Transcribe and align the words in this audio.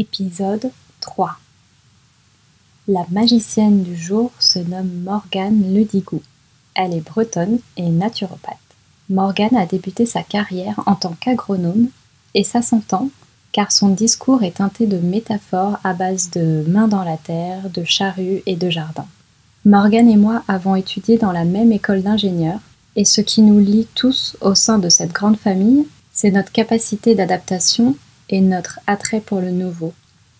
Épisode 0.00 0.70
3 1.02 1.36
La 2.88 3.04
magicienne 3.10 3.82
du 3.82 3.94
jour 3.94 4.32
se 4.38 4.58
nomme 4.58 5.02
Morgane 5.04 5.74
Ledigou. 5.74 6.22
Elle 6.74 6.94
est 6.94 7.06
bretonne 7.06 7.58
et 7.76 7.90
naturopathe. 7.90 8.56
Morgane 9.10 9.58
a 9.58 9.66
débuté 9.66 10.06
sa 10.06 10.22
carrière 10.22 10.80
en 10.86 10.94
tant 10.94 11.14
qu'agronome 11.20 11.88
et 12.32 12.44
ça 12.44 12.62
s'entend 12.62 13.10
car 13.52 13.72
son 13.72 13.90
discours 13.90 14.42
est 14.42 14.56
teinté 14.56 14.86
de 14.86 14.96
métaphores 14.96 15.78
à 15.84 15.92
base 15.92 16.30
de 16.30 16.64
mains 16.66 16.88
dans 16.88 17.04
la 17.04 17.18
terre, 17.18 17.68
de 17.68 17.84
charrues 17.84 18.42
et 18.46 18.56
de 18.56 18.70
jardins. 18.70 19.08
Morgane 19.66 20.08
et 20.08 20.16
moi 20.16 20.44
avons 20.48 20.76
étudié 20.76 21.18
dans 21.18 21.32
la 21.32 21.44
même 21.44 21.72
école 21.72 22.02
d'ingénieurs 22.02 22.60
et 22.96 23.04
ce 23.04 23.20
qui 23.20 23.42
nous 23.42 23.58
lie 23.58 23.86
tous 23.94 24.38
au 24.40 24.54
sein 24.54 24.78
de 24.78 24.88
cette 24.88 25.12
grande 25.12 25.36
famille, 25.36 25.86
c'est 26.10 26.30
notre 26.30 26.52
capacité 26.52 27.14
d'adaptation 27.14 27.96
et 28.30 28.40
notre 28.40 28.80
attrait 28.86 29.20
pour 29.20 29.40
le 29.40 29.50
nouveau. 29.50 29.92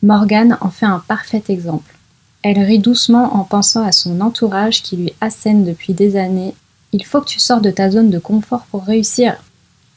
Morgane 0.02 0.56
en 0.62 0.70
fait 0.70 0.86
un 0.86 1.00
parfait 1.06 1.42
exemple. 1.48 1.96
Elle 2.42 2.60
rit 2.60 2.78
doucement 2.78 3.34
en 3.36 3.44
pensant 3.44 3.84
à 3.84 3.92
son 3.92 4.22
entourage 4.22 4.82
qui 4.82 4.96
lui 4.96 5.12
assène 5.20 5.64
depuis 5.64 5.92
des 5.92 6.16
années 6.16 6.54
Il 6.92 7.04
faut 7.04 7.20
que 7.20 7.28
tu 7.28 7.38
sors 7.38 7.60
de 7.60 7.70
ta 7.70 7.90
zone 7.90 8.08
de 8.08 8.18
confort 8.18 8.64
pour 8.70 8.84
réussir. 8.84 9.36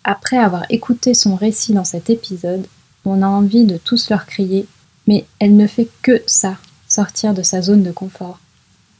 Après 0.03 0.38
avoir 0.38 0.66
écouté 0.70 1.14
son 1.14 1.36
récit 1.36 1.73
dans 1.73 1.86
cet 1.86 2.09
épisode, 2.09 2.67
on 3.05 3.22
a 3.22 3.27
envie 3.27 3.64
de 3.64 3.77
tous 3.77 4.09
leur 4.09 4.25
crier 4.25 4.67
Mais 5.08 5.25
elle 5.39 5.55
ne 5.55 5.67
fait 5.67 5.88
que 6.02 6.22
ça, 6.28 6.58
sortir 6.88 7.34
de 7.34 7.44
sa 7.44 7.62
zone 7.62 7.84
de 7.84 7.91
confort. 7.91 8.39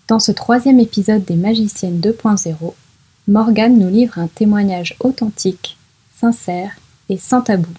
Dans 0.08 0.20
ce 0.20 0.32
troisième 0.32 0.80
épisode 0.80 1.26
des 1.26 1.36
Magiciennes 1.36 2.00
2.0, 2.00 2.74
Morgane 3.28 3.78
nous 3.78 3.90
livre 3.90 4.20
un 4.20 4.28
témoignage 4.28 4.96
authentique, 5.00 5.78
sincère 6.20 6.72
et 7.10 7.18
sans 7.18 7.42
tabou. 7.42 7.72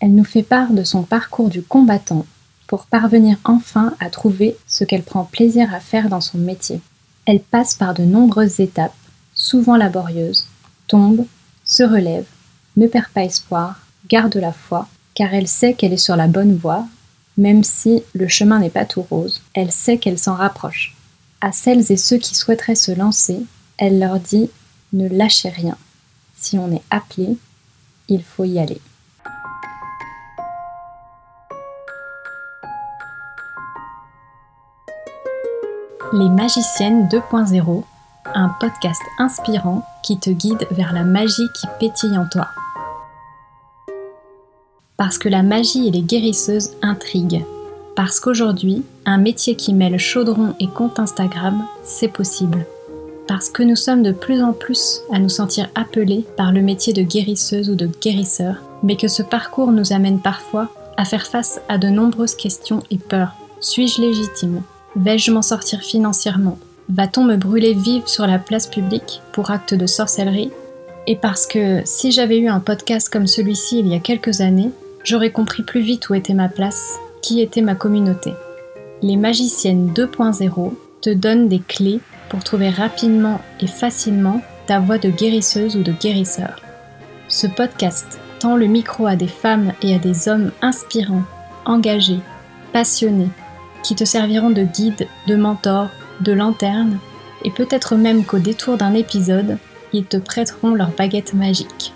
Elle 0.00 0.14
nous 0.14 0.24
fait 0.24 0.42
part 0.42 0.72
de 0.72 0.84
son 0.84 1.02
parcours 1.02 1.48
du 1.48 1.62
combattant 1.62 2.26
pour 2.66 2.86
parvenir 2.86 3.38
enfin 3.44 3.94
à 3.98 4.10
trouver 4.10 4.56
ce 4.66 4.84
qu'elle 4.84 5.02
prend 5.02 5.24
plaisir 5.24 5.74
à 5.74 5.80
faire 5.80 6.08
dans 6.08 6.20
son 6.20 6.38
métier. 6.38 6.80
Elle 7.26 7.40
passe 7.40 7.74
par 7.74 7.94
de 7.94 8.04
nombreuses 8.04 8.60
étapes, 8.60 8.94
souvent 9.34 9.76
laborieuses, 9.76 10.46
tombe, 10.86 11.24
se 11.64 11.82
relève, 11.82 12.26
ne 12.76 12.86
perd 12.86 13.08
pas 13.08 13.24
espoir, 13.24 13.80
garde 14.08 14.36
la 14.36 14.52
foi, 14.52 14.88
car 15.14 15.34
elle 15.34 15.48
sait 15.48 15.74
qu'elle 15.74 15.92
est 15.92 15.96
sur 15.96 16.16
la 16.16 16.28
bonne 16.28 16.56
voie, 16.56 16.86
même 17.36 17.64
si 17.64 18.02
le 18.14 18.28
chemin 18.28 18.58
n'est 18.58 18.70
pas 18.70 18.84
tout 18.84 19.02
rose, 19.02 19.40
elle 19.54 19.72
sait 19.72 19.98
qu'elle 19.98 20.18
s'en 20.18 20.34
rapproche. 20.34 20.94
À 21.40 21.52
celles 21.52 21.90
et 21.92 21.96
ceux 21.96 22.18
qui 22.18 22.34
souhaiteraient 22.34 22.74
se 22.74 22.92
lancer, 22.92 23.40
elle 23.78 23.98
leur 23.98 24.20
dit 24.20 24.50
ne 24.92 25.08
lâchez 25.08 25.48
rien. 25.48 25.76
Si 26.36 26.58
on 26.58 26.72
est 26.72 26.82
appelé, 26.90 27.36
il 28.08 28.22
faut 28.22 28.44
y 28.44 28.58
aller. 28.58 28.80
Les 36.14 36.30
Magiciennes 36.30 37.06
2.0, 37.08 37.82
un 38.34 38.48
podcast 38.60 39.02
inspirant 39.18 39.84
qui 40.02 40.18
te 40.18 40.30
guide 40.30 40.66
vers 40.70 40.94
la 40.94 41.04
magie 41.04 41.48
qui 41.60 41.66
pétille 41.78 42.16
en 42.16 42.26
toi. 42.26 42.48
Parce 44.96 45.18
que 45.18 45.28
la 45.28 45.42
magie 45.42 45.86
et 45.86 45.90
les 45.90 46.00
guérisseuses 46.00 46.70
intriguent. 46.80 47.44
Parce 47.94 48.20
qu'aujourd'hui, 48.20 48.84
un 49.04 49.18
métier 49.18 49.54
qui 49.54 49.74
mêle 49.74 49.98
chaudron 49.98 50.54
et 50.60 50.68
compte 50.68 50.98
Instagram, 50.98 51.66
c'est 51.82 52.08
possible. 52.08 52.64
Parce 53.26 53.50
que 53.50 53.62
nous 53.62 53.76
sommes 53.76 54.02
de 54.02 54.12
plus 54.12 54.42
en 54.42 54.54
plus 54.54 55.02
à 55.12 55.18
nous 55.18 55.28
sentir 55.28 55.68
appelés 55.74 56.24
par 56.38 56.52
le 56.52 56.62
métier 56.62 56.94
de 56.94 57.02
guérisseuse 57.02 57.68
ou 57.68 57.74
de 57.74 57.90
guérisseur, 58.00 58.62
mais 58.82 58.96
que 58.96 59.08
ce 59.08 59.22
parcours 59.22 59.72
nous 59.72 59.92
amène 59.92 60.20
parfois 60.20 60.68
à 60.96 61.04
faire 61.04 61.26
face 61.26 61.60
à 61.68 61.76
de 61.76 61.88
nombreuses 61.88 62.34
questions 62.34 62.82
et 62.90 62.96
peurs. 62.96 63.34
Suis-je 63.60 64.00
légitime? 64.00 64.62
Vais-je 65.00 65.30
m'en 65.30 65.42
sortir 65.42 65.80
financièrement? 65.80 66.58
Va-t-on 66.88 67.22
me 67.22 67.36
brûler 67.36 67.72
vive 67.72 68.08
sur 68.08 68.26
la 68.26 68.40
place 68.40 68.66
publique 68.66 69.22
pour 69.32 69.52
acte 69.52 69.72
de 69.72 69.86
sorcellerie? 69.86 70.50
Et 71.06 71.14
parce 71.14 71.46
que 71.46 71.82
si 71.84 72.10
j'avais 72.10 72.38
eu 72.38 72.48
un 72.48 72.58
podcast 72.58 73.08
comme 73.08 73.28
celui-ci 73.28 73.78
il 73.78 73.86
y 73.86 73.94
a 73.94 74.00
quelques 74.00 74.40
années, 74.40 74.72
j'aurais 75.04 75.30
compris 75.30 75.62
plus 75.62 75.82
vite 75.82 76.10
où 76.10 76.14
était 76.14 76.34
ma 76.34 76.48
place, 76.48 76.98
qui 77.22 77.40
était 77.40 77.60
ma 77.60 77.76
communauté. 77.76 78.32
Les 79.00 79.16
magiciennes 79.16 79.92
2.0 79.94 80.72
te 81.00 81.10
donnent 81.10 81.46
des 81.46 81.60
clés 81.60 82.00
pour 82.28 82.42
trouver 82.42 82.68
rapidement 82.68 83.40
et 83.60 83.68
facilement 83.68 84.42
ta 84.66 84.80
voie 84.80 84.98
de 84.98 85.10
guérisseuse 85.10 85.76
ou 85.76 85.84
de 85.84 85.92
guérisseur. 85.92 86.60
Ce 87.28 87.46
podcast 87.46 88.18
tend 88.40 88.56
le 88.56 88.66
micro 88.66 89.06
à 89.06 89.14
des 89.14 89.28
femmes 89.28 89.72
et 89.80 89.94
à 89.94 89.98
des 89.98 90.28
hommes 90.28 90.50
inspirants, 90.60 91.22
engagés, 91.66 92.20
passionnés, 92.72 93.30
qui 93.82 93.94
te 93.94 94.04
serviront 94.04 94.50
de 94.50 94.62
guide, 94.62 95.06
de 95.26 95.36
mentor, 95.36 95.88
de 96.20 96.32
lanterne, 96.32 96.98
et 97.44 97.50
peut-être 97.50 97.96
même 97.96 98.24
qu'au 98.24 98.38
détour 98.38 98.76
d'un 98.76 98.94
épisode, 98.94 99.58
ils 99.92 100.04
te 100.04 100.16
prêteront 100.16 100.74
leur 100.74 100.90
baguette 100.90 101.34
magique. 101.34 101.92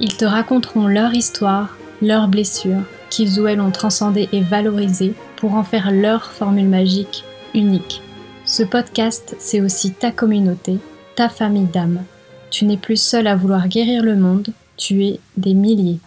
Ils 0.00 0.16
te 0.16 0.24
raconteront 0.24 0.86
leur 0.86 1.14
histoire, 1.14 1.76
leurs 2.00 2.28
blessures, 2.28 2.82
qu'ils 3.10 3.40
ou 3.40 3.46
elles 3.46 3.60
ont 3.60 3.70
transcendées 3.70 4.28
et 4.32 4.40
valorisées 4.40 5.14
pour 5.36 5.54
en 5.54 5.64
faire 5.64 5.90
leur 5.90 6.30
formule 6.30 6.68
magique 6.68 7.24
unique. 7.54 8.02
Ce 8.44 8.62
podcast, 8.62 9.36
c'est 9.38 9.60
aussi 9.60 9.92
ta 9.92 10.10
communauté, 10.10 10.78
ta 11.14 11.28
famille 11.28 11.68
d'âmes. 11.72 12.02
Tu 12.50 12.64
n'es 12.64 12.76
plus 12.76 13.00
seul 13.00 13.26
à 13.26 13.36
vouloir 13.36 13.68
guérir 13.68 14.02
le 14.02 14.16
monde, 14.16 14.48
tu 14.76 15.04
es 15.04 15.20
des 15.36 15.54
milliers. 15.54 16.00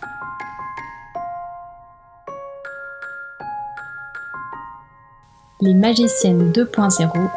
Les 5.62 5.74
Magiciennes 5.74 6.52
2.0, 6.52 7.32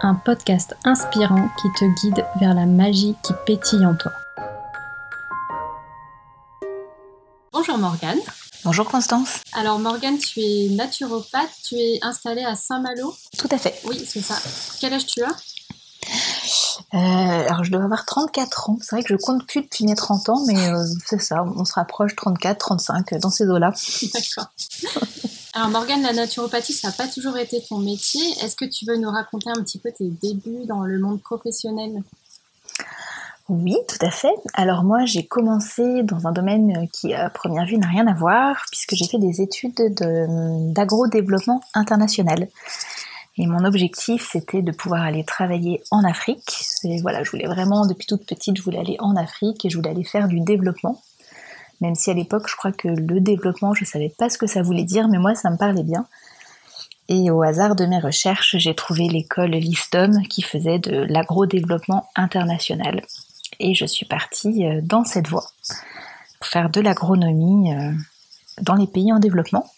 un 0.00 0.14
podcast 0.14 0.74
inspirant 0.84 1.50
qui 1.60 1.68
te 1.78 1.84
guide 2.00 2.24
vers 2.40 2.54
la 2.54 2.64
magie 2.64 3.14
qui 3.22 3.34
pétille 3.44 3.84
en 3.84 3.94
toi. 3.94 4.10
Bonjour 7.52 7.76
Morgane. 7.76 8.20
Bonjour 8.64 8.88
Constance. 8.88 9.42
Alors 9.52 9.78
Morgane, 9.78 10.16
tu 10.16 10.40
es 10.40 10.68
naturopathe, 10.70 11.50
tu 11.62 11.74
es 11.74 11.98
installée 12.00 12.42
à 12.42 12.54
Saint-Malo? 12.54 13.14
Tout 13.36 13.48
à 13.50 13.58
fait. 13.58 13.74
Oui, 13.84 14.02
c'est 14.02 14.22
ça. 14.22 14.36
Quel 14.80 14.94
âge 14.94 15.04
tu 15.04 15.22
as? 15.22 15.36
Euh, 16.94 16.98
alors 16.98 17.64
je 17.64 17.70
dois 17.70 17.82
avoir 17.82 18.04
34 18.04 18.70
ans. 18.70 18.78
C'est 18.80 18.96
vrai 18.96 19.02
que 19.02 19.08
je 19.08 19.16
compte 19.16 19.46
plus 19.46 19.62
depuis 19.62 19.84
mes 19.84 19.94
30 19.94 20.28
ans, 20.28 20.44
mais 20.46 20.68
euh, 20.68 20.84
c'est 21.06 21.20
ça, 21.20 21.44
on 21.56 21.64
se 21.64 21.72
rapproche 21.74 22.14
34, 22.16 22.58
35 22.58 23.14
dans 23.20 23.30
ces 23.30 23.46
eaux-là. 23.46 23.72
D'accord. 24.14 24.50
Alors 25.54 25.68
Morgane, 25.68 26.02
la 26.02 26.12
naturopathie, 26.12 26.72
ça 26.72 26.88
n'a 26.88 26.94
pas 26.94 27.08
toujours 27.08 27.36
été 27.36 27.62
ton 27.68 27.78
métier. 27.78 28.22
Est-ce 28.42 28.56
que 28.56 28.64
tu 28.64 28.86
veux 28.86 28.96
nous 28.96 29.10
raconter 29.10 29.50
un 29.50 29.62
petit 29.62 29.78
peu 29.78 29.92
tes 29.92 30.08
débuts 30.08 30.64
dans 30.66 30.82
le 30.84 30.98
monde 30.98 31.20
professionnel? 31.20 32.02
Oui, 33.48 33.76
tout 33.86 34.06
à 34.06 34.10
fait. 34.10 34.32
Alors 34.54 34.82
moi, 34.82 35.04
j'ai 35.04 35.26
commencé 35.26 36.02
dans 36.04 36.26
un 36.26 36.32
domaine 36.32 36.88
qui, 36.92 37.12
à 37.12 37.28
première 37.28 37.66
vue, 37.66 37.76
n'a 37.76 37.88
rien 37.88 38.06
à 38.06 38.14
voir, 38.14 38.64
puisque 38.70 38.94
j'ai 38.94 39.06
fait 39.06 39.18
des 39.18 39.42
études 39.42 39.74
d'agro-développement 40.72 41.60
international. 41.74 42.48
Et 43.38 43.46
mon 43.46 43.64
objectif, 43.64 44.28
c'était 44.30 44.60
de 44.60 44.72
pouvoir 44.72 45.02
aller 45.02 45.24
travailler 45.24 45.82
en 45.90 46.04
Afrique. 46.04 46.64
Et 46.84 47.00
voilà, 47.00 47.22
je 47.24 47.30
voulais 47.30 47.46
vraiment, 47.46 47.86
depuis 47.86 48.06
toute 48.06 48.26
petite, 48.26 48.58
je 48.58 48.62
voulais 48.62 48.78
aller 48.78 48.96
en 48.98 49.16
Afrique 49.16 49.64
et 49.64 49.70
je 49.70 49.76
voulais 49.76 49.90
aller 49.90 50.04
faire 50.04 50.28
du 50.28 50.40
développement. 50.40 51.00
Même 51.80 51.94
si 51.94 52.10
à 52.10 52.14
l'époque, 52.14 52.46
je 52.48 52.56
crois 52.56 52.72
que 52.72 52.88
le 52.88 53.20
développement, 53.20 53.74
je 53.74 53.84
ne 53.84 53.86
savais 53.86 54.12
pas 54.16 54.28
ce 54.28 54.38
que 54.38 54.46
ça 54.46 54.62
voulait 54.62 54.84
dire, 54.84 55.08
mais 55.08 55.18
moi, 55.18 55.34
ça 55.34 55.50
me 55.50 55.56
parlait 55.56 55.82
bien. 55.82 56.06
Et 57.08 57.30
au 57.30 57.42
hasard 57.42 57.74
de 57.74 57.86
mes 57.86 57.98
recherches, 57.98 58.56
j'ai 58.58 58.74
trouvé 58.74 59.08
l'école 59.08 59.50
Listom 59.50 60.22
qui 60.28 60.42
faisait 60.42 60.78
de 60.78 61.04
l'agro-développement 61.08 62.08
international. 62.14 63.02
Et 63.58 63.74
je 63.74 63.86
suis 63.86 64.06
partie 64.06 64.66
euh, 64.66 64.80
dans 64.82 65.04
cette 65.04 65.28
voie 65.28 65.50
pour 66.38 66.46
faire 66.46 66.70
de 66.70 66.80
l'agronomie 66.80 67.74
euh, 67.74 67.92
dans 68.60 68.74
les 68.74 68.86
pays 68.86 69.12
en 69.12 69.18
développement, 69.18 69.70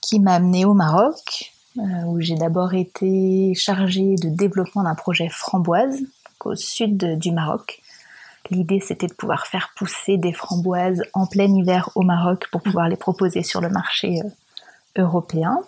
qui 0.00 0.20
m'a 0.20 0.34
amenée 0.34 0.64
au 0.64 0.74
Maroc, 0.74 1.52
où 1.76 2.20
j'ai 2.20 2.34
d'abord 2.34 2.74
été 2.74 3.54
chargée 3.54 4.16
de 4.16 4.28
développement 4.28 4.82
d'un 4.82 4.94
projet 4.94 5.28
framboise 5.28 6.00
au 6.44 6.54
sud 6.54 7.18
du 7.18 7.32
Maroc. 7.32 7.80
L'idée 8.50 8.80
c'était 8.80 9.06
de 9.06 9.14
pouvoir 9.14 9.46
faire 9.46 9.70
pousser 9.76 10.16
des 10.16 10.32
framboises 10.32 11.02
en 11.14 11.26
plein 11.26 11.54
hiver 11.54 11.90
au 11.94 12.02
Maroc 12.02 12.48
pour 12.50 12.62
pouvoir 12.62 12.88
les 12.88 12.96
proposer 12.96 13.42
sur 13.42 13.60
le 13.60 13.68
marché 13.68 14.20
européen. 14.96 15.58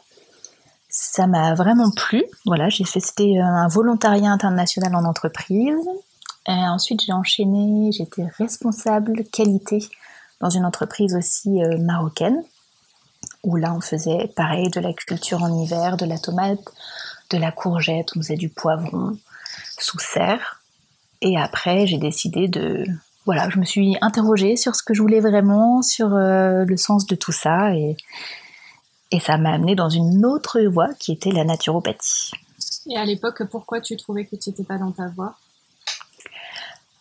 Ça 0.88 1.26
m'a 1.26 1.54
vraiment 1.54 1.90
plu. 1.90 2.24
Voilà, 2.44 2.68
j'ai 2.68 2.84
fait 2.84 3.00
c'était 3.00 3.38
un 3.38 3.68
volontariat 3.68 4.30
international 4.30 4.94
en 4.96 5.04
entreprise 5.04 5.78
euh, 6.48 6.52
ensuite, 6.52 7.02
j'ai 7.04 7.12
enchaîné, 7.12 7.92
j'étais 7.92 8.24
responsable 8.36 9.24
qualité 9.32 9.78
dans 10.40 10.50
une 10.50 10.64
entreprise 10.64 11.14
aussi 11.14 11.62
euh, 11.62 11.78
marocaine, 11.78 12.42
où 13.42 13.56
là, 13.56 13.74
on 13.74 13.80
faisait 13.80 14.32
pareil 14.36 14.70
de 14.70 14.80
la 14.80 14.92
culture 14.92 15.42
en 15.42 15.62
hiver, 15.62 15.96
de 15.96 16.06
la 16.06 16.18
tomate, 16.18 16.60
de 17.30 17.38
la 17.38 17.52
courgette, 17.52 18.10
on 18.16 18.20
faisait 18.20 18.36
du 18.36 18.48
poivron 18.48 19.16
sous 19.78 19.98
serre. 19.98 20.62
Et 21.20 21.38
après, 21.38 21.86
j'ai 21.86 21.98
décidé 21.98 22.48
de... 22.48 22.84
Voilà, 23.24 23.48
je 23.50 23.58
me 23.58 23.64
suis 23.64 23.96
interrogée 24.00 24.56
sur 24.56 24.74
ce 24.74 24.82
que 24.82 24.94
je 24.94 25.02
voulais 25.02 25.20
vraiment, 25.20 25.82
sur 25.82 26.14
euh, 26.14 26.64
le 26.64 26.76
sens 26.76 27.06
de 27.06 27.14
tout 27.14 27.32
ça. 27.32 27.74
Et, 27.74 27.96
Et 29.12 29.20
ça 29.20 29.36
m'a 29.36 29.52
amené 29.52 29.74
dans 29.74 29.90
une 29.90 30.24
autre 30.24 30.60
voie 30.62 30.88
qui 30.98 31.12
était 31.12 31.30
la 31.30 31.44
naturopathie. 31.44 32.32
Et 32.90 32.96
à 32.96 33.04
l'époque, 33.04 33.44
pourquoi 33.50 33.80
tu 33.80 33.96
trouvais 33.96 34.24
que 34.24 34.36
tu 34.36 34.48
n'étais 34.48 34.64
pas 34.64 34.78
dans 34.78 34.90
ta 34.90 35.08
voie? 35.08 35.36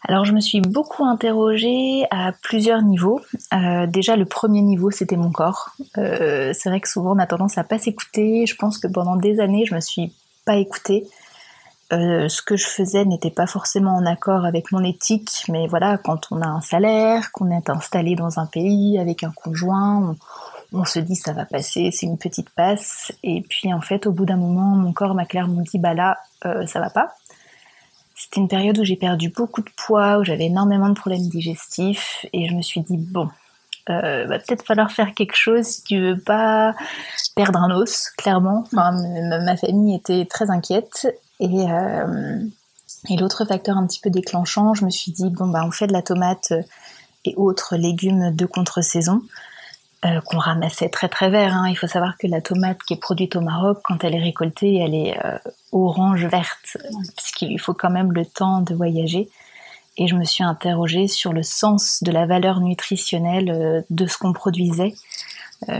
Alors 0.04 0.26
je 0.26 0.34
me 0.34 0.40
suis 0.40 0.62
beaucoup 0.62 1.06
interrogée 1.06 2.06
à 2.10 2.32
plusieurs 2.42 2.82
niveaux. 2.82 3.22
Euh, 3.54 3.86
déjà 3.86 4.16
le 4.16 4.26
premier 4.26 4.62
niveau 4.62 4.90
c'était 4.90 5.16
mon 5.16 5.32
corps. 5.32 5.70
Euh, 5.98 6.54
c'est 6.58 6.70
vrai 6.70 6.82
que 6.82 6.90
souvent 6.90 7.16
on 7.16 7.20
a 7.20 7.28
tendance 7.28 7.58
à 7.58 7.64
pas 7.64 7.78
s'écouter. 7.78 8.46
Je 8.48 8.56
pense 8.56 8.80
que 8.80 8.88
pendant 8.88 9.16
des 9.16 9.40
années 9.40 9.66
je 9.66 9.76
me 9.76 9.80
suis 9.80 10.12
pas 10.46 10.56
écoutée. 10.56 11.08
Euh, 11.94 12.30
ce 12.30 12.42
que 12.42 12.56
je 12.56 12.66
faisais 12.68 13.06
n'était 13.06 13.32
pas 13.32 13.46
forcément 13.46 13.96
en 13.96 14.06
accord 14.06 14.46
avec 14.46 14.72
mon 14.72 14.82
éthique, 14.82 15.44
mais 15.50 15.68
voilà, 15.68 15.98
quand 15.98 16.32
on 16.32 16.42
a 16.42 16.48
un 16.48 16.62
salaire, 16.62 17.34
qu'on 17.34 17.52
est 17.52 17.70
installé 17.70 18.16
dans 18.16 18.40
un 18.40 18.46
pays 18.46 18.98
avec 18.98 19.24
un 19.24 19.32
conjoint, 19.32 20.16
on, 20.72 20.86
se 20.86 21.00
dit 21.00 21.18
ça 21.18 21.34
va 21.34 21.44
passer, 21.44 21.92
c'est 21.92 22.06
une 22.06 22.18
petite 22.18 22.50
passe. 22.52 23.12
Et 23.24 23.42
puis 23.42 23.74
en 23.74 23.82
fait, 23.82 24.08
au 24.08 24.14
bout 24.14 24.26
d'un 24.26 24.38
moment, 24.38 24.74
mon 24.78 24.94
corps 24.94 25.14
m'a 25.14 25.26
clairement 25.26 25.62
dit 25.62 25.80
bah 25.80 25.94
là, 25.94 26.18
ça 26.42 26.80
va 26.80 26.90
pas. 26.90 27.14
C'était 28.22 28.40
une 28.40 28.48
période 28.48 28.78
où 28.78 28.84
j'ai 28.84 28.96
perdu 28.96 29.30
beaucoup 29.30 29.62
de 29.62 29.70
poids, 29.76 30.20
où 30.20 30.24
j'avais 30.24 30.46
énormément 30.46 30.90
de 30.90 30.94
problèmes 30.94 31.28
digestifs, 31.28 32.24
et 32.34 32.48
je 32.48 32.54
me 32.54 32.62
suis 32.62 32.82
dit, 32.82 32.98
bon, 32.98 33.30
euh, 33.90 34.28
va 34.28 34.38
peut-être 34.38 34.64
falloir 34.64 34.92
faire 34.92 35.16
quelque 35.16 35.36
chose 35.36 35.66
si 35.66 35.84
tu 35.84 36.00
veux 36.00 36.20
pas 36.20 36.76
perdre 37.36 37.58
un 37.58 37.72
os, 37.72 38.12
clairement. 38.18 38.66
Ma 38.74 39.58
famille 39.58 39.96
était 39.96 40.26
très 40.26 40.52
inquiète. 40.52 41.08
Et, 41.40 41.72
euh, 41.72 42.40
et 43.10 43.18
l'autre 43.18 43.44
facteur 43.46 43.76
un 43.76 43.88
petit 43.88 44.00
peu 44.00 44.12
déclenchant, 44.12 44.76
je 44.76 44.86
me 44.86 44.92
suis 44.92 45.12
dit, 45.12 45.32
bon, 45.32 45.48
bah, 45.48 45.64
on 45.66 45.72
fait 45.72 45.88
de 45.88 45.94
la 45.94 46.04
tomate 46.04 46.54
et 47.26 47.34
autres 47.38 47.76
légumes 47.76 48.36
de 48.36 48.46
contre-saison. 48.46 49.24
Euh, 50.04 50.20
qu'on 50.22 50.40
ramassait 50.40 50.90
très 50.90 51.10
très 51.10 51.30
vert. 51.30 51.54
Hein. 51.54 51.70
Il 51.70 51.76
faut 51.76 51.86
savoir 51.86 52.18
que 52.18 52.26
la 52.26 52.42
tomate 52.42 52.80
qui 52.88 52.96
est 52.96 53.00
produite 53.00 53.36
au 53.36 53.42
Maroc, 53.42 53.82
quand 53.84 54.04
elle 54.04 54.16
est 54.16 54.24
récoltée, 54.24 54.78
elle 54.78 54.96
est 54.96 55.16
euh, 55.24 55.38
orange 55.72 56.26
verte, 56.26 56.78
puisqu'il 57.16 57.50
lui 57.50 57.58
faut 57.58 57.74
quand 57.74 57.90
même 57.90 58.12
le 58.12 58.26
temps 58.26 58.62
de 58.62 58.74
voyager. 58.74 59.30
Et 59.98 60.08
je 60.08 60.16
me 60.16 60.24
suis 60.24 60.44
interrogée 60.44 61.08
sur 61.08 61.34
le 61.34 61.44
sens 61.44 62.02
de 62.02 62.12
la 62.12 62.26
valeur 62.26 62.62
nutritionnelle 62.62 63.50
euh, 63.50 63.82
de 63.90 64.08
ce 64.08 64.18
qu'on 64.18 64.34
produisait. 64.34 64.94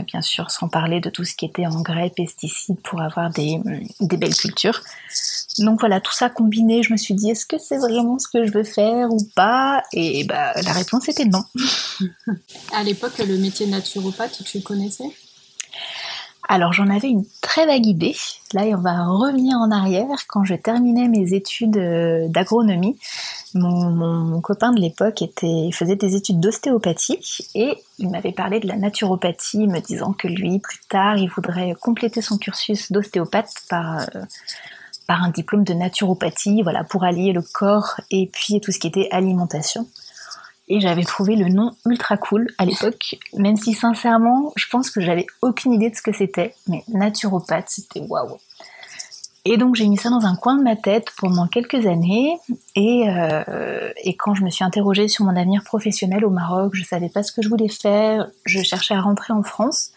bien 0.06 0.22
sûr, 0.22 0.50
sans 0.50 0.68
parler 0.68 1.00
de 1.00 1.10
tout 1.10 1.24
ce 1.24 1.34
qui 1.34 1.44
était 1.44 1.66
engrais, 1.66 2.10
pesticides 2.10 2.80
pour 2.82 3.00
avoir 3.00 3.30
des, 3.30 3.60
des 4.00 4.16
belles 4.16 4.34
cultures. 4.34 4.80
Donc 5.58 5.80
voilà, 5.80 6.00
tout 6.00 6.12
ça 6.12 6.30
combiné, 6.30 6.82
je 6.82 6.92
me 6.92 6.96
suis 6.96 7.14
dit, 7.14 7.30
est-ce 7.30 7.46
que 7.46 7.58
c'est 7.58 7.78
vraiment 7.78 8.18
ce 8.18 8.28
que 8.28 8.44
je 8.46 8.52
veux 8.52 8.64
faire 8.64 9.10
ou 9.10 9.18
pas? 9.34 9.82
Et 9.92 10.24
bah, 10.24 10.52
la 10.62 10.72
réponse 10.72 11.08
était 11.08 11.24
non. 11.24 11.44
à 12.72 12.82
l'époque, 12.82 13.18
le 13.18 13.36
métier 13.36 13.66
naturopathe, 13.66 14.42
tu 14.44 14.58
le 14.58 14.62
connaissais? 14.62 15.10
Alors 16.52 16.74
j'en 16.74 16.90
avais 16.90 17.08
une 17.08 17.24
très 17.40 17.64
vague 17.64 17.86
idée. 17.86 18.14
Là, 18.52 18.64
on 18.64 18.82
va 18.82 19.06
revenir 19.06 19.56
en 19.56 19.70
arrière. 19.70 20.18
Quand 20.28 20.44
je 20.44 20.54
terminais 20.54 21.08
mes 21.08 21.32
études 21.32 21.78
euh, 21.78 22.28
d'agronomie, 22.28 22.98
mon, 23.54 24.38
copain 24.42 24.70
de 24.72 24.78
l'époque 24.78 25.24
faisait 25.72 25.96
des 25.96 26.14
études 26.14 26.40
d'ostéopathie 26.40 27.48
et 27.54 27.78
il 27.98 28.10
m'avait 28.10 28.32
parlé 28.32 28.60
de 28.60 28.68
la 28.68 28.76
naturopathie, 28.76 29.66
me 29.66 29.80
disant 29.80 30.12
que 30.12 30.28
lui, 30.28 30.58
plus 30.58 30.80
tard, 30.90 31.16
il 31.16 31.30
voudrait 31.30 31.74
compléter 31.80 32.20
son 32.20 32.36
cursus 32.36 32.92
d'ostéopathe 32.92 33.54
par 33.70 34.00
euh, 34.00 34.20
par 35.06 35.22
un 35.22 35.30
diplôme 35.30 35.64
de 35.64 35.72
naturopathie, 35.72 36.62
voilà, 36.62 36.84
pour 36.84 37.02
allier 37.04 37.32
le 37.32 37.42
corps 37.42 38.00
et 38.10 38.30
puis 38.32 38.60
tout 38.60 38.72
ce 38.72 38.78
qui 38.78 38.86
était 38.86 39.08
alimentation. 39.10 39.86
Et 40.74 40.80
j'avais 40.80 41.04
trouvé 41.04 41.36
le 41.36 41.50
nom 41.50 41.72
ultra 41.84 42.16
cool 42.16 42.46
à 42.56 42.64
l'époque, 42.64 43.16
même 43.36 43.56
si 43.56 43.74
sincèrement, 43.74 44.54
je 44.56 44.64
pense 44.70 44.88
que 44.88 45.02
j'avais 45.02 45.26
aucune 45.42 45.74
idée 45.74 45.90
de 45.90 45.94
ce 45.94 46.00
que 46.00 46.14
c'était, 46.14 46.54
mais 46.66 46.82
naturopathe, 46.88 47.68
c'était 47.68 48.00
waouh. 48.00 48.38
Et 49.44 49.58
donc 49.58 49.74
j'ai 49.74 49.86
mis 49.86 49.98
ça 49.98 50.08
dans 50.08 50.24
un 50.24 50.34
coin 50.34 50.56
de 50.56 50.62
ma 50.62 50.74
tête 50.74 51.08
pendant 51.18 51.46
quelques 51.46 51.86
années. 51.86 52.38
Et, 52.74 53.04
euh, 53.06 53.90
quand 54.18 54.34
je 54.34 54.44
me 54.44 54.48
suis 54.48 54.64
interrogée 54.64 55.08
sur 55.08 55.26
mon 55.26 55.36
avenir 55.36 55.62
professionnel 55.62 56.24
au 56.24 56.30
Maroc, 56.30 56.70
je 56.72 56.84
savais 56.84 57.10
pas 57.10 57.22
ce 57.22 57.32
que 57.32 57.42
je 57.42 57.50
voulais 57.50 57.68
faire. 57.68 58.30
Je 58.46 58.62
cherchais 58.62 58.94
à 58.94 59.02
rentrer 59.02 59.34
en 59.34 59.42
France, 59.42 59.90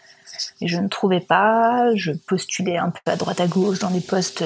et 0.60 0.68
je 0.68 0.78
ne 0.78 0.88
trouvais 0.88 1.20
pas. 1.20 1.94
Je 1.94 2.12
postulais 2.12 2.76
un 2.76 2.90
peu 2.90 3.10
à 3.10 3.16
droite 3.16 3.40
à 3.40 3.46
gauche 3.46 3.78
dans 3.78 3.90
des 3.90 4.02
postes 4.02 4.44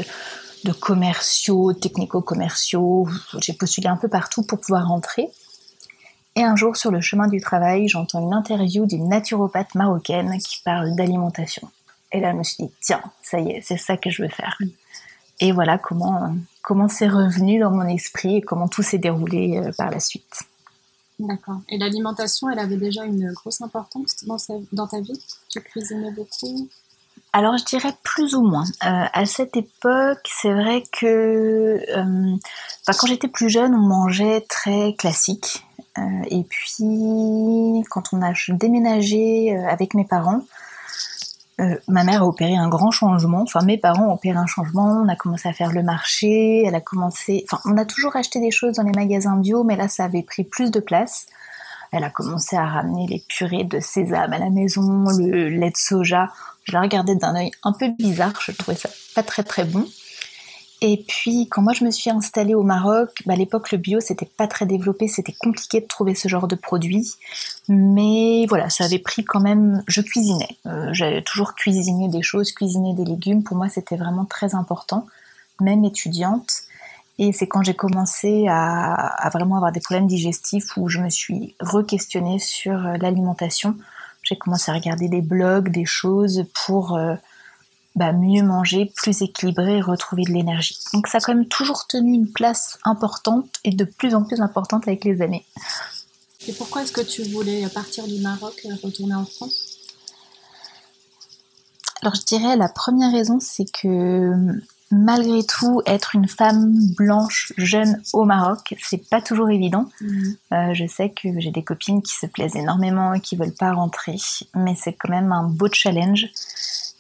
de 0.63 0.71
commerciaux, 0.71 1.73
technico-commerciaux. 1.73 3.09
J'ai 3.41 3.53
postulé 3.53 3.89
un 3.89 3.97
peu 3.97 4.07
partout 4.07 4.45
pour 4.45 4.61
pouvoir 4.61 4.87
rentrer. 4.87 5.29
Et 6.37 6.43
un 6.43 6.57
jour, 6.57 6.77
sur 6.77 6.91
le 6.91 7.01
chemin 7.01 7.27
du 7.27 7.41
travail, 7.41 7.89
j'entends 7.89 8.21
une 8.21 8.35
interview 8.35 8.87
d'une 8.87 9.09
naturopathe 9.09 9.75
marocaine 9.75 10.39
qui 10.39 10.63
parle 10.65 10.95
d'alimentation. 10.95 11.69
Et 12.13 12.21
là, 12.21 12.33
je 12.33 12.37
me 12.37 12.43
suis 12.43 12.65
dit, 12.65 12.73
tiens, 12.81 13.03
ça 13.23 13.41
y 13.41 13.51
est, 13.51 13.61
c'est 13.63 13.77
ça 13.77 13.97
que 13.97 14.11
je 14.11 14.23
veux 14.23 14.29
faire. 14.29 14.57
Et 15.41 15.53
voilà 15.53 15.79
comment 15.79 16.35
comment 16.63 16.89
c'est 16.89 17.09
revenu 17.09 17.59
dans 17.59 17.71
mon 17.71 17.87
esprit 17.87 18.37
et 18.37 18.43
comment 18.43 18.69
tout 18.69 18.83
s'est 18.83 18.99
déroulé 18.99 19.57
euh, 19.59 19.73
par 19.77 19.91
la 19.91 19.99
suite. 19.99 20.43
D'accord. 21.19 21.61
Et 21.69 21.79
l'alimentation, 21.79 22.51
elle 22.51 22.59
avait 22.59 22.77
déjà 22.77 23.05
une 23.05 23.33
grosse 23.33 23.61
importance 23.61 24.25
dans, 24.25 24.37
dans 24.73 24.87
ta 24.87 25.01
vie? 25.01 25.21
Tu 25.49 25.61
cuisinais 25.61 26.11
beaucoup? 26.13 26.69
Alors 27.33 27.57
je 27.57 27.65
dirais 27.65 27.95
plus 28.03 28.35
ou 28.35 28.43
moins. 28.43 28.65
Euh, 28.85 29.05
à 29.13 29.27
cette 29.27 29.57
époque, 29.57 30.29
c'est 30.29 30.53
vrai 30.53 30.83
que 30.93 31.81
euh, 31.97 32.37
quand 32.87 33.07
j'étais 33.07 33.29
plus 33.29 33.49
jeune, 33.49 33.75
on 33.75 33.87
mangeait 33.87 34.41
très 34.49 34.95
classique. 34.95 35.65
Euh, 35.99 36.03
et 36.31 36.45
puis 36.45 37.83
quand 37.91 38.13
on 38.13 38.23
a 38.23 38.33
déménagé 38.49 39.57
avec 39.57 39.95
mes 39.95 40.05
parents, 40.05 40.43
ma 41.89 42.05
mère 42.05 42.23
a 42.23 42.27
opéré 42.27 42.57
un 42.57 42.69
grand 42.69 42.91
changement. 42.91 43.43
Enfin, 43.43 43.61
mes 43.63 43.77
parents 43.77 44.07
ont 44.07 44.15
opéré 44.15 44.39
un 44.39 44.47
changement. 44.47 45.03
On 45.05 45.09
a 45.09 45.17
commencé 45.17 45.47
à 45.47 45.53
faire 45.53 45.73
le 45.73 45.83
marché. 45.83 46.63
Elle 46.65 46.75
a 46.75 46.81
commencé. 46.81 47.45
Enfin, 47.51 47.61
on 47.67 47.77
a 47.77 47.85
toujours 47.85 48.17
acheté 48.17 48.41
des 48.41 48.51
choses 48.51 48.77
dans 48.77 48.83
les 48.83 48.93
magasins 48.93 49.37
bio, 49.37 49.63
mais 49.63 49.77
là, 49.77 49.87
ça 49.87 50.05
avait 50.05 50.23
pris 50.23 50.45
plus 50.45 50.71
de 50.71 50.81
place. 50.81 51.27
Elle 51.93 52.05
a 52.05 52.11
commencé 52.11 52.57
à 52.57 52.67
ramener 52.67 53.07
les 53.09 53.23
purées 53.29 53.65
de 53.65 53.81
sésame 53.81 54.33
à 54.33 54.39
la 54.39 54.51
maison, 54.51 55.07
le 55.19 55.49
lait 55.49 55.71
de 55.71 55.77
soja. 55.77 56.29
Je 56.65 56.73
la 56.73 56.83
regardais 56.83 57.17
d'un 57.17 57.35
œil 57.35 57.51
un 57.65 57.73
peu 57.73 57.89
bizarre, 57.89 58.41
je 58.41 58.53
trouvais 58.53 58.77
ça 58.77 58.89
pas 59.15 59.23
très 59.23 59.43
très 59.43 59.65
bon. 59.65 59.85
Et 60.83 61.05
puis 61.07 61.47
quand 61.49 61.63
moi 61.63 61.73
je 61.73 61.85
me 61.85 61.91
suis 61.91 62.11
installée 62.11 62.55
au 62.55 62.63
Maroc, 62.63 63.11
bah, 63.27 63.35
à 63.35 63.37
l'époque 63.37 63.71
le 63.71 63.79
bio 63.79 64.01
c'était 64.01 64.27
pas 64.27 64.47
très 64.47 64.67
développé, 64.67 65.09
c'était 65.09 65.35
compliqué 65.39 65.81
de 65.81 65.87
trouver 65.87 66.15
ce 66.15 66.29
genre 66.29 66.49
de 66.49 66.57
produits. 66.57 67.15
Mais 67.69 68.47
voilà, 68.49 68.71
ça 68.71 68.85
avait 68.85 68.99
pris 68.99 69.25
quand 69.25 69.41
même. 69.41 69.83
Je 69.87 70.01
cuisinais, 70.01 70.57
euh, 70.67 70.89
j'avais 70.93 71.23
toujours 71.23 71.55
cuisiné 71.55 72.09
des 72.09 72.23
choses, 72.23 72.53
cuisiné 72.53 72.95
des 72.95 73.05
légumes. 73.05 73.43
Pour 73.43 73.57
moi 73.57 73.69
c'était 73.69 73.97
vraiment 73.97 74.25
très 74.25 74.55
important, 74.55 75.07
même 75.61 75.85
étudiante. 75.85 76.63
Et 77.19 77.33
c'est 77.33 77.47
quand 77.47 77.63
j'ai 77.63 77.75
commencé 77.75 78.47
à, 78.49 78.95
à, 78.95 79.29
vraiment 79.29 79.57
avoir 79.57 79.73
des 79.73 79.81
problèmes 79.81 80.07
digestifs 80.07 80.75
où 80.79 80.89
je 80.89 81.01
me 81.01 81.11
suis 81.11 81.55
re-questionnée 81.61 82.39
sur 82.39 82.87
euh, 82.87 82.97
l'alimentation 82.97 83.77
j'ai 84.23 84.37
commencé 84.37 84.71
à 84.71 84.75
regarder 84.75 85.09
des 85.09 85.23
blogs, 85.23 85.71
des 85.71 85.85
choses 85.85 86.45
pour 86.65 86.97
euh, 86.97 87.15
bah, 87.97 88.13
mieux 88.13 88.43
manger, 88.43 88.93
plus 88.97 89.23
équilibré 89.23 89.81
retrouver 89.81 90.25
de 90.25 90.33
l'énergie. 90.33 90.79
Donc 90.93 91.09
ça 91.09 91.19
a 91.19 91.21
quand 91.21 91.35
même 91.35 91.49
toujours 91.49 91.87
tenu 91.87 92.13
une 92.15 92.31
place 92.31 92.79
importante 92.85 93.49
et 93.65 93.71
de 93.71 93.85
plus 93.85 94.15
en 94.15 94.25
plus 94.25 94.41
importante 94.41 94.87
avec 94.87 95.05
les 95.05 95.23
années. 95.23 95.45
Et 96.47 96.53
pourquoi 96.53 96.83
est-ce 96.83 96.93
que 96.93 97.01
tu 97.01 97.23
voulais 97.25 97.67
partir 97.69 98.07
du 98.07 98.21
Maroc 98.21 98.61
et 98.65 98.73
retourner 98.73 99.15
en 99.15 99.27
France? 99.27 99.77
Alors 102.03 102.15
je 102.15 102.23
dirais 102.23 102.57
la 102.57 102.69
première 102.69 103.13
raison 103.13 103.39
c'est 103.41 103.71
que 103.71 104.33
malgré 104.91 105.45
tout, 105.45 105.83
être 105.87 106.15
une 106.15 106.29
femme 106.29 106.73
blanche 106.97 107.53
jeune 107.57 108.03
au 108.13 108.25
Maroc, 108.25 108.75
c'est 108.83 109.09
pas 109.09 109.21
toujours 109.21 109.51
évident. 109.51 109.89
Mhm. 110.01 110.37
Euh, 110.53 110.75
je 110.75 110.87
sais 110.87 111.11
que 111.11 111.29
j'ai 111.39 111.51
des 111.51 111.63
copines 111.63 112.03
qui 112.03 112.15
se 112.15 112.27
plaisent 112.27 112.57
énormément 112.57 113.15
et 113.15 113.21
qui 113.21 113.37
veulent 113.37 113.55
pas 113.55 113.73
rentrer, 113.73 114.17
mais 114.55 114.75
c'est 114.75 114.93
quand 114.95 115.11
même 115.11 115.33
un 115.33 115.45
beau 115.45 115.69
challenge. 115.73 116.29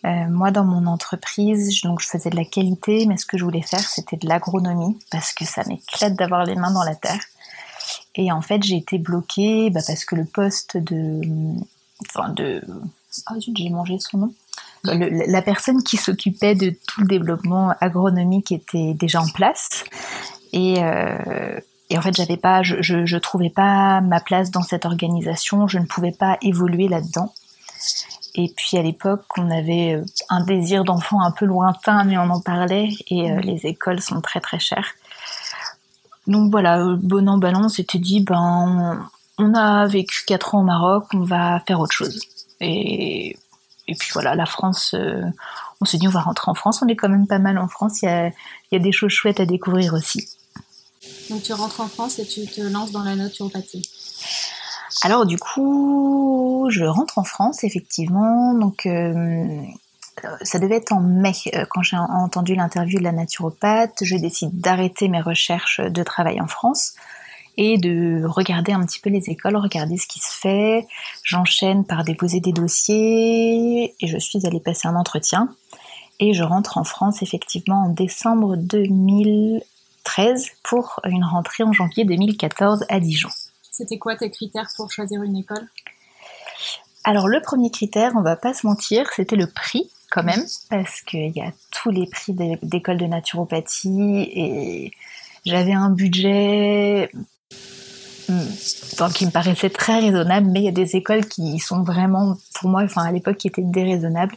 Euh, 0.04 0.28
moi, 0.28 0.50
dans 0.50 0.64
mon 0.64 0.86
entreprise, 0.86 1.82
donc 1.82 2.00
je 2.00 2.08
faisais 2.08 2.30
de 2.30 2.36
la 2.36 2.44
qualité, 2.44 3.04
mais 3.06 3.16
ce 3.16 3.26
que 3.26 3.36
je 3.36 3.44
voulais 3.44 3.62
faire, 3.62 3.86
c'était 3.86 4.16
de 4.16 4.26
l'agronomie 4.28 4.98
parce 5.10 5.32
que 5.32 5.44
ça 5.44 5.62
m'éclate 5.64 6.14
d'avoir 6.14 6.44
les 6.44 6.54
mains 6.54 6.70
dans 6.70 6.84
la 6.84 6.94
terre. 6.94 7.20
Et 8.14 8.32
en 8.32 8.40
fait, 8.40 8.62
j'ai 8.62 8.76
été 8.76 8.98
bloquée 8.98 9.70
bah, 9.70 9.80
parce 9.86 10.04
que 10.04 10.14
le 10.14 10.24
poste 10.24 10.76
de, 10.76 11.20
enfin 12.08 12.30
de, 12.30 12.62
ah 13.26 13.34
j'ai 13.38 13.68
mangé 13.68 13.98
son 13.98 14.18
nom 14.18 14.34
la 14.84 15.42
personne 15.42 15.82
qui 15.82 15.96
s'occupait 15.96 16.54
de 16.54 16.70
tout 16.70 17.02
le 17.02 17.06
développement 17.06 17.74
agronomique 17.80 18.52
était 18.52 18.94
déjà 18.94 19.20
en 19.20 19.28
place. 19.28 19.84
Et, 20.52 20.82
euh, 20.82 21.58
en 21.94 22.00
fait, 22.00 22.14
j'avais 22.14 22.36
pas, 22.36 22.62
je, 22.62 22.80
je, 22.80 23.16
trouvais 23.18 23.50
pas 23.50 24.00
ma 24.00 24.20
place 24.20 24.50
dans 24.50 24.62
cette 24.62 24.86
organisation. 24.86 25.66
Je 25.66 25.78
ne 25.78 25.86
pouvais 25.86 26.12
pas 26.12 26.38
évoluer 26.40 26.88
là-dedans. 26.88 27.34
Et 28.36 28.52
puis 28.56 28.78
à 28.78 28.82
l'époque, 28.82 29.24
on 29.36 29.50
avait 29.50 29.94
euh, 29.96 30.04
un 30.28 30.44
désir 30.44 30.84
d'enfant 30.84 31.20
un 31.20 31.32
peu 31.32 31.46
lointain, 31.46 32.04
mais 32.04 32.16
on 32.16 32.30
en 32.30 32.40
parlait. 32.40 32.90
Et 33.08 33.30
euh, 33.30 33.40
les 33.40 33.66
écoles 33.66 34.00
sont 34.00 34.20
très 34.20 34.40
très 34.40 34.60
chères. 34.60 34.94
Donc 36.26 36.50
voilà, 36.50 36.84
bon 37.00 37.28
an, 37.28 37.38
ballon, 37.38 37.64
on 37.64 37.68
s'était 37.68 37.98
dit, 37.98 38.20
ben, 38.20 39.08
on 39.38 39.54
a 39.54 39.86
vécu 39.86 40.22
4 40.26 40.54
ans 40.54 40.60
au 40.60 40.64
Maroc, 40.64 41.06
on 41.12 41.24
va 41.24 41.60
faire 41.66 41.80
autre 41.80 41.94
chose. 41.94 42.20
Et 42.60 43.36
et 43.90 43.94
puis 43.94 44.10
voilà, 44.12 44.34
la 44.34 44.46
France, 44.46 44.94
on 45.80 45.84
se 45.84 45.96
dit 45.96 46.08
on 46.08 46.12
va 46.12 46.20
rentrer 46.20 46.50
en 46.50 46.54
France, 46.54 46.80
on 46.82 46.88
est 46.88 46.96
quand 46.96 47.08
même 47.08 47.26
pas 47.26 47.38
mal 47.38 47.58
en 47.58 47.68
France, 47.68 48.02
il 48.02 48.06
y 48.06 48.08
a, 48.08 48.28
il 48.28 48.72
y 48.72 48.76
a 48.76 48.78
des 48.78 48.92
choses 48.92 49.10
chouettes 49.10 49.40
à 49.40 49.46
découvrir 49.46 49.94
aussi. 49.94 50.28
Donc 51.28 51.42
tu 51.42 51.52
rentres 51.52 51.80
en 51.80 51.88
France 51.88 52.18
et 52.18 52.26
tu 52.26 52.46
te 52.46 52.60
lances 52.60 52.92
dans 52.92 53.02
la 53.02 53.16
naturopathie 53.16 53.88
alors 55.02 55.24
du 55.24 55.38
coup, 55.38 56.66
je 56.68 56.84
rentre 56.84 57.18
en 57.18 57.24
France 57.24 57.64
effectivement. 57.64 58.54
Donc 58.54 58.86
ça 60.42 60.58
devait 60.58 60.76
être 60.76 60.92
en 60.92 61.00
mai 61.00 61.32
euh, 61.54 61.64
quand 61.68 61.82
j'ai 61.82 61.96
entendu 61.96 62.54
l'interview 62.54 62.98
de 62.98 63.04
la 63.04 63.12
naturopathe. 63.12 63.98
Je 64.02 64.16
décide 64.16 64.60
d'arrêter 64.60 65.08
mes 65.08 65.20
recherches 65.20 65.80
de 65.80 66.02
travail 66.02 66.40
en 66.40 66.46
France 66.46 66.94
et 67.56 67.78
de 67.78 68.22
regarder 68.24 68.72
un 68.72 68.84
petit 68.84 69.00
peu 69.00 69.10
les 69.10 69.28
écoles, 69.30 69.56
regarder 69.56 69.96
ce 69.96 70.06
qui 70.06 70.20
se 70.20 70.32
fait. 70.32 70.86
J'enchaîne 71.24 71.84
par 71.84 72.04
déposer 72.04 72.40
des 72.40 72.52
dossiers 72.52 73.94
et 74.00 74.06
je 74.06 74.18
suis 74.18 74.46
allée 74.46 74.60
passer 74.60 74.88
un 74.88 74.96
entretien. 74.96 75.54
Et 76.18 76.34
je 76.34 76.42
rentre 76.42 76.78
en 76.78 76.84
France 76.84 77.22
effectivement 77.22 77.84
en 77.84 77.88
décembre 77.88 78.56
2013 78.56 80.50
pour 80.62 81.00
une 81.06 81.24
rentrée 81.24 81.64
en 81.64 81.72
janvier 81.72 82.04
2014 82.04 82.84
à 82.88 83.00
Dijon. 83.00 83.30
C'était 83.70 83.98
quoi 83.98 84.16
tes 84.16 84.30
critères 84.30 84.68
pour 84.76 84.90
choisir 84.92 85.22
une 85.22 85.36
école? 85.36 85.66
Alors 87.04 87.28
le 87.28 87.40
premier 87.40 87.70
critère, 87.70 88.12
on 88.16 88.22
va 88.22 88.36
pas 88.36 88.52
se 88.52 88.66
mentir, 88.66 89.06
c'était 89.16 89.36
le 89.36 89.46
prix 89.46 89.90
quand 90.10 90.22
même, 90.22 90.44
parce 90.68 91.00
qu'il 91.02 91.30
y 91.30 91.40
a 91.40 91.52
tous 91.70 91.90
les 91.90 92.06
prix 92.06 92.34
d'école 92.62 92.98
de 92.98 93.06
naturopathie 93.06 94.28
et 94.34 94.92
j'avais 95.46 95.72
un 95.72 95.90
budget 95.90 97.10
hmm, 98.30 99.12
qui 99.14 99.26
me 99.26 99.30
paraissait 99.30 99.70
très 99.70 100.00
raisonnable, 100.00 100.48
mais 100.50 100.60
il 100.60 100.64
y 100.64 100.68
a 100.68 100.72
des 100.72 100.96
écoles 100.96 101.26
qui 101.26 101.58
sont 101.58 101.82
vraiment, 101.82 102.36
pour 102.54 102.70
moi, 102.70 102.82
enfin 102.82 103.02
à 103.04 103.12
l'époque, 103.12 103.36
qui 103.36 103.48
étaient 103.48 103.62
déraisonnables. 103.62 104.36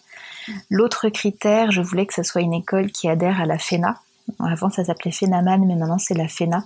L'autre 0.69 1.09
critère, 1.09 1.71
je 1.71 1.81
voulais 1.81 2.05
que 2.05 2.13
ce 2.13 2.23
soit 2.23 2.41
une 2.41 2.53
école 2.53 2.91
qui 2.91 3.07
adhère 3.07 3.39
à 3.41 3.45
la 3.45 3.57
FENA. 3.57 3.99
Avant, 4.39 4.69
ça 4.69 4.83
s'appelait 4.83 5.11
FENAMAN, 5.11 5.59
mais 5.59 5.75
maintenant 5.75 5.97
c'est 5.97 6.13
la 6.13 6.27
FENA 6.27 6.65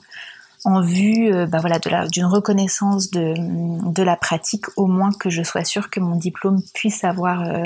en 0.65 0.81
vue 0.81 1.33
euh, 1.33 1.45
bah 1.45 1.59
voilà, 1.59 1.79
d'une 1.79 2.25
reconnaissance 2.25 3.11
de, 3.11 3.33
de, 3.37 4.03
la 4.03 4.15
pratique, 4.15 4.65
au 4.75 4.87
moins 4.87 5.11
que 5.11 5.29
je 5.29 5.43
sois 5.43 5.63
sûre 5.63 5.89
que 5.89 5.99
mon 5.99 6.15
diplôme 6.15 6.61
puisse 6.73 7.03
avoir 7.03 7.43
euh, 7.43 7.63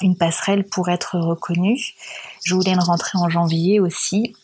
une 0.00 0.16
passerelle 0.16 0.64
pour 0.64 0.88
être 0.88 1.18
reconnu. 1.18 1.78
Je 2.44 2.54
voulais 2.54 2.72
une 2.72 2.80
rentrée 2.80 3.18
en 3.18 3.28
janvier 3.28 3.80
aussi. 3.80 4.36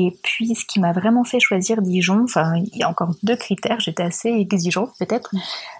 Et 0.00 0.16
puis, 0.22 0.54
ce 0.54 0.64
qui 0.64 0.78
m'a 0.78 0.92
vraiment 0.92 1.24
fait 1.24 1.40
choisir 1.40 1.82
Dijon, 1.82 2.22
enfin, 2.22 2.54
il 2.54 2.78
y 2.78 2.84
a 2.84 2.88
encore 2.88 3.16
deux 3.24 3.34
critères, 3.34 3.80
j'étais 3.80 4.04
assez 4.04 4.28
exigeante 4.28 4.92
peut-être, 4.96 5.34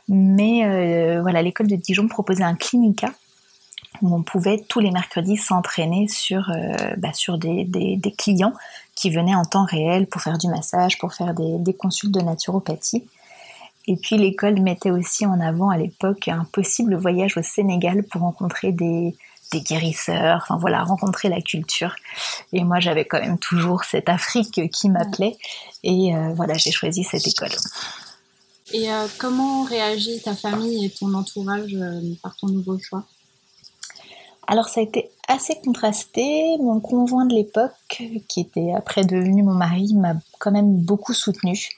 mais 0.08 0.64
euh, 0.64 1.22
voilà, 1.22 1.40
l'école 1.40 1.68
de 1.68 1.76
Dijon 1.76 2.08
proposait 2.08 2.42
un 2.42 2.56
clinica 2.56 3.12
où 4.02 4.12
on 4.12 4.24
pouvait 4.24 4.64
tous 4.68 4.80
les 4.80 4.90
mercredis 4.90 5.36
s'entraîner 5.36 6.08
sur, 6.08 6.50
euh, 6.50 6.96
bah, 6.96 7.12
sur 7.12 7.38
des, 7.38 8.00
clients 8.18 8.54
qui 8.96 9.10
venaient 9.10 9.36
en 9.36 9.44
temps 9.44 9.66
réel 9.66 10.08
pour 10.08 10.20
faire 10.20 10.36
du 10.36 10.48
massage, 10.48 10.98
pour 10.98 11.14
faire 11.14 11.32
des, 11.32 11.58
des 11.58 11.74
consultes 11.74 12.12
de 12.12 12.20
naturopathie. 12.20 13.04
Et 13.86 13.94
puis 13.94 14.18
l'école 14.18 14.60
mettait 14.60 14.90
aussi 14.90 15.26
en 15.26 15.38
avant 15.38 15.70
à 15.70 15.76
l'époque 15.76 16.26
un 16.26 16.44
possible 16.50 16.96
voyage 16.96 17.36
au 17.36 17.42
Sénégal 17.42 18.02
pour 18.02 18.22
rencontrer 18.22 18.72
des, 18.72 19.14
guérisseurs, 19.56 20.40
enfin 20.42 20.58
voilà, 20.58 20.82
rencontrer 20.82 21.28
la 21.28 21.40
culture. 21.40 21.94
Et 22.52 22.64
moi 22.64 22.80
j'avais 22.80 23.04
quand 23.04 23.20
même 23.20 23.38
toujours 23.38 23.84
cette 23.84 24.08
Afrique 24.08 24.60
qui 24.70 24.88
m'appelait. 24.88 25.36
Et 25.82 26.14
euh, 26.14 26.32
voilà, 26.34 26.54
j'ai 26.54 26.70
choisi 26.70 27.04
cette 27.04 27.26
école. 27.26 27.50
Et 28.72 28.92
euh, 28.92 29.06
comment 29.18 29.64
réagit 29.64 30.20
ta 30.20 30.34
famille 30.34 30.84
et 30.84 30.90
ton 30.90 31.14
entourage 31.14 31.74
euh, 31.74 32.00
par 32.22 32.36
ton 32.36 32.48
nouveau 32.48 32.78
choix? 32.78 33.04
Alors 34.46 34.68
ça 34.68 34.80
a 34.80 34.82
été 34.82 35.10
assez 35.26 35.54
contrasté. 35.64 36.56
Mon 36.58 36.80
conjoint 36.80 37.26
de 37.26 37.34
l'époque, 37.34 37.72
qui 38.28 38.40
était 38.40 38.72
après 38.76 39.04
devenu 39.04 39.42
mon 39.42 39.54
mari, 39.54 39.94
m'a 39.94 40.14
quand 40.38 40.50
même 40.50 40.76
beaucoup 40.76 41.14
soutenu. 41.14 41.68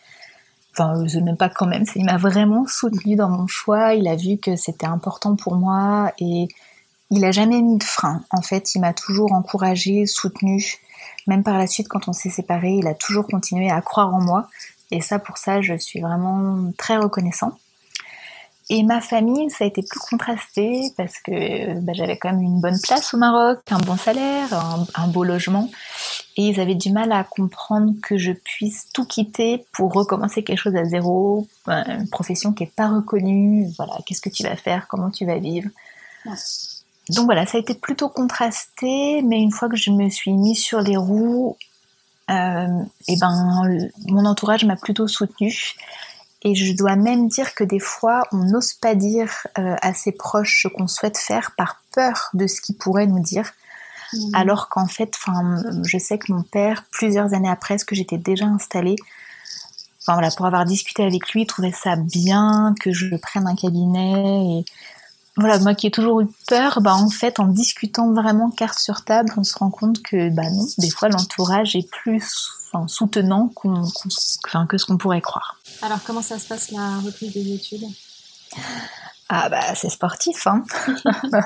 Enfin, 0.72 1.04
je 1.06 1.18
même 1.18 1.36
pas 1.36 1.48
quand 1.48 1.66
même. 1.66 1.84
Il 1.96 2.04
m'a 2.04 2.16
vraiment 2.16 2.66
soutenu 2.66 3.16
dans 3.16 3.28
mon 3.28 3.46
choix. 3.48 3.94
Il 3.94 4.06
a 4.06 4.14
vu 4.14 4.38
que 4.38 4.54
c'était 4.56 4.86
important 4.86 5.34
pour 5.34 5.56
moi 5.56 6.12
et 6.18 6.48
il 7.10 7.24
a 7.24 7.32
jamais 7.32 7.60
mis 7.60 7.78
de 7.78 7.84
frein. 7.84 8.22
En 8.30 8.42
fait, 8.42 8.74
il 8.74 8.80
m'a 8.80 8.92
toujours 8.92 9.32
encouragé, 9.32 10.06
soutenu. 10.06 10.78
Même 11.26 11.42
par 11.42 11.58
la 11.58 11.66
suite, 11.66 11.88
quand 11.88 12.08
on 12.08 12.12
s'est 12.12 12.30
séparés, 12.30 12.74
il 12.78 12.86
a 12.86 12.94
toujours 12.94 13.26
continué 13.26 13.70
à 13.70 13.80
croire 13.80 14.14
en 14.14 14.20
moi. 14.20 14.48
Et 14.90 15.00
ça, 15.00 15.18
pour 15.18 15.38
ça, 15.38 15.60
je 15.60 15.76
suis 15.76 16.00
vraiment 16.00 16.72
très 16.78 16.96
reconnaissant. 16.96 17.56
Et 18.72 18.84
ma 18.84 19.00
famille, 19.00 19.50
ça 19.50 19.64
a 19.64 19.66
été 19.66 19.82
plus 19.82 19.98
contrasté 19.98 20.92
parce 20.96 21.18
que 21.18 21.80
bah, 21.80 21.92
j'avais 21.92 22.16
quand 22.16 22.30
même 22.30 22.42
une 22.42 22.60
bonne 22.60 22.78
place 22.80 23.12
au 23.12 23.16
Maroc, 23.16 23.58
un 23.68 23.78
bon 23.78 23.96
salaire, 23.96 24.48
un, 24.94 25.08
beau 25.08 25.24
logement. 25.24 25.68
Et 26.36 26.42
ils 26.46 26.60
avaient 26.60 26.76
du 26.76 26.92
mal 26.92 27.10
à 27.10 27.24
comprendre 27.24 27.94
que 28.00 28.16
je 28.16 28.30
puisse 28.30 28.88
tout 28.92 29.04
quitter 29.04 29.66
pour 29.72 29.92
recommencer 29.92 30.44
quelque 30.44 30.58
chose 30.58 30.76
à 30.76 30.84
zéro, 30.84 31.48
une 31.66 32.08
profession 32.10 32.52
qui 32.52 32.62
n'est 32.62 32.70
pas 32.70 32.88
reconnue. 32.88 33.66
Voilà, 33.76 33.94
qu'est-ce 34.06 34.20
que 34.20 34.30
tu 34.30 34.44
vas 34.44 34.54
faire, 34.54 34.86
comment 34.86 35.10
tu 35.10 35.26
vas 35.26 35.38
vivre? 35.38 35.68
Donc 37.08 37.24
voilà, 37.24 37.46
ça 37.46 37.58
a 37.58 37.60
été 37.60 37.74
plutôt 37.74 38.08
contrasté, 38.08 39.22
mais 39.22 39.40
une 39.40 39.50
fois 39.50 39.68
que 39.68 39.76
je 39.76 39.90
me 39.90 40.08
suis 40.08 40.32
mise 40.32 40.60
sur 40.60 40.80
les 40.80 40.96
roues, 40.96 41.56
euh, 42.30 42.82
et 43.08 43.16
ben 43.16 43.80
mon 44.06 44.24
entourage 44.24 44.64
m'a 44.64 44.76
plutôt 44.76 45.08
soutenue. 45.08 45.74
Et 46.42 46.54
je 46.54 46.74
dois 46.74 46.96
même 46.96 47.28
dire 47.28 47.54
que 47.54 47.64
des 47.64 47.80
fois, 47.80 48.22
on 48.32 48.38
n'ose 48.38 48.72
pas 48.74 48.94
dire 48.94 49.46
euh, 49.58 49.74
à 49.82 49.92
ses 49.92 50.12
proches 50.12 50.62
ce 50.62 50.68
qu'on 50.68 50.86
souhaite 50.86 51.18
faire 51.18 51.52
par 51.56 51.82
peur 51.92 52.30
de 52.32 52.46
ce 52.46 52.60
qu'ils 52.60 52.76
pourraient 52.76 53.06
nous 53.06 53.22
dire. 53.22 53.50
Mmh. 54.12 54.34
Alors 54.34 54.68
qu'en 54.68 54.86
fait, 54.86 55.16
je 55.84 55.98
sais 55.98 56.18
que 56.18 56.32
mon 56.32 56.42
père, 56.42 56.84
plusieurs 56.90 57.34
années 57.34 57.50
après 57.50 57.76
ce 57.78 57.84
que 57.84 57.94
j'étais 57.94 58.18
déjà 58.18 58.46
installée, 58.46 58.96
voilà, 60.06 60.30
pour 60.30 60.46
avoir 60.46 60.64
discuté 60.64 61.04
avec 61.04 61.30
lui, 61.30 61.42
il 61.42 61.46
trouvait 61.46 61.72
ça 61.72 61.96
bien 61.96 62.74
que 62.80 62.92
je 62.92 63.14
prenne 63.16 63.46
un 63.46 63.54
cabinet. 63.54 64.60
Et 64.60 64.64
voilà, 65.40 65.58
moi 65.58 65.74
qui 65.74 65.86
ai 65.86 65.90
toujours 65.90 66.20
eu 66.20 66.28
peur, 66.46 66.80
bah 66.80 66.94
en 66.94 67.10
fait, 67.10 67.40
en 67.40 67.46
discutant 67.46 68.12
vraiment 68.12 68.50
carte 68.50 68.78
sur 68.78 69.04
table, 69.04 69.32
on 69.36 69.44
se 69.44 69.58
rend 69.58 69.70
compte 69.70 70.02
que 70.02 70.30
bah 70.30 70.48
non, 70.50 70.66
des 70.78 70.90
fois 70.90 71.08
l'entourage 71.08 71.74
est 71.74 71.88
plus 71.90 72.22
soutenant 72.86 73.50
que 74.68 74.78
ce 74.78 74.86
qu'on 74.86 74.96
pourrait 74.96 75.20
croire. 75.20 75.58
Alors, 75.82 75.98
comment 76.04 76.22
ça 76.22 76.38
se 76.38 76.46
passe 76.46 76.70
la 76.70 76.98
reprise 77.00 77.32
des 77.32 77.54
études? 77.54 77.84
Ah 79.32 79.48
bah 79.48 79.74
c'est 79.76 79.90
sportif, 79.90 80.46
hein. 80.48 80.64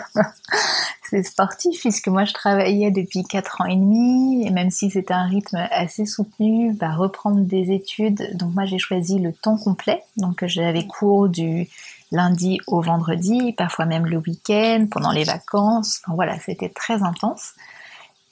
C'est 1.10 1.22
sportif 1.22 1.80
puisque 1.80 2.08
moi 2.08 2.24
je 2.24 2.32
travaillais 2.32 2.90
depuis 2.90 3.24
4 3.24 3.60
ans 3.60 3.66
et 3.66 3.76
demi 3.76 4.46
et 4.46 4.50
même 4.50 4.70
si 4.70 4.90
c'était 4.90 5.12
un 5.12 5.26
rythme 5.26 5.58
assez 5.70 6.06
soutenu, 6.06 6.72
bah, 6.72 6.94
reprendre 6.94 7.40
des 7.40 7.72
études, 7.72 8.36
donc 8.36 8.54
moi 8.54 8.64
j'ai 8.64 8.78
choisi 8.78 9.18
le 9.18 9.34
temps 9.34 9.58
complet, 9.58 10.02
donc 10.16 10.46
j'avais 10.46 10.86
cours 10.86 11.28
du 11.28 11.68
lundi 12.14 12.60
au 12.66 12.80
vendredi, 12.80 13.52
parfois 13.52 13.84
même 13.84 14.06
le 14.06 14.18
week-end, 14.18 14.86
pendant 14.90 15.10
les 15.10 15.24
vacances, 15.24 16.00
enfin, 16.04 16.14
voilà 16.14 16.38
c'était 16.38 16.68
très 16.68 17.02
intense. 17.02 17.54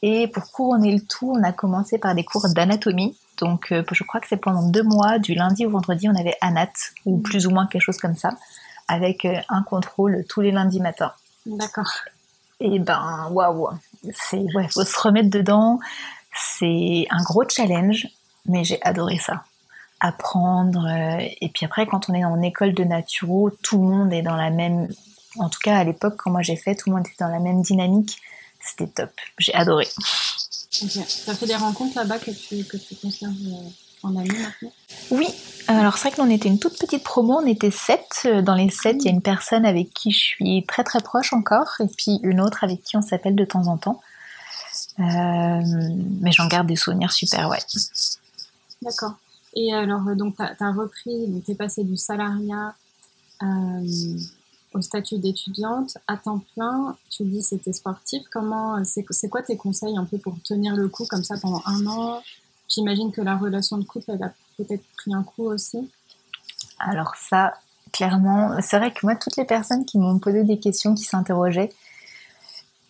Et 0.03 0.27
pour 0.29 0.51
couronner 0.51 0.93
le 0.93 1.01
tout, 1.01 1.33
on 1.37 1.43
a 1.45 1.53
commencé 1.53 1.99
par 1.99 2.15
des 2.15 2.25
cours 2.25 2.49
d'anatomie. 2.49 3.17
Donc, 3.39 3.71
euh, 3.71 3.85
je 3.93 4.03
crois 4.03 4.21
que 4.21 4.27
c'est 4.29 4.37
pendant 4.37 4.69
deux 4.69 4.83
mois, 4.83 5.19
du 5.19 5.35
lundi 5.35 5.65
au 5.65 5.71
vendredi, 5.71 6.09
on 6.09 6.17
avait 6.17 6.37
anat, 6.41 6.73
ou 7.07 7.19
mm. 7.19 7.23
plus 7.23 7.47
ou 7.47 7.51
moins 7.51 7.67
quelque 7.67 7.83
chose 7.83 7.99
comme 7.99 8.17
ça, 8.17 8.31
avec 8.89 9.25
euh, 9.25 9.37
un 9.49 9.63
contrôle 9.63 10.25
tous 10.29 10.41
les 10.41 10.51
lundis 10.51 10.81
matins. 10.81 11.13
D'accord. 11.47 11.91
Et 12.59 12.79
ben, 12.81 13.29
waouh, 13.31 13.69
c'est 14.13 14.45
ouais, 14.55 14.69
faut 14.69 14.85
se 14.85 15.01
remettre 15.01 15.31
dedans. 15.31 15.79
C'est 16.35 17.07
un 17.11 17.23
gros 17.23 17.45
challenge, 17.49 18.09
mais 18.47 18.65
j'ai 18.65 18.81
adoré 18.83 19.19
ça. 19.19 19.45
Apprendre. 20.05 20.87
Euh, 20.87 21.25
et 21.41 21.49
puis 21.49 21.65
après, 21.65 21.87
quand 21.87 22.11
on 22.11 22.15
est 22.15 22.25
en 22.25 22.43
école 22.43 22.75
de 22.75 22.85
naturo, 22.85 23.51
tout 23.63 23.79
le 23.79 23.89
monde 23.89 24.13
est 24.13 24.23
dans 24.23 24.37
la 24.37 24.51
même. 24.51 24.89
En 25.37 25.49
tout 25.49 25.61
cas, 25.63 25.79
à 25.79 25.85
l'époque, 25.85 26.17
quand 26.17 26.31
moi 26.31 26.43
j'ai 26.43 26.57
fait, 26.57 26.75
tout 26.75 26.91
le 26.91 26.97
monde 26.97 27.07
était 27.07 27.25
dans 27.25 27.31
la 27.31 27.39
même 27.39 27.63
dynamique 27.63 28.19
c'était 28.63 28.87
top. 28.87 29.11
J'ai 29.39 29.55
adoré. 29.55 29.89
Ok. 30.83 30.91
Tu 30.91 31.31
as 31.31 31.35
fait 31.35 31.47
des 31.47 31.57
rencontres 31.57 31.97
là-bas 31.97 32.19
que 32.19 32.31
tu, 32.31 32.65
que 32.65 32.77
tu 32.77 32.95
conserves 32.97 33.33
euh, 33.33 33.69
en 34.03 34.17
ami 34.17 34.31
maintenant? 34.31 34.73
Oui. 35.11 35.29
Alors 35.69 35.97
c'est 35.97 36.09
vrai 36.09 36.17
qu'on 36.17 36.31
était 36.31 36.49
une 36.49 36.59
toute 36.59 36.79
petite 36.79 37.05
promo, 37.05 37.41
on 37.43 37.47
était 37.47 37.71
sept. 37.71 38.27
Dans 38.43 38.55
les 38.55 38.71
sept, 38.71 38.97
il 39.01 39.05
y 39.05 39.09
a 39.09 39.13
une 39.13 39.23
personne 39.23 39.65
avec 39.65 39.93
qui 39.93 40.11
je 40.11 40.19
suis 40.19 40.65
très 40.67 40.85
très 40.85 41.01
proche 41.01 41.33
encore, 41.33 41.69
et 41.81 41.87
puis 41.87 42.19
une 42.23 42.41
autre 42.41 42.65
avec 42.65 42.83
qui 42.83 42.97
on 42.97 43.03
s'appelle 43.03 43.37
de 43.37 43.45
temps 43.45 43.67
en 43.69 43.77
temps. 43.77 44.01
Euh, 44.99 45.63
mais 46.21 46.33
j'en 46.33 46.49
garde 46.49 46.67
des 46.67 46.77
souvenirs 46.77 47.13
super, 47.13 47.49
ouais. 47.49 47.61
D'accord. 48.83 49.15
Et 49.55 49.73
alors, 49.73 50.03
donc, 50.17 50.37
tu 50.37 50.43
as, 50.43 50.73
repris, 50.73 51.43
tu 51.45 51.53
es 51.53 51.55
passé 51.55 51.85
du 51.85 51.97
salariat 51.97 52.75
euh, 53.43 54.17
au 54.75 54.81
statut 54.81 55.19
d'étudiante 55.19 55.99
à 56.07 56.17
temps 56.17 56.43
plein. 56.55 56.97
Tu 57.11 57.25
dis 57.25 57.43
c'était 57.43 57.73
sportif. 57.73 58.23
Comment 58.31 58.83
c'est 58.85 59.29
quoi 59.29 59.43
tes 59.43 59.57
conseils 59.57 59.97
un 59.97 60.05
peu 60.05 60.19
pour 60.19 60.41
tenir 60.43 60.77
le 60.77 60.89
coup 60.89 61.07
comme 61.07 61.25
ça 61.25 61.37
pendant 61.41 61.63
un 61.67 61.87
an? 61.87 62.23
J'imagine 62.69 63.13
que 63.13 63.21
la 63.21 63.37
relation 63.37 63.77
de 63.77 63.85
couple 63.85 64.13
elle 64.13 64.23
a 64.23 64.33
peut-être 64.57 64.85
pris 64.97 65.13
un 65.13 65.23
coup 65.23 65.45
aussi. 65.45 65.91
Alors 66.79 67.15
ça, 67.17 67.55
clairement. 67.93 68.57
C'est 68.63 68.79
vrai 68.79 68.93
que 68.93 69.01
moi, 69.05 69.17
toutes 69.17 69.37
les 69.37 69.45
personnes 69.45 69.85
qui 69.85 69.99
m'ont 69.99 70.19
posé 70.19 70.45
des 70.45 70.59
questions, 70.59 70.95
qui 70.95 71.05
s'interrogeaient, 71.05 71.71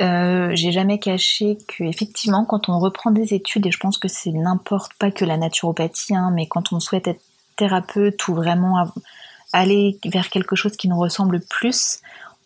euh, 0.03 0.51
j'ai 0.55 0.73
jamais 0.73 0.99
caché 0.99 1.59
que 1.69 1.85
effectivement, 1.85 2.45
quand 2.45 2.69
on 2.69 2.79
reprend 2.79 3.11
des 3.11 3.35
études, 3.35 3.67
et 3.67 3.71
je 3.71 3.79
pense 3.79 3.99
que 3.99 4.09
c'est 4.09 4.33
n'importe 4.33 4.93
pas 4.95 5.11
que 5.11 5.25
la 5.25 5.37
naturopathie, 5.37 6.15
hein, 6.15 6.31
mais 6.35 6.47
quand 6.47 6.73
on 6.73 6.81
souhaite 6.81 7.09
être 7.09 7.23
thérapeute 7.57 8.27
ou 8.29 8.35
vraiment 8.35 8.85
aller 9.53 9.99
vers 10.05 10.29
quelque 10.29 10.57
chose 10.57 10.77
qui 10.77 10.89
nous 10.89 10.99
ressemble 10.99 11.41
plus, 11.41 12.01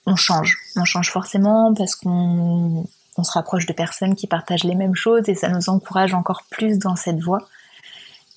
on 0.06 0.16
change. 0.16 0.58
On 0.76 0.84
change 0.84 1.10
forcément 1.10 1.72
parce 1.74 1.94
qu'on 1.94 2.84
on 3.18 3.24
se 3.24 3.32
rapproche 3.32 3.66
de 3.66 3.72
personnes 3.72 4.14
qui 4.14 4.26
partagent 4.26 4.64
les 4.64 4.74
mêmes 4.74 4.94
choses 4.94 5.28
et 5.28 5.34
ça 5.34 5.48
nous 5.48 5.68
encourage 5.68 6.14
encore 6.14 6.42
plus 6.50 6.78
dans 6.78 6.96
cette 6.96 7.20
voie. 7.20 7.48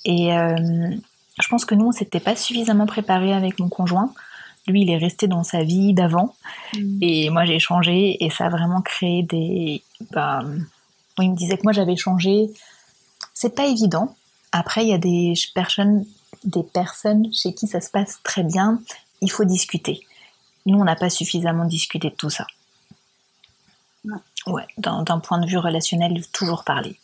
Et 0.05 0.33
euh, 0.33 0.55
je 1.41 1.47
pense 1.49 1.65
que 1.65 1.75
nous, 1.75 1.88
on 1.88 1.91
s'était 1.91 2.19
pas 2.19 2.35
suffisamment 2.35 2.85
préparé 2.85 3.33
avec 3.33 3.59
mon 3.59 3.69
conjoint. 3.69 4.13
Lui, 4.69 4.83
il 4.83 4.89
est 4.89 4.97
resté 4.97 5.27
dans 5.27 5.43
sa 5.43 5.63
vie 5.63 5.93
d'avant. 5.93 6.35
Mm. 6.75 6.99
Et 7.01 7.29
moi, 7.29 7.45
j'ai 7.45 7.59
changé 7.59 8.23
et 8.23 8.29
ça 8.29 8.45
a 8.45 8.49
vraiment 8.49 8.81
créé 8.81 9.23
des. 9.23 9.83
Bah, 10.11 10.43
il 11.19 11.31
me 11.31 11.35
disait 11.35 11.57
que 11.57 11.63
moi, 11.63 11.73
j'avais 11.73 11.97
changé. 11.97 12.49
C'est 13.33 13.55
pas 13.55 13.65
évident. 13.65 14.15
Après, 14.51 14.83
il 14.83 14.89
y 14.89 14.93
a 14.93 14.97
des 14.97 15.33
personnes, 15.53 16.05
des 16.43 16.63
personnes 16.63 17.33
chez 17.33 17.53
qui 17.53 17.67
ça 17.67 17.81
se 17.81 17.89
passe 17.89 18.19
très 18.23 18.43
bien. 18.43 18.81
Il 19.21 19.31
faut 19.31 19.45
discuter. 19.45 20.01
Nous, 20.65 20.79
on 20.79 20.85
n'a 20.85 20.95
pas 20.95 21.09
suffisamment 21.09 21.65
discuté 21.65 22.09
de 22.09 22.15
tout 22.15 22.29
ça. 22.29 22.45
Ouais, 24.47 24.65
d'un 24.77 25.19
point 25.19 25.39
de 25.39 25.45
vue 25.45 25.57
relationnel, 25.57 26.25
toujours 26.31 26.63
parler. 26.63 26.97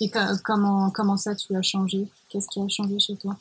Et 0.00 0.10
comment, 0.44 0.90
comment 0.90 1.16
ça, 1.16 1.34
tu 1.34 1.56
as 1.56 1.62
changé? 1.62 2.06
Qu'est-ce 2.28 2.48
qui 2.48 2.60
a 2.60 2.68
changé 2.68 2.98
chez 2.98 3.16
toi? 3.16 3.36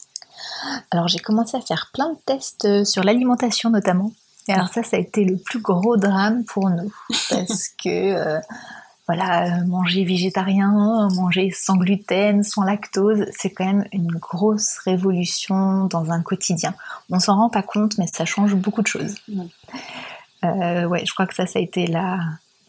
Alors 0.91 1.07
j'ai 1.07 1.19
commencé 1.19 1.57
à 1.57 1.61
faire 1.61 1.89
plein 1.93 2.09
de 2.09 2.17
tests 2.25 2.65
euh, 2.65 2.85
sur 2.85 3.03
l'alimentation 3.03 3.69
notamment. 3.69 4.11
Et 4.47 4.53
alors 4.53 4.67
ça, 4.67 4.83
ça 4.83 4.97
a 4.97 4.99
été 4.99 5.25
le 5.25 5.37
plus 5.37 5.59
gros 5.59 5.97
drame 5.97 6.43
pour 6.45 6.69
nous 6.69 6.93
parce 7.29 7.69
que 7.69 7.89
euh, 7.89 8.39
voilà, 9.07 9.63
manger 9.65 10.03
végétarien, 10.03 11.07
manger 11.15 11.51
sans 11.51 11.77
gluten, 11.77 12.43
sans 12.43 12.63
lactose, 12.63 13.25
c'est 13.31 13.51
quand 13.51 13.65
même 13.65 13.85
une 13.91 14.11
grosse 14.11 14.77
révolution 14.79 15.85
dans 15.85 16.11
un 16.11 16.21
quotidien. 16.21 16.73
On 17.11 17.19
s'en 17.19 17.35
rend 17.35 17.49
pas 17.49 17.61
compte, 17.61 17.97
mais 17.99 18.07
ça 18.07 18.25
change 18.25 18.55
beaucoup 18.55 18.81
de 18.81 18.87
choses. 18.87 19.15
Ouais, 19.27 19.45
euh, 20.43 20.87
ouais 20.87 21.05
je 21.05 21.13
crois 21.13 21.27
que 21.27 21.35
ça, 21.35 21.45
ça 21.45 21.59
a 21.59 21.61
été 21.61 21.85
la, 21.85 22.19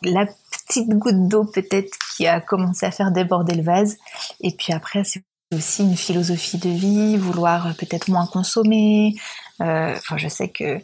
la 0.02 0.26
petite 0.26 0.90
goutte 0.90 1.28
d'eau 1.28 1.44
peut-être 1.44 1.96
qui 2.14 2.26
a 2.26 2.40
commencé 2.40 2.84
à 2.84 2.90
faire 2.90 3.12
déborder 3.12 3.54
le 3.54 3.62
vase. 3.62 3.96
Et 4.40 4.50
puis 4.50 4.72
après, 4.74 5.04
c'est 5.04 5.22
aussi 5.56 5.82
une 5.82 5.96
philosophie 5.96 6.58
de 6.58 6.70
vie, 6.70 7.16
vouloir 7.16 7.74
peut-être 7.76 8.08
moins 8.08 8.26
consommer. 8.26 9.16
Euh, 9.60 9.94
enfin, 9.96 10.16
je 10.16 10.28
sais 10.28 10.48
que 10.48 10.80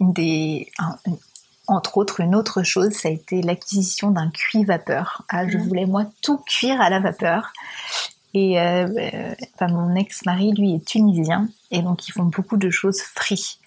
des, 0.00 0.70
entre 1.66 1.98
autres, 1.98 2.20
une 2.20 2.34
autre 2.34 2.62
chose, 2.62 2.92
ça 2.92 3.08
a 3.08 3.12
été 3.12 3.42
l'acquisition 3.42 4.10
d'un 4.10 4.30
cuit 4.30 4.64
vapeur. 4.64 5.22
Ah, 5.28 5.48
je 5.48 5.58
mmh. 5.58 5.62
voulais 5.62 5.86
moi 5.86 6.06
tout 6.22 6.38
cuire 6.38 6.80
à 6.80 6.90
la 6.90 7.00
vapeur. 7.00 7.52
Et 8.34 8.58
euh, 8.60 9.34
enfin, 9.54 9.68
mon 9.68 9.94
ex-mari, 9.94 10.52
lui, 10.52 10.74
est 10.74 10.84
tunisien, 10.84 11.48
et 11.70 11.82
donc 11.82 12.08
ils 12.08 12.12
font 12.12 12.24
beaucoup 12.24 12.56
de 12.56 12.70
choses 12.70 13.00
frites 13.02 13.58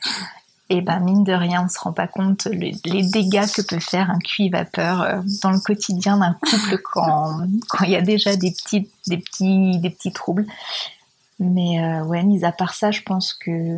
et 0.69 0.81
ben 0.81 0.99
mine 0.99 1.23
de 1.23 1.33
rien, 1.33 1.65
on 1.65 1.69
se 1.69 1.79
rend 1.79 1.93
pas 1.93 2.07
compte 2.07 2.45
les, 2.45 2.73
dégâts 2.83 3.45
que 3.51 3.61
peut 3.61 3.79
faire 3.79 4.09
un 4.09 4.17
cuit 4.17 4.49
vapeur 4.49 5.01
euh, 5.01 5.21
dans 5.43 5.51
le 5.51 5.59
quotidien 5.59 6.17
d'un 6.17 6.33
couple 6.33 6.81
quand 6.91 7.39
quand 7.69 7.85
il 7.85 7.91
y 7.91 7.95
a 7.95 8.01
déjà 8.01 8.35
des 8.35 8.51
petits 8.51 8.89
des 9.07 9.17
petits 9.17 9.77
des 9.79 9.89
petits 9.89 10.11
troubles. 10.11 10.45
Mais 11.39 11.83
euh, 11.83 12.03
ouais, 12.03 12.23
mis 12.23 12.43
à 12.45 12.51
part 12.51 12.73
ça, 12.73 12.91
je 12.91 13.01
pense 13.01 13.33
que 13.33 13.77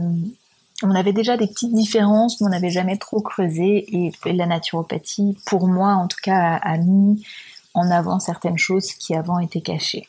on 0.84 0.92
avait 0.92 1.14
déjà 1.14 1.38
des 1.38 1.48
petites 1.48 1.74
différences, 1.74 2.40
mais 2.40 2.48
on 2.48 2.52
n'avait 2.52 2.70
jamais 2.70 2.98
trop 2.98 3.20
creusé. 3.20 3.86
Et 3.96 4.12
la 4.32 4.46
naturopathie, 4.46 5.38
pour 5.46 5.68
moi 5.68 5.94
en 5.94 6.08
tout 6.08 6.20
cas, 6.22 6.60
a 6.62 6.78
mis 6.78 7.26
en 7.74 7.92
avant 7.92 8.20
certaines 8.20 8.58
choses 8.58 8.94
qui 8.94 9.16
avant 9.16 9.40
étaient 9.40 9.62
cachées. 9.62 10.08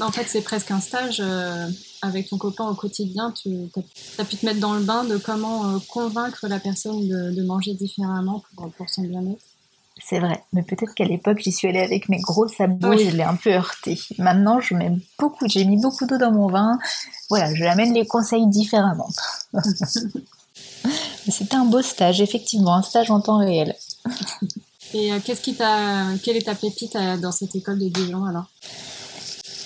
En 0.00 0.10
fait, 0.10 0.24
c'est 0.26 0.42
presque 0.42 0.70
un 0.70 0.80
stage 0.80 1.20
euh, 1.24 1.68
avec 2.02 2.28
ton 2.28 2.36
copain 2.36 2.68
au 2.68 2.74
quotidien. 2.74 3.32
Tu 3.32 3.70
as, 4.18 4.24
pu 4.24 4.36
te 4.36 4.44
mettre 4.44 4.60
dans 4.60 4.74
le 4.74 4.82
bain 4.82 5.04
de 5.04 5.16
comment 5.16 5.70
euh, 5.70 5.78
convaincre 5.88 6.46
la 6.48 6.58
personne 6.58 7.08
de, 7.08 7.42
manger 7.42 7.74
différemment 7.74 8.42
pour, 8.56 8.70
pour 8.72 8.90
son 8.90 9.02
bien-être? 9.02 9.42
C'est 10.04 10.18
vrai, 10.18 10.42
mais 10.52 10.62
peut-être 10.62 10.94
qu'à 10.94 11.04
l'époque, 11.04 11.38
j'y 11.44 11.52
suis 11.52 11.68
allée 11.68 11.80
avec 11.80 12.08
mes 12.08 12.18
gros 12.18 12.48
sabots 12.48 12.94
et 12.94 13.10
je 13.10 13.16
l'ai 13.16 13.22
un 13.22 13.36
peu 13.36 13.50
heurté. 13.50 14.00
Maintenant, 14.18 14.58
je 14.58 14.74
mets 14.74 14.90
beaucoup, 15.18 15.46
j'ai 15.46 15.64
mis 15.64 15.80
beaucoup 15.80 16.06
d'eau 16.06 16.18
dans 16.18 16.32
mon 16.32 16.48
vin. 16.48 16.78
Voilà, 17.30 17.54
je 17.54 17.62
l'amène 17.62 17.94
les 17.94 18.06
conseils 18.06 18.46
différemment. 18.46 19.08
C'était 21.28 21.54
un 21.54 21.66
beau 21.66 21.82
stage, 21.82 22.20
effectivement, 22.20 22.74
un 22.74 22.82
stage 22.82 23.10
en 23.10 23.20
temps 23.20 23.38
réel. 23.38 23.76
Et 24.94 25.12
euh, 25.12 25.20
qu'est-ce 25.24 25.40
qui 25.40 25.54
t'a, 25.54 26.06
quelle 26.22 26.36
est 26.36 26.46
ta 26.46 26.54
pépite 26.54 26.96
dans 27.20 27.32
cette 27.32 27.54
école 27.54 27.78
de 27.78 27.88
Dijon 27.88 28.24
alors? 28.24 28.46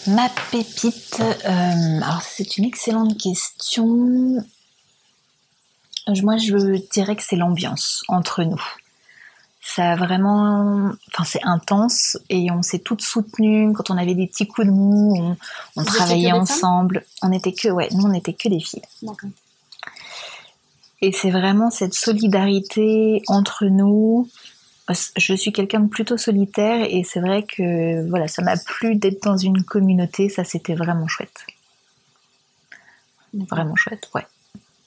Ma 0.08 0.28
pépite, 0.50 1.20
euh, 1.20 2.00
alors 2.00 2.22
c'est 2.22 2.58
une 2.58 2.64
excellente 2.64 3.18
question. 3.18 3.84
Moi, 6.22 6.36
je 6.36 6.78
dirais 6.92 7.16
que 7.16 7.22
c'est 7.24 7.36
l'ambiance 7.36 8.02
entre 8.08 8.44
nous. 8.44 8.62
Ça 9.60 9.92
a 9.92 9.96
vraiment, 9.96 10.92
enfin, 11.12 11.24
c'est 11.24 11.42
intense 11.42 12.18
et 12.30 12.52
on 12.52 12.62
s'est 12.62 12.78
toutes 12.78 13.02
soutenues. 13.02 13.72
Quand 13.72 13.90
on 13.90 13.96
avait 13.96 14.14
des 14.14 14.28
petits 14.28 14.46
coups 14.46 14.68
de 14.68 14.72
mou, 14.72 15.36
on, 15.74 15.84
travaillait 15.84 16.30
ensemble. 16.30 17.04
On 17.22 17.32
était 17.32 17.52
que, 17.52 17.68
ouais, 17.68 17.88
nous 17.90 18.04
on 18.04 18.12
était 18.12 18.32
que 18.32 18.48
des 18.48 18.60
filles. 18.60 18.82
Et 21.02 21.10
c'est 21.10 21.30
vraiment 21.30 21.70
cette 21.70 21.94
solidarité 21.94 23.22
entre 23.26 23.66
nous 23.66 24.28
je 24.88 25.34
suis 25.34 25.52
quelqu'un 25.52 25.80
de 25.80 25.88
plutôt 25.88 26.16
solitaire 26.16 26.86
et 26.88 27.02
c'est 27.02 27.20
vrai 27.20 27.42
que 27.42 28.08
voilà, 28.08 28.28
ça 28.28 28.42
m'a 28.42 28.56
plu 28.56 28.94
d'être 28.94 29.22
dans 29.22 29.36
une 29.36 29.64
communauté, 29.64 30.28
ça 30.28 30.44
c'était 30.44 30.74
vraiment 30.74 31.08
chouette. 31.08 31.46
Vraiment 33.34 33.74
chouette, 33.74 34.08
ouais. 34.14 34.26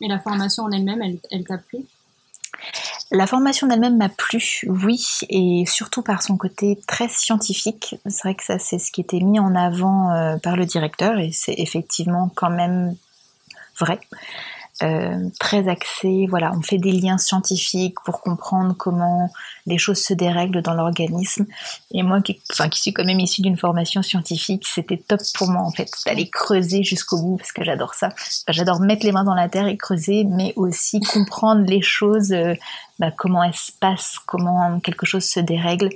Et 0.02 0.08
la 0.08 0.20
formation 0.20 0.64
en 0.64 0.72
elle-même, 0.72 1.02
elle, 1.30 1.44
t'a 1.44 1.58
plu? 1.58 1.80
La 3.12 3.28
formation 3.28 3.68
en 3.68 3.72
elle-même 3.72 3.98
m'a 3.98 4.10
plu, 4.10 4.62
oui, 4.68 5.04
et 5.30 5.66
surtout 5.68 6.02
par 6.02 6.22
son 6.22 6.38
côté 6.38 6.80
très 6.88 7.10
scientifique. 7.10 7.96
C'est 8.06 8.24
vrai 8.24 8.36
que 8.36 8.44
ça, 8.44 8.58
c'est 8.60 8.80
ce 8.80 8.92
qui 8.92 9.02
était 9.02 9.20
mis 9.20 9.40
en 9.40 9.56
avant 9.56 10.12
euh, 10.12 10.38
par 10.38 10.56
le 10.56 10.66
directeur, 10.66 11.20
et 11.20 11.32
c'est 11.34 11.56
effectivement 11.58 12.32
quand 12.34 12.50
même 12.50 12.96
vrai. 13.78 14.00
Euh, 14.82 15.30
très 15.40 15.68
axé. 15.68 16.26
Voilà, 16.30 16.54
on 16.56 16.62
fait 16.62 16.78
des 16.78 16.94
liens 16.94 17.18
scientifiques 17.18 18.00
pour 18.06 18.22
comprendre 18.22 18.74
comment 18.78 19.30
les 19.66 19.78
choses 19.78 20.02
se 20.02 20.14
dérèglent 20.14 20.62
dans 20.62 20.74
l'organisme. 20.74 21.46
Et 21.92 22.02
moi, 22.02 22.22
qui, 22.22 22.40
enfin, 22.52 22.70
qui 22.70 22.80
suis 22.80 22.94
quand 22.94 23.04
même 23.04 23.20
issue 23.20 23.42
d'une 23.42 23.58
formation 23.58 24.02
scientifique, 24.02 24.66
c'était 24.66 24.96
top 24.96 25.20
pour 25.34 25.50
moi 25.50 25.64
en 25.64 25.72
fait 25.72 25.90
d'aller 26.06 26.30
creuser 26.30 26.84
jusqu'au 26.84 27.22
bout 27.22 27.38
parce 27.38 27.52
que 27.52 27.64
j'adore 27.64 27.94
ça. 27.94 28.10
j'adore 28.48 28.80
mettre 28.80 29.06
les 29.06 29.12
mains 29.12 29.26
dans 29.26 29.36
la 29.36 29.50
terre 29.50 29.68
et 29.68 29.76
creuser, 29.76 30.24
mais 30.24 30.54
aussi 30.56 31.02
comprendre 31.02 31.66
les 31.66 31.82
choses, 31.82 32.32
euh, 32.32 32.56
bah, 33.00 33.12
comment 33.12 33.44
elles 33.44 33.56
se 33.56 33.74
passent, 33.74 34.18
comment 34.26 34.80
quelque 34.80 35.06
chose 35.06 35.26
se 35.26 35.42
dérègle. 35.42 35.90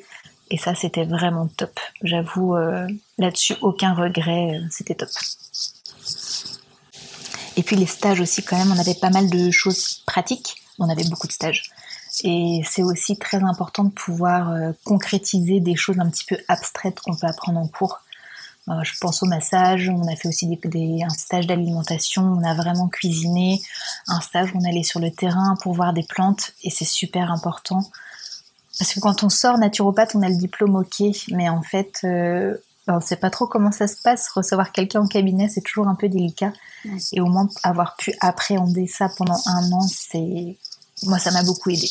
Et 0.51 0.57
ça, 0.57 0.75
c'était 0.75 1.05
vraiment 1.05 1.47
top. 1.47 1.79
J'avoue, 2.03 2.55
euh, 2.55 2.85
là-dessus, 3.17 3.55
aucun 3.61 3.93
regret. 3.93 4.59
C'était 4.69 4.95
top. 4.95 5.09
Et 7.55 7.63
puis 7.63 7.75
les 7.75 7.85
stages 7.85 8.19
aussi, 8.19 8.43
quand 8.43 8.57
même, 8.57 8.71
on 8.71 8.79
avait 8.79 8.95
pas 8.95 9.09
mal 9.09 9.29
de 9.29 9.51
choses 9.51 10.01
pratiques. 10.05 10.55
On 10.79 10.89
avait 10.89 11.03
beaucoup 11.05 11.27
de 11.27 11.31
stages. 11.31 11.71
Et 12.23 12.61
c'est 12.65 12.83
aussi 12.83 13.17
très 13.17 13.43
important 13.43 13.83
de 13.83 13.91
pouvoir 13.91 14.51
euh, 14.51 14.71
concrétiser 14.83 15.59
des 15.59 15.75
choses 15.75 15.99
un 15.99 16.09
petit 16.09 16.25
peu 16.25 16.37
abstraites 16.47 16.99
qu'on 16.99 17.15
peut 17.15 17.27
apprendre 17.27 17.59
en 17.59 17.67
cours. 17.67 18.01
Euh, 18.69 18.83
je 18.83 18.93
pense 18.99 19.21
au 19.23 19.25
massage, 19.25 19.89
on 19.89 20.07
a 20.07 20.15
fait 20.15 20.29
aussi 20.29 20.47
des, 20.47 21.03
un 21.03 21.09
stage 21.09 21.47
d'alimentation, 21.47 22.23
on 22.23 22.43
a 22.43 22.53
vraiment 22.53 22.87
cuisiné, 22.87 23.61
un 24.07 24.21
stage 24.21 24.53
où 24.53 24.59
on 24.59 24.65
allait 24.65 24.83
sur 24.83 24.99
le 24.99 25.11
terrain 25.11 25.55
pour 25.61 25.73
voir 25.73 25.91
des 25.91 26.03
plantes 26.03 26.53
et 26.63 26.69
c'est 26.69 26.85
super 26.85 27.31
important. 27.31 27.83
Parce 28.79 28.93
que 28.93 28.99
quand 28.99 29.23
on 29.23 29.29
sort 29.29 29.57
naturopathe, 29.57 30.15
on 30.15 30.21
a 30.21 30.29
le 30.29 30.37
diplôme 30.37 30.75
ok, 30.75 31.03
mais 31.31 31.49
en 31.49 31.61
fait, 31.61 31.99
euh, 32.05 32.55
on 32.87 32.95
ne 32.95 33.01
sait 33.01 33.17
pas 33.17 33.29
trop 33.29 33.47
comment 33.47 33.71
ça 33.71 33.87
se 33.87 34.01
passe. 34.01 34.29
Recevoir 34.29 34.71
quelqu'un 34.71 35.01
en 35.01 35.07
cabinet, 35.07 35.49
c'est 35.49 35.61
toujours 35.61 35.87
un 35.87 35.95
peu 35.95 36.07
délicat. 36.07 36.53
Et 37.13 37.21
au 37.21 37.27
moins 37.27 37.47
avoir 37.63 37.95
pu 37.95 38.13
appréhender 38.19 38.87
ça 38.87 39.09
pendant 39.17 39.39
un 39.45 39.71
an, 39.71 39.87
c'est 39.87 40.57
moi 41.03 41.19
ça 41.19 41.31
m'a 41.31 41.43
beaucoup 41.43 41.69
aidé. 41.69 41.89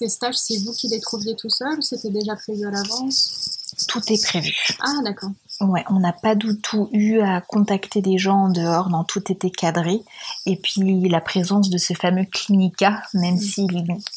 Ces 0.00 0.08
stages, 0.08 0.36
c'est 0.36 0.56
vous 0.58 0.72
qui 0.72 0.88
les 0.88 0.98
trouviez 0.98 1.36
tout 1.36 1.50
seul 1.50 1.78
ou 1.78 1.82
c'était 1.82 2.08
déjà 2.08 2.34
prévu 2.34 2.66
à 2.66 2.70
l'avance? 2.70 3.58
Tout 3.86 4.00
est 4.10 4.24
prévu. 4.24 4.56
Ah 4.80 4.96
d'accord. 5.04 5.30
Ouais, 5.60 5.84
on 5.90 6.00
n'a 6.00 6.14
pas 6.14 6.34
du 6.34 6.58
tout 6.58 6.88
eu 6.92 7.20
à 7.20 7.42
contacter 7.42 8.00
des 8.00 8.16
gens 8.16 8.44
en 8.44 8.48
dehors, 8.48 8.88
non, 8.88 9.04
tout 9.04 9.30
était 9.30 9.50
cadré. 9.50 10.00
Et 10.46 10.56
puis 10.56 11.06
la 11.06 11.20
présence 11.20 11.68
de 11.68 11.76
ce 11.76 11.92
fameux 11.92 12.24
clinica, 12.24 13.02
même 13.12 13.34
mm. 13.34 13.40
si 13.40 13.66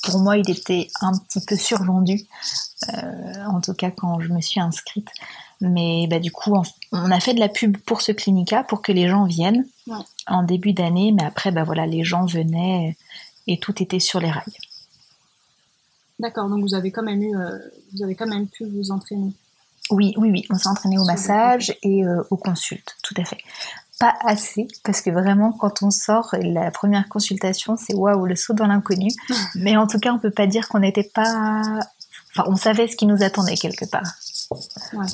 pour 0.03 0.19
moi 0.19 0.37
il 0.37 0.49
était 0.49 0.87
un 1.01 1.17
petit 1.17 1.41
peu 1.45 1.57
survendu, 1.57 2.21
euh, 2.93 3.45
en 3.45 3.59
tout 3.59 3.73
cas 3.73 3.91
quand 3.91 4.21
je 4.21 4.29
me 4.29 4.39
suis 4.39 4.61
inscrite. 4.61 5.09
Mais 5.59 6.07
bah, 6.09 6.19
du 6.19 6.31
coup, 6.31 6.53
on 6.93 7.11
a 7.11 7.19
fait 7.19 7.33
de 7.33 7.39
la 7.39 7.49
pub 7.49 7.77
pour 7.77 8.01
ce 8.01 8.13
clinica 8.13 8.63
pour 8.63 8.81
que 8.81 8.93
les 8.93 9.09
gens 9.09 9.25
viennent 9.25 9.65
en 10.27 10.43
début 10.43 10.73
d'année, 10.73 11.11
mais 11.11 11.23
après, 11.23 11.51
bah 11.51 11.63
voilà, 11.63 11.85
les 11.85 12.03
gens 12.03 12.25
venaient 12.25 12.95
et 13.47 13.59
tout 13.59 13.81
était 13.81 13.99
sur 13.99 14.19
les 14.19 14.31
rails. 14.31 14.57
D'accord, 16.19 16.49
donc 16.49 16.61
vous 16.61 16.75
avez 16.75 16.91
quand 16.91 17.03
même 17.03 17.21
eu, 17.21 17.35
euh, 17.35 17.57
vous 17.93 18.03
avez 18.03 18.15
quand 18.15 18.27
même 18.27 18.47
pu 18.47 18.65
vous 18.65 18.91
entraîner. 18.91 19.33
Oui, 19.89 20.13
oui, 20.17 20.31
oui, 20.31 20.45
on 20.49 20.55
s'est 20.55 20.69
entraîné 20.69 20.97
au 20.97 21.03
massage 21.03 21.75
et 21.83 22.05
euh, 22.05 22.23
aux 22.29 22.37
consultes, 22.37 22.95
tout 23.03 23.15
à 23.17 23.25
fait. 23.25 23.39
Pas 23.99 24.13
assez, 24.21 24.67
parce 24.83 25.01
que 25.01 25.09
vraiment, 25.09 25.51
quand 25.51 25.83
on 25.83 25.91
sort, 25.91 26.33
la 26.41 26.71
première 26.71 27.09
consultation, 27.09 27.75
c'est 27.77 27.93
waouh, 27.93 28.25
le 28.25 28.35
saut 28.35 28.53
dans 28.53 28.67
l'inconnu. 28.67 29.09
Mais 29.55 29.75
en 29.75 29.87
tout 29.87 29.99
cas, 29.99 30.13
on 30.13 30.19
peut 30.19 30.31
pas 30.31 30.47
dire 30.47 30.67
qu'on 30.69 30.79
n'était 30.79 31.09
pas. 31.13 31.61
Enfin, 32.31 32.45
on 32.47 32.55
savait 32.55 32.87
ce 32.87 32.95
qui 32.95 33.05
nous 33.05 33.21
attendait 33.23 33.55
quelque 33.55 33.85
part. 33.85 34.07
Ouais. 34.93 35.05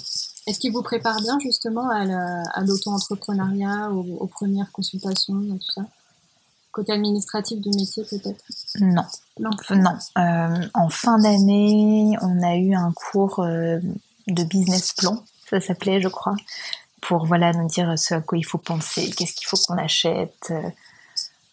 Est-ce 0.49 0.57
qu'il 0.57 0.71
vous 0.71 0.81
prépare 0.81 1.21
bien 1.21 1.38
justement 1.39 1.91
à 1.91 2.62
l'auto-entrepreneuriat, 2.63 3.91
aux, 3.91 4.25
premières 4.25 4.71
consultations 4.71 5.43
et 5.43 5.59
tout 5.59 5.71
ça? 5.75 5.83
Côté 6.71 6.91
administratif 6.91 7.62
du 7.62 7.69
métier 7.69 8.03
peut-être? 8.03 8.43
Non. 8.79 9.03
Non. 9.39 9.51
non. 9.69 9.97
Euh, 10.17 10.67
en 10.73 10.89
fin 10.89 11.19
d'année, 11.19 12.15
on 12.23 12.41
a 12.41 12.55
eu 12.55 12.73
un 12.73 12.91
cours 12.93 13.41
euh, 13.41 13.77
de 14.27 14.43
business 14.43 14.93
plan, 14.93 15.23
ça 15.47 15.62
s'appelait 15.62 16.01
je 16.01 16.07
crois, 16.07 16.35
pour 16.99 17.27
voilà 17.27 17.53
nous 17.53 17.67
dire 17.67 17.97
ce 17.99 18.15
à 18.15 18.21
quoi 18.21 18.39
il 18.39 18.43
faut 18.45 18.57
penser, 18.57 19.12
qu'est-ce 19.12 19.33
qu'il 19.33 19.45
faut 19.45 19.57
qu'on 19.67 19.77
achète. 19.77 20.51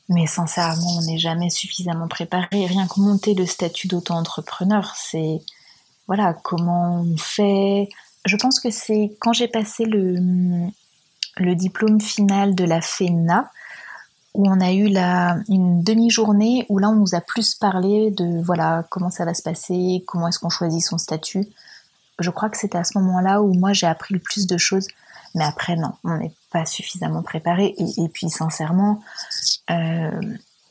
Mais 0.09 0.26
sincèrement, 0.26 0.96
on 0.98 1.02
n'est 1.02 1.18
jamais 1.18 1.50
suffisamment 1.50 2.09
préparé. 2.09 2.46
Rien 2.66 2.87
que 2.87 2.98
monter 2.98 3.35
le 3.35 3.44
statut 3.44 3.88
d'auto-entrepreneur, 3.88 4.94
c'est 4.96 5.42
voilà 6.06 6.32
comment 6.32 7.02
on 7.02 7.16
fait. 7.18 7.90
Je 8.26 8.36
pense 8.36 8.60
que 8.60 8.70
c'est 8.70 9.16
quand 9.20 9.32
j'ai 9.32 9.48
passé 9.48 9.84
le, 9.84 10.18
le 11.38 11.54
diplôme 11.54 12.00
final 12.00 12.54
de 12.54 12.64
la 12.64 12.80
FENA, 12.80 13.50
où 14.36 14.46
on 14.48 14.60
a 14.60 14.72
eu 14.72 14.88
la, 14.88 15.38
une 15.48 15.82
demi-journée 15.82 16.66
où 16.68 16.78
là 16.78 16.90
on 16.90 16.94
nous 16.94 17.14
a 17.14 17.20
plus 17.20 17.54
parlé 17.54 18.10
de 18.10 18.42
voilà 18.42 18.84
comment 18.90 19.10
ça 19.10 19.24
va 19.24 19.32
se 19.32 19.42
passer, 19.42 20.04
comment 20.06 20.28
est-ce 20.28 20.38
qu'on 20.38 20.50
choisit 20.50 20.82
son 20.82 20.98
statut. 20.98 21.48
Je 22.18 22.30
crois 22.30 22.50
que 22.50 22.58
c'était 22.58 22.78
à 22.78 22.84
ce 22.84 22.98
moment-là 22.98 23.42
où 23.42 23.54
moi 23.54 23.72
j'ai 23.72 23.86
appris 23.86 24.14
le 24.14 24.20
plus 24.20 24.46
de 24.46 24.58
choses. 24.58 24.86
Mais 25.34 25.44
après 25.44 25.76
non, 25.76 25.92
on 26.04 26.18
n'est 26.18 26.32
pas 26.50 26.66
suffisamment 26.66 27.22
préparé. 27.22 27.74
Et, 27.78 28.08
puis 28.08 28.30
sincèrement, 28.30 29.00
euh, 29.70 30.20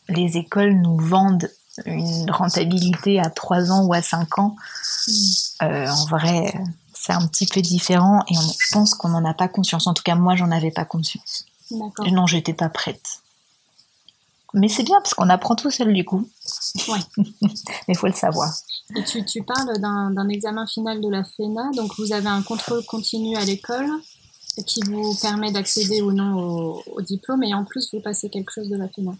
les 0.09 0.37
écoles 0.37 0.73
nous 0.73 0.97
vendent 0.97 1.49
une 1.85 2.29
rentabilité 2.31 3.19
à 3.19 3.29
3 3.29 3.71
ans 3.71 3.85
ou 3.85 3.93
à 3.93 4.01
5 4.01 4.39
ans. 4.39 4.55
Mm. 5.07 5.11
Euh, 5.63 5.87
en 5.87 6.05
vrai, 6.05 6.53
c'est 7.05 7.13
un 7.13 7.27
petit 7.27 7.45
peu 7.45 7.61
différent 7.61 8.23
et 8.27 8.33
je 8.33 8.73
pense 8.73 8.95
qu'on 8.95 9.09
n'en 9.09 9.23
a 9.25 9.35
pas 9.35 9.47
conscience. 9.47 9.85
En 9.85 9.93
tout 9.93 10.01
cas, 10.01 10.15
moi, 10.15 10.35
j'en 10.35 10.49
avais 10.49 10.71
pas 10.71 10.85
conscience. 10.85 11.45
Non, 11.71 12.25
j'étais 12.25 12.53
pas 12.53 12.69
prête. 12.69 13.21
Mais 14.55 14.69
c'est 14.69 14.83
bien 14.83 14.95
parce 15.01 15.13
qu'on 15.13 15.29
apprend 15.29 15.55
tout 15.55 15.69
seul 15.69 15.93
du 15.93 16.03
coup. 16.03 16.27
Oui. 16.87 16.99
Mais 17.41 17.49
il 17.89 17.97
faut 17.97 18.07
le 18.07 18.13
savoir. 18.13 18.51
Et 18.95 19.03
tu, 19.03 19.23
tu 19.23 19.43
parles 19.43 19.77
d'un 19.79 20.29
examen 20.29 20.65
final 20.65 20.99
de 20.99 21.09
la 21.09 21.23
FENA, 21.23 21.71
donc 21.75 21.91
vous 21.99 22.11
avez 22.11 22.27
un 22.27 22.41
contrôle 22.41 22.83
continu 22.85 23.35
à 23.35 23.45
l'école 23.45 23.89
qui 24.65 24.79
vous 24.85 25.13
permet 25.21 25.51
d'accéder 25.51 26.01
ou 26.01 26.11
non 26.11 26.39
au, 26.39 26.83
au, 26.87 27.01
diplôme 27.01 27.43
et 27.43 27.53
en 27.53 27.65
plus 27.65 27.93
vous 27.93 27.99
passez 27.99 28.29
quelque 28.29 28.51
chose 28.51 28.69
de 28.69 28.77
la 28.77 28.87
FENA. 28.87 29.11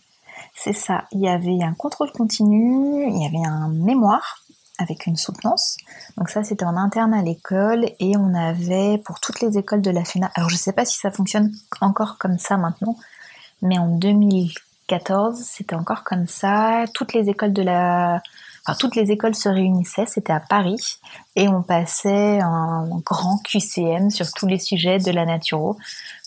C'est 0.56 0.74
ça, 0.74 1.06
il 1.12 1.20
y 1.20 1.28
avait 1.28 1.62
un 1.62 1.74
contrôle 1.74 2.12
continu, 2.12 3.06
il 3.12 3.22
y 3.22 3.26
avait 3.26 3.46
un 3.46 3.68
mémoire 3.68 4.45
avec 4.78 5.06
une 5.06 5.16
soutenance. 5.16 5.78
Donc 6.18 6.30
ça, 6.30 6.44
c'était 6.44 6.66
en 6.66 6.78
interne 6.78 7.14
à 7.14 7.22
l'école 7.22 7.86
et 8.00 8.18
on 8.18 8.34
avait 8.34 8.98
pour 9.00 9.20
toutes 9.20 9.42
les 9.42 9.58
écoles 9.58 9.82
de 9.82 9.92
la 9.92 10.04
FENA. 10.04 10.32
Alors 10.36 10.50
je 10.50 10.56
ne 10.56 10.60
sais 10.60 10.74
pas 10.74 10.86
si 10.86 10.98
ça 10.98 11.12
fonctionne 11.12 11.52
encore 11.82 12.18
comme 12.18 12.38
ça 12.38 12.58
maintenant, 12.58 12.98
mais 13.62 13.78
en 13.78 13.88
2014, 13.88 15.40
c'était 15.40 15.76
encore 15.76 16.04
comme 16.04 16.28
ça. 16.28 16.86
Toutes 16.94 17.14
les 17.14 17.30
écoles 17.30 17.54
de 17.54 17.62
la 17.62 18.22
Enfin, 18.68 18.78
toutes 18.80 18.96
les 18.96 19.12
écoles 19.12 19.36
se 19.36 19.48
réunissaient, 19.48 20.08
c'était 20.08 20.34
à 20.34 20.40
Paris, 20.40 20.98
et 21.36 21.48
on 21.48 21.62
passait 21.62 22.40
un 22.42 22.88
grand 23.06 23.38
QCM 23.44 24.10
sur 24.10 24.32
tous 24.32 24.48
les 24.48 24.58
sujets 24.58 24.98
de 24.98 25.12
la 25.12 25.24
naturo 25.24 25.78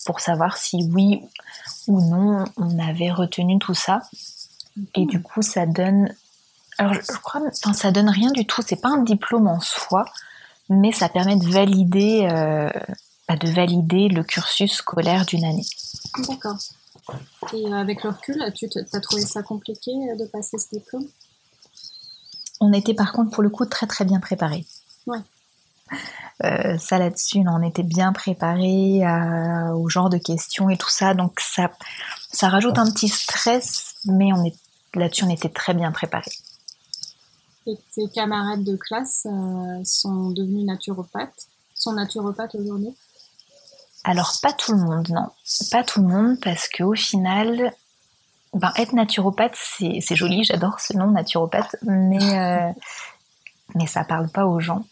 pour 0.05 0.21
savoir 0.21 0.55
si 0.55 0.89
oui 0.93 1.21
ou 1.87 1.99
non 1.99 2.45
on 2.55 2.79
avait 2.79 3.11
retenu 3.11 3.59
tout 3.59 3.73
ça. 3.73 3.99
Et 4.95 5.05
du 5.05 5.21
coup, 5.21 5.41
ça 5.41 5.65
donne 5.65 6.13
alors, 6.79 6.93
je, 6.93 7.19
crois, 7.19 7.41
enfin, 7.45 7.73
ça 7.73 7.91
donne 7.91 8.07
rien 8.07 8.31
du 8.31 8.45
tout. 8.45 8.61
C'est 8.65 8.81
pas 8.81 8.87
un 8.87 9.03
diplôme 9.03 9.47
en 9.47 9.59
soi, 9.59 10.05
mais 10.69 10.93
ça 10.93 11.09
permet 11.09 11.35
de 11.35 11.45
valider, 11.45 12.25
euh, 12.31 12.69
bah, 13.27 13.35
de 13.35 13.49
valider 13.49 14.07
le 14.07 14.23
cursus 14.23 14.71
scolaire 14.75 15.25
d'une 15.25 15.43
année. 15.43 15.65
D'accord. 16.29 16.57
Et 17.53 17.65
euh, 17.65 17.73
avec 17.73 18.03
le 18.03 18.11
recul, 18.11 18.41
tu 18.55 18.69
as 18.93 18.99
trouvé 19.01 19.23
ça 19.23 19.43
compliqué 19.43 19.91
euh, 19.91 20.15
de 20.15 20.25
passer 20.25 20.57
ce 20.57 20.69
diplôme? 20.71 21.05
On 22.61 22.71
était 22.71 22.93
par 22.93 23.11
contre 23.11 23.31
pour 23.31 23.43
le 23.43 23.49
coup 23.49 23.65
très 23.65 23.85
très 23.85 24.05
bien 24.05 24.21
préparés. 24.21 24.65
Ouais. 25.05 25.19
ça 26.77 26.97
là-dessus, 26.97 27.43
on 27.45 27.61
était 27.61 27.83
bien 27.83 28.13
préparés 28.13 29.01
au 29.73 29.89
genre 29.89 30.09
de 30.09 30.17
questions 30.17 30.69
et 30.69 30.77
tout 30.77 30.89
ça, 30.89 31.13
donc 31.13 31.39
ça, 31.39 31.71
ça 32.31 32.47
rajoute 32.47 32.77
un 32.77 32.89
petit 32.91 33.09
stress, 33.09 33.95
mais 34.05 34.31
on 34.33 34.45
est 34.45 34.55
là-dessus, 34.93 35.23
on 35.23 35.29
était 35.29 35.49
très 35.49 35.73
bien 35.73 35.91
préparés 35.91 36.31
tes 37.95 38.07
camarades 38.09 38.63
de 38.63 38.75
classe 38.75 39.25
euh, 39.25 39.83
sont 39.83 40.29
devenus 40.31 40.65
naturopathes, 40.65 41.47
sont 41.75 41.93
naturopathes 41.93 42.55
aujourd'hui? 42.55 42.95
Alors 44.03 44.33
pas 44.41 44.53
tout 44.53 44.73
le 44.73 44.79
monde, 44.79 45.09
non. 45.09 45.27
Pas 45.71 45.83
tout 45.83 46.01
le 46.01 46.07
monde 46.07 46.39
parce 46.41 46.69
qu'au 46.69 46.95
final, 46.95 47.73
ben, 48.53 48.71
être 48.77 48.93
naturopathe, 48.93 49.55
c'est 49.55 50.15
joli, 50.15 50.43
j'adore 50.45 50.79
ce 50.79 50.95
nom 50.97 51.11
naturopathe, 51.11 51.75
mais, 51.83 52.39
euh, 52.39 52.71
mais 53.75 53.87
ça 53.87 54.03
parle 54.03 54.29
pas 54.29 54.45
aux 54.45 54.59
gens. 54.59 54.83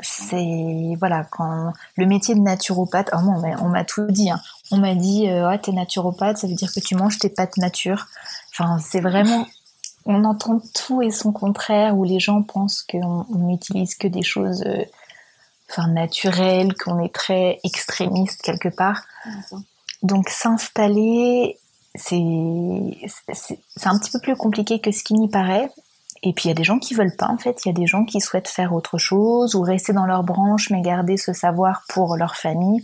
C'est 0.00 0.94
voilà 0.98 1.24
quand 1.24 1.72
le 1.96 2.06
métier 2.06 2.34
de 2.34 2.40
naturopathe, 2.40 3.10
oh, 3.14 3.18
on 3.60 3.68
m'a 3.68 3.84
tout 3.84 4.06
dit. 4.10 4.30
Hein. 4.30 4.40
On 4.70 4.76
m'a 4.76 4.94
dit, 4.94 5.26
euh, 5.28 5.48
ouais, 5.48 5.58
t'es 5.58 5.72
naturopathe, 5.72 6.36
ça 6.36 6.46
veut 6.46 6.54
dire 6.54 6.70
que 6.70 6.80
tu 6.80 6.96
manges 6.96 7.18
tes 7.18 7.30
pâtes 7.30 7.56
nature. 7.56 8.06
Enfin, 8.52 8.78
c'est 8.78 9.00
vraiment 9.00 9.46
on 10.06 10.24
entend 10.24 10.60
tout 10.74 11.02
et 11.02 11.10
son 11.10 11.32
contraire, 11.32 11.96
où 11.98 12.04
les 12.04 12.20
gens 12.20 12.42
pensent 12.42 12.82
qu'on 12.82 13.26
n'utilise 13.30 13.94
que 13.96 14.08
des 14.08 14.22
choses 14.22 14.62
euh, 14.64 14.84
enfin, 15.70 15.88
naturelles, 15.88 16.74
qu'on 16.74 17.00
est 17.00 17.12
très 17.12 17.58
extrémiste 17.64 18.42
quelque 18.42 18.68
part. 18.68 19.02
Donc 20.02 20.28
s'installer, 20.28 21.58
c'est 21.94 22.16
un 22.16 23.98
petit 23.98 24.10
peu 24.12 24.20
plus 24.20 24.36
compliqué 24.36 24.80
que 24.80 24.92
ce 24.92 25.02
qui 25.02 25.14
n'y 25.14 25.28
paraît. 25.28 25.70
Et 26.22 26.32
puis 26.32 26.44
il 26.44 26.48
y 26.48 26.50
a 26.50 26.54
des 26.54 26.64
gens 26.64 26.78
qui 26.78 26.94
veulent 26.94 27.16
pas 27.16 27.28
en 27.28 27.38
fait, 27.38 27.64
il 27.64 27.68
y 27.68 27.70
a 27.70 27.74
des 27.74 27.86
gens 27.86 28.04
qui 28.04 28.20
souhaitent 28.20 28.48
faire 28.48 28.72
autre 28.72 28.98
chose 28.98 29.54
ou 29.54 29.62
rester 29.62 29.92
dans 29.92 30.06
leur 30.06 30.22
branche 30.22 30.70
mais 30.70 30.80
garder 30.80 31.16
ce 31.16 31.32
savoir 31.32 31.82
pour 31.88 32.16
leur 32.16 32.36
famille. 32.36 32.82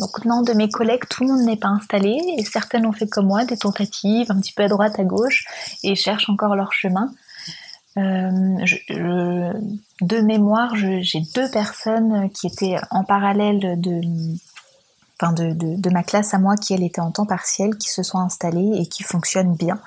Donc 0.00 0.24
non, 0.24 0.40
de 0.40 0.54
mes 0.54 0.70
collègues, 0.70 1.04
tout 1.10 1.24
le 1.24 1.32
monde 1.32 1.42
n'est 1.42 1.58
pas 1.58 1.68
installé 1.68 2.18
et 2.38 2.44
certaines 2.44 2.86
ont 2.86 2.92
fait 2.92 3.06
comme 3.06 3.26
moi 3.26 3.44
des 3.44 3.58
tentatives 3.58 4.30
un 4.30 4.40
petit 4.40 4.52
peu 4.52 4.62
à 4.62 4.68
droite, 4.68 4.98
à 4.98 5.04
gauche 5.04 5.44
et 5.82 5.94
cherchent 5.94 6.30
encore 6.30 6.56
leur 6.56 6.72
chemin. 6.72 7.12
Euh, 7.98 9.52
de 10.00 10.20
mémoire, 10.20 10.74
j'ai 10.74 11.22
deux 11.34 11.50
personnes 11.50 12.30
qui 12.30 12.46
étaient 12.46 12.76
en 12.90 13.04
parallèle 13.04 13.78
de, 13.80 14.00
enfin 15.20 15.32
de, 15.32 15.52
de, 15.52 15.90
ma 15.90 16.02
classe 16.02 16.32
à 16.32 16.38
moi, 16.38 16.56
qui 16.56 16.72
elle 16.72 16.82
était 16.82 17.00
en 17.00 17.10
temps 17.10 17.26
partiel, 17.26 17.76
qui 17.76 17.90
se 17.90 18.02
sont 18.02 18.18
installées 18.18 18.78
et 18.80 18.86
qui 18.86 19.02
fonctionnent 19.02 19.54
bien. 19.54 19.78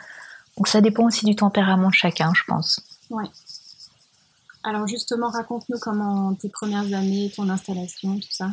Donc 0.58 0.68
ça 0.68 0.82
dépend 0.82 1.06
aussi 1.06 1.26
du 1.26 1.36
tempérament 1.36 1.90
de 1.90 1.96
chacun, 1.96 2.32
je 2.36 2.44
pense. 2.48 2.82
Oui. 3.10 3.26
Alors 4.64 4.88
justement, 4.88 5.30
raconte-nous 5.30 5.80
comment 5.80 6.36
tes 6.36 6.50
premières 6.50 6.94
années, 6.94 7.32
ton 7.36 7.50
installation, 7.50 8.20
tout 8.20 8.32
ça. 8.32 8.52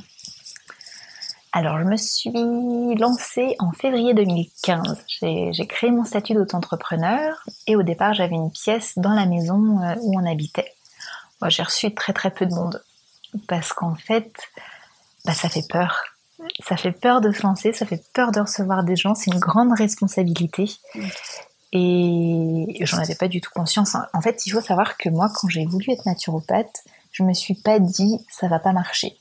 Alors, 1.53 1.81
je 1.81 1.85
me 1.85 1.97
suis 1.97 2.95
lancée 2.95 3.57
en 3.59 3.73
février 3.73 4.15
2015. 4.15 5.05
J'ai 5.51 5.67
créé 5.67 5.91
mon 5.91 6.05
statut 6.05 6.35
d'auto-entrepreneur 6.35 7.45
et 7.67 7.75
au 7.75 7.83
départ, 7.83 8.15
j'avais 8.15 8.37
une 8.37 8.53
pièce 8.53 8.97
dans 8.97 9.15
la 9.15 9.27
maison 9.27 9.83
euh, 9.83 9.97
où 10.01 10.17
on 10.17 10.31
habitait. 10.31 10.73
J'ai 11.49 11.63
reçu 11.65 11.93
très 11.93 12.13
très 12.13 12.31
peu 12.31 12.47
de 12.47 12.55
monde 12.55 12.83
parce 13.49 13.73
qu'en 13.73 13.97
fait, 13.97 14.33
bah, 15.25 15.35
ça 15.35 15.49
fait 15.49 15.67
peur. 15.69 16.05
Ça 16.61 16.77
fait 16.77 16.93
peur 16.93 17.21
de 17.21 17.33
se 17.33 17.43
lancer, 17.43 17.73
ça 17.73 17.85
fait 17.85 18.03
peur 18.15 18.31
de 18.31 18.41
recevoir 18.41 18.85
des 18.85 18.97
gens. 18.97 19.17
C'est 19.17 19.33
une 19.33 19.41
grande 19.41 19.73
responsabilité. 19.77 20.71
Et 21.73 22.79
j'en 22.81 22.99
avais 22.99 23.17
pas 23.17 23.29
du 23.29 23.41
tout 23.41 23.51
conscience. 23.53 23.97
En 24.13 24.21
fait, 24.21 24.47
il 24.47 24.51
faut 24.51 24.61
savoir 24.61 24.97
que 24.97 25.09
moi, 25.09 25.29
quand 25.35 25.49
j'ai 25.49 25.67
voulu 25.67 25.91
être 25.91 26.07
naturopathe, 26.07 26.85
je 27.11 27.25
me 27.25 27.35
suis 27.35 27.55
pas 27.55 27.81
dit 27.81 28.25
ça 28.31 28.47
va 28.47 28.61
pas 28.61 28.73
marcher 28.73 29.17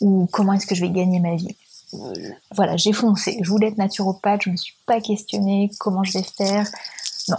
ou 0.00 0.28
comment 0.32 0.52
est-ce 0.54 0.66
que 0.66 0.74
je 0.74 0.82
vais 0.82 0.90
gagner 0.90 1.20
ma 1.20 1.34
vie. 1.36 1.56
Voilà, 2.54 2.76
j'ai 2.76 2.92
foncé. 2.92 3.38
Je 3.42 3.50
voulais 3.50 3.68
être 3.68 3.78
naturopathe, 3.78 4.42
je 4.44 4.50
me 4.50 4.56
suis 4.56 4.74
pas 4.86 5.00
questionnée 5.00 5.70
comment 5.78 6.04
je 6.04 6.12
vais 6.12 6.24
faire. 6.24 6.66
Non, 7.28 7.36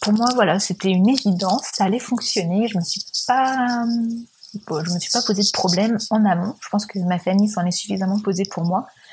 pour 0.00 0.12
moi, 0.12 0.26
voilà, 0.34 0.58
c'était 0.58 0.90
une 0.90 1.08
évidence, 1.08 1.66
ça 1.72 1.84
allait 1.84 1.98
fonctionner. 1.98 2.68
Je 2.68 2.78
me 2.78 2.82
suis 2.82 3.02
pas, 3.26 3.84
je 4.54 4.92
me 4.94 4.98
suis 4.98 5.10
pas 5.10 5.22
posé 5.22 5.42
de 5.42 5.50
problème 5.52 5.98
en 6.10 6.24
amont. 6.24 6.54
Je 6.60 6.68
pense 6.68 6.86
que 6.86 6.98
ma 7.00 7.18
famille 7.18 7.48
s'en 7.48 7.64
est 7.64 7.70
suffisamment 7.70 8.18
posé 8.20 8.44
pour 8.44 8.64
moi. 8.64 8.86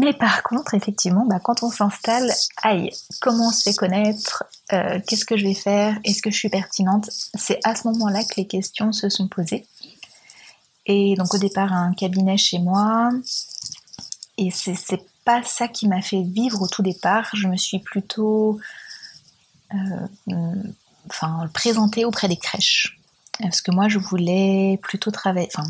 Mais 0.00 0.12
par 0.12 0.42
contre, 0.42 0.74
effectivement, 0.74 1.24
bah, 1.26 1.40
quand 1.42 1.62
on 1.62 1.70
s'installe, 1.70 2.32
aïe, 2.62 2.90
comment 3.20 3.48
on 3.48 3.52
se 3.52 3.62
fait 3.62 3.74
connaître 3.74 4.44
euh, 4.72 5.00
Qu'est-ce 5.06 5.24
que 5.24 5.36
je 5.36 5.44
vais 5.44 5.54
faire 5.54 5.98
Est-ce 6.04 6.22
que 6.22 6.30
je 6.30 6.36
suis 6.36 6.48
pertinente 6.48 7.10
C'est 7.34 7.58
à 7.64 7.74
ce 7.74 7.86
moment-là 7.88 8.22
que 8.24 8.34
les 8.36 8.46
questions 8.46 8.92
se 8.92 9.08
sont 9.08 9.28
posées. 9.28 9.66
Et 10.86 11.14
donc 11.16 11.34
au 11.34 11.38
départ, 11.38 11.72
un 11.72 11.92
cabinet 11.94 12.36
chez 12.36 12.58
moi. 12.58 13.10
Et 14.38 14.50
c'est 14.50 15.02
pas 15.24 15.42
ça 15.42 15.68
qui 15.68 15.86
m'a 15.86 16.02
fait 16.02 16.22
vivre 16.22 16.62
au 16.62 16.68
tout 16.68 16.82
départ. 16.82 17.30
Je 17.34 17.46
me 17.48 17.56
suis 17.56 17.78
plutôt 17.78 18.58
euh, 19.74 20.62
enfin, 21.08 21.48
présentée 21.52 22.04
auprès 22.04 22.28
des 22.28 22.36
crèches. 22.36 22.98
Parce 23.40 23.60
que 23.60 23.70
moi, 23.70 23.88
je 23.88 23.98
voulais 23.98 24.78
plutôt 24.82 25.10
travailler. 25.10 25.48
Enfin, 25.54 25.68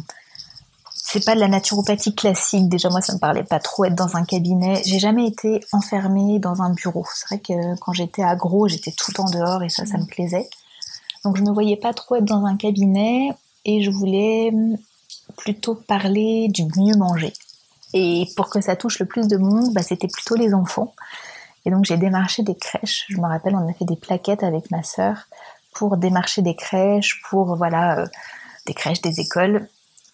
c'est 0.95 1.25
pas 1.25 1.35
de 1.35 1.41
la 1.41 1.49
naturopathie 1.49 2.15
classique. 2.15 2.69
Déjà, 2.69 2.89
moi, 2.91 3.01
ça 3.01 3.15
me 3.15 3.19
parlait 3.19 3.45
pas 3.45 3.61
trop 3.61 3.85
être 3.85 3.95
dans 3.95 4.17
un 4.17 4.25
cabinet. 4.25 4.83
J'ai 4.85 4.99
jamais 4.99 5.27
été 5.27 5.61
enfermée 5.73 6.39
dans 6.39 6.63
un 6.63 6.73
bureau. 6.73 7.07
C'est 7.15 7.27
vrai 7.27 7.39
que 7.39 7.79
quand 7.81 7.93
j'étais 7.93 8.23
agro, 8.23 8.69
j'étais 8.69 8.93
tout 8.93 9.11
le 9.11 9.15
temps 9.15 9.31
dehors 9.31 9.63
et 9.63 9.69
ça, 9.69 9.87
ça 9.87 9.99
me 9.99 10.07
plaisait. 10.07 10.49
Donc, 11.25 11.37
je 11.37 11.43
me 11.43 11.53
voyais 11.53 11.77
pas 11.77 11.95
trop 11.95 12.17
être 12.17 12.25
dans 12.25 12.45
un 12.47 12.57
cabinet 12.57 13.31
et 13.65 13.83
je 13.83 13.91
voulais 13.91 14.53
plutôt 15.43 15.75
parler 15.75 16.49
du 16.49 16.65
mieux 16.77 16.97
manger. 16.97 17.33
Et 17.95 18.27
pour 18.37 18.49
que 18.49 18.61
ça 18.61 18.77
touche 18.77 19.01
le 19.01 19.07
plus 19.07 19.29
de 19.29 19.37
monde, 19.37 19.75
bah, 19.75 19.83
c'était 19.83 20.09
plutôt 20.09 20.37
les 20.37 20.55
enfants. 20.55 20.95
Et 21.65 21.71
donc 21.71 21.85
j'ai 21.85 21.97
démarché 21.97 22.43
des 22.43 22.55
crèches. 22.55 23.07
Je 23.09 23.17
me 23.19 23.27
rappelle, 23.27 23.55
on 23.57 23.69
a 23.69 23.73
fait 23.73 23.85
des 23.85 23.97
plaquettes 23.97 24.43
avec 24.43 24.71
ma 24.71 24.83
sœur 24.83 25.29
pour 25.73 25.97
démarcher 25.97 26.43
des 26.43 26.55
crèches, 26.55 27.21
pour 27.29 27.57
voilà, 27.57 27.99
euh, 27.99 28.07
des 28.67 28.75
crèches, 28.75 29.03
des 29.03 29.21
écoles. 29.21 29.69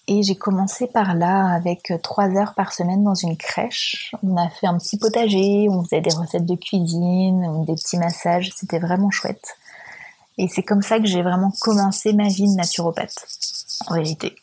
Et 0.07 0.23
j'ai 0.23 0.37
commencé 0.37 0.87
par 0.87 1.15
là 1.15 1.53
avec 1.53 1.93
trois 2.03 2.31
heures 2.31 2.55
par 2.55 2.73
semaine 2.73 3.05
dans 3.05 3.15
une 3.15 3.37
crèche. 3.37 4.15
On 4.23 4.37
a 4.39 4.49
fait 4.49 4.67
un 4.67 4.79
petit 4.79 4.97
potager, 4.97 5.69
on 5.69 5.85
faisait 5.85 6.01
des 6.01 6.15
recettes 6.15 6.47
de 6.47 6.55
cuisine, 6.55 7.65
des 7.67 7.75
petits 7.75 7.99
massages. 7.99 8.51
C'était 8.57 8.79
vraiment 8.79 9.11
chouette. 9.11 9.57
Et 10.39 10.49
c'est 10.49 10.63
comme 10.63 10.81
ça 10.81 10.99
que 10.99 11.07
j'ai 11.07 11.23
vraiment 11.23 11.53
commencé 11.61 12.15
ma 12.15 12.29
vie 12.29 12.49
de 12.49 12.57
naturopathe, 12.57 13.27
en 13.89 13.97
vérité. 13.97 14.35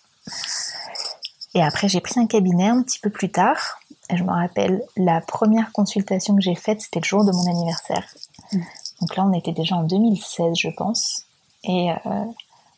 Et 1.55 1.63
après, 1.63 1.87
j'ai 1.87 2.01
pris 2.01 2.19
un 2.19 2.27
cabinet 2.27 2.67
un 2.67 2.83
petit 2.83 2.99
peu 2.99 3.09
plus 3.09 3.31
tard. 3.31 3.79
Et 4.09 4.17
je 4.17 4.23
me 4.23 4.29
rappelle, 4.29 4.83
la 4.97 5.21
première 5.21 5.71
consultation 5.71 6.35
que 6.35 6.41
j'ai 6.41 6.53
faite, 6.53 6.81
c'était 6.81 6.99
le 6.99 7.05
jour 7.05 7.25
de 7.25 7.31
mon 7.31 7.49
anniversaire. 7.49 8.05
Mm. 8.51 8.59
Donc 9.01 9.15
là, 9.15 9.25
on 9.25 9.33
était 9.33 9.53
déjà 9.53 9.75
en 9.75 9.83
2016, 9.83 10.53
je 10.57 10.69
pense. 10.69 11.23
Et, 11.63 11.91
euh, 11.91 12.25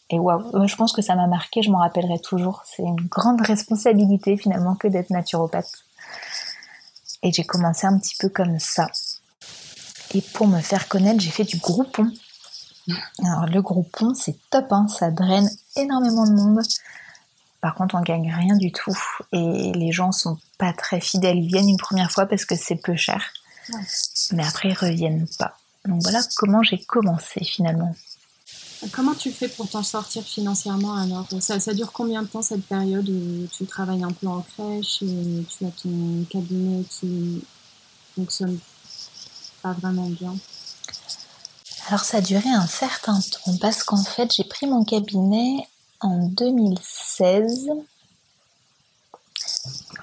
et 0.09 0.19
waouh, 0.19 0.67
je 0.67 0.75
pense 0.75 0.93
que 0.93 1.01
ça 1.01 1.15
m'a 1.15 1.27
marqué, 1.27 1.61
je 1.63 1.71
m'en 1.71 1.79
rappellerai 1.79 2.19
toujours. 2.19 2.63
C'est 2.65 2.83
une 2.83 3.07
grande 3.07 3.41
responsabilité 3.41 4.37
finalement 4.37 4.75
que 4.75 4.87
d'être 4.87 5.09
naturopathe. 5.09 5.83
Et 7.23 7.31
j'ai 7.33 7.43
commencé 7.43 7.87
un 7.87 7.97
petit 7.97 8.15
peu 8.19 8.29
comme 8.29 8.59
ça. 8.59 8.87
Et 10.13 10.21
pour 10.21 10.47
me 10.47 10.61
faire 10.61 10.87
connaître, 10.87 11.19
j'ai 11.19 11.31
fait 11.31 11.43
du 11.43 11.57
groupon. 11.57 12.09
Alors 13.25 13.47
le 13.47 13.61
groupon, 13.61 14.13
c'est 14.13 14.37
top, 14.49 14.71
hein, 14.71 14.87
ça 14.87 15.11
draine 15.11 15.49
énormément 15.75 16.25
de 16.25 16.33
monde. 16.33 16.61
Par 17.61 17.73
contre, 17.75 17.95
on 17.95 18.01
gagne 18.01 18.31
rien 18.31 18.55
du 18.55 18.71
tout 18.71 18.97
et 19.31 19.71
les 19.73 19.91
gens 19.91 20.11
sont 20.11 20.37
pas 20.57 20.73
très 20.73 21.01
fidèles. 21.01 21.37
Ils 21.37 21.47
viennent 21.47 21.69
une 21.69 21.77
première 21.77 22.11
fois 22.11 22.25
parce 22.25 22.45
que 22.45 22.55
c'est 22.55 22.75
peu 22.75 22.95
cher, 22.95 23.23
mais 24.31 24.45
après 24.45 24.69
ils 24.69 24.77
reviennent 24.77 25.27
pas. 25.39 25.57
Donc 25.85 26.01
voilà 26.03 26.21
comment 26.35 26.61
j'ai 26.61 26.77
commencé 26.77 27.43
finalement. 27.43 27.95
Comment 28.91 29.15
tu 29.15 29.31
fais 29.31 29.47
pour 29.47 29.67
t'en 29.67 29.81
sortir 29.81 30.23
financièrement 30.23 30.95
alors? 30.97 31.27
Ça, 31.39 31.59
ça, 31.59 31.73
dure 31.73 31.91
combien 31.91 32.21
de 32.21 32.27
temps 32.27 32.43
cette 32.43 32.65
période 32.65 33.09
où 33.09 33.47
tu 33.51 33.65
travailles 33.65 34.03
un 34.03 34.11
peu 34.11 34.27
en 34.27 34.41
crèche 34.41 35.01
et 35.01 35.45
tu 35.49 35.65
as 35.65 35.71
ton 35.71 36.25
cabinet 36.29 36.83
qui 36.83 37.43
fonctionne 38.15 38.59
pas 39.63 39.73
vraiment 39.73 40.07
bien? 40.09 40.35
Alors 41.87 42.01
ça 42.01 42.17
a 42.17 42.21
duré 42.21 42.49
un 42.49 42.67
certain 42.67 43.19
temps 43.19 43.57
parce 43.59 43.83
qu'en 43.83 44.03
fait 44.03 44.31
j'ai 44.35 44.43
pris 44.43 44.67
mon 44.67 44.83
cabinet 44.83 45.67
en 46.01 46.27
2016. 46.27 47.69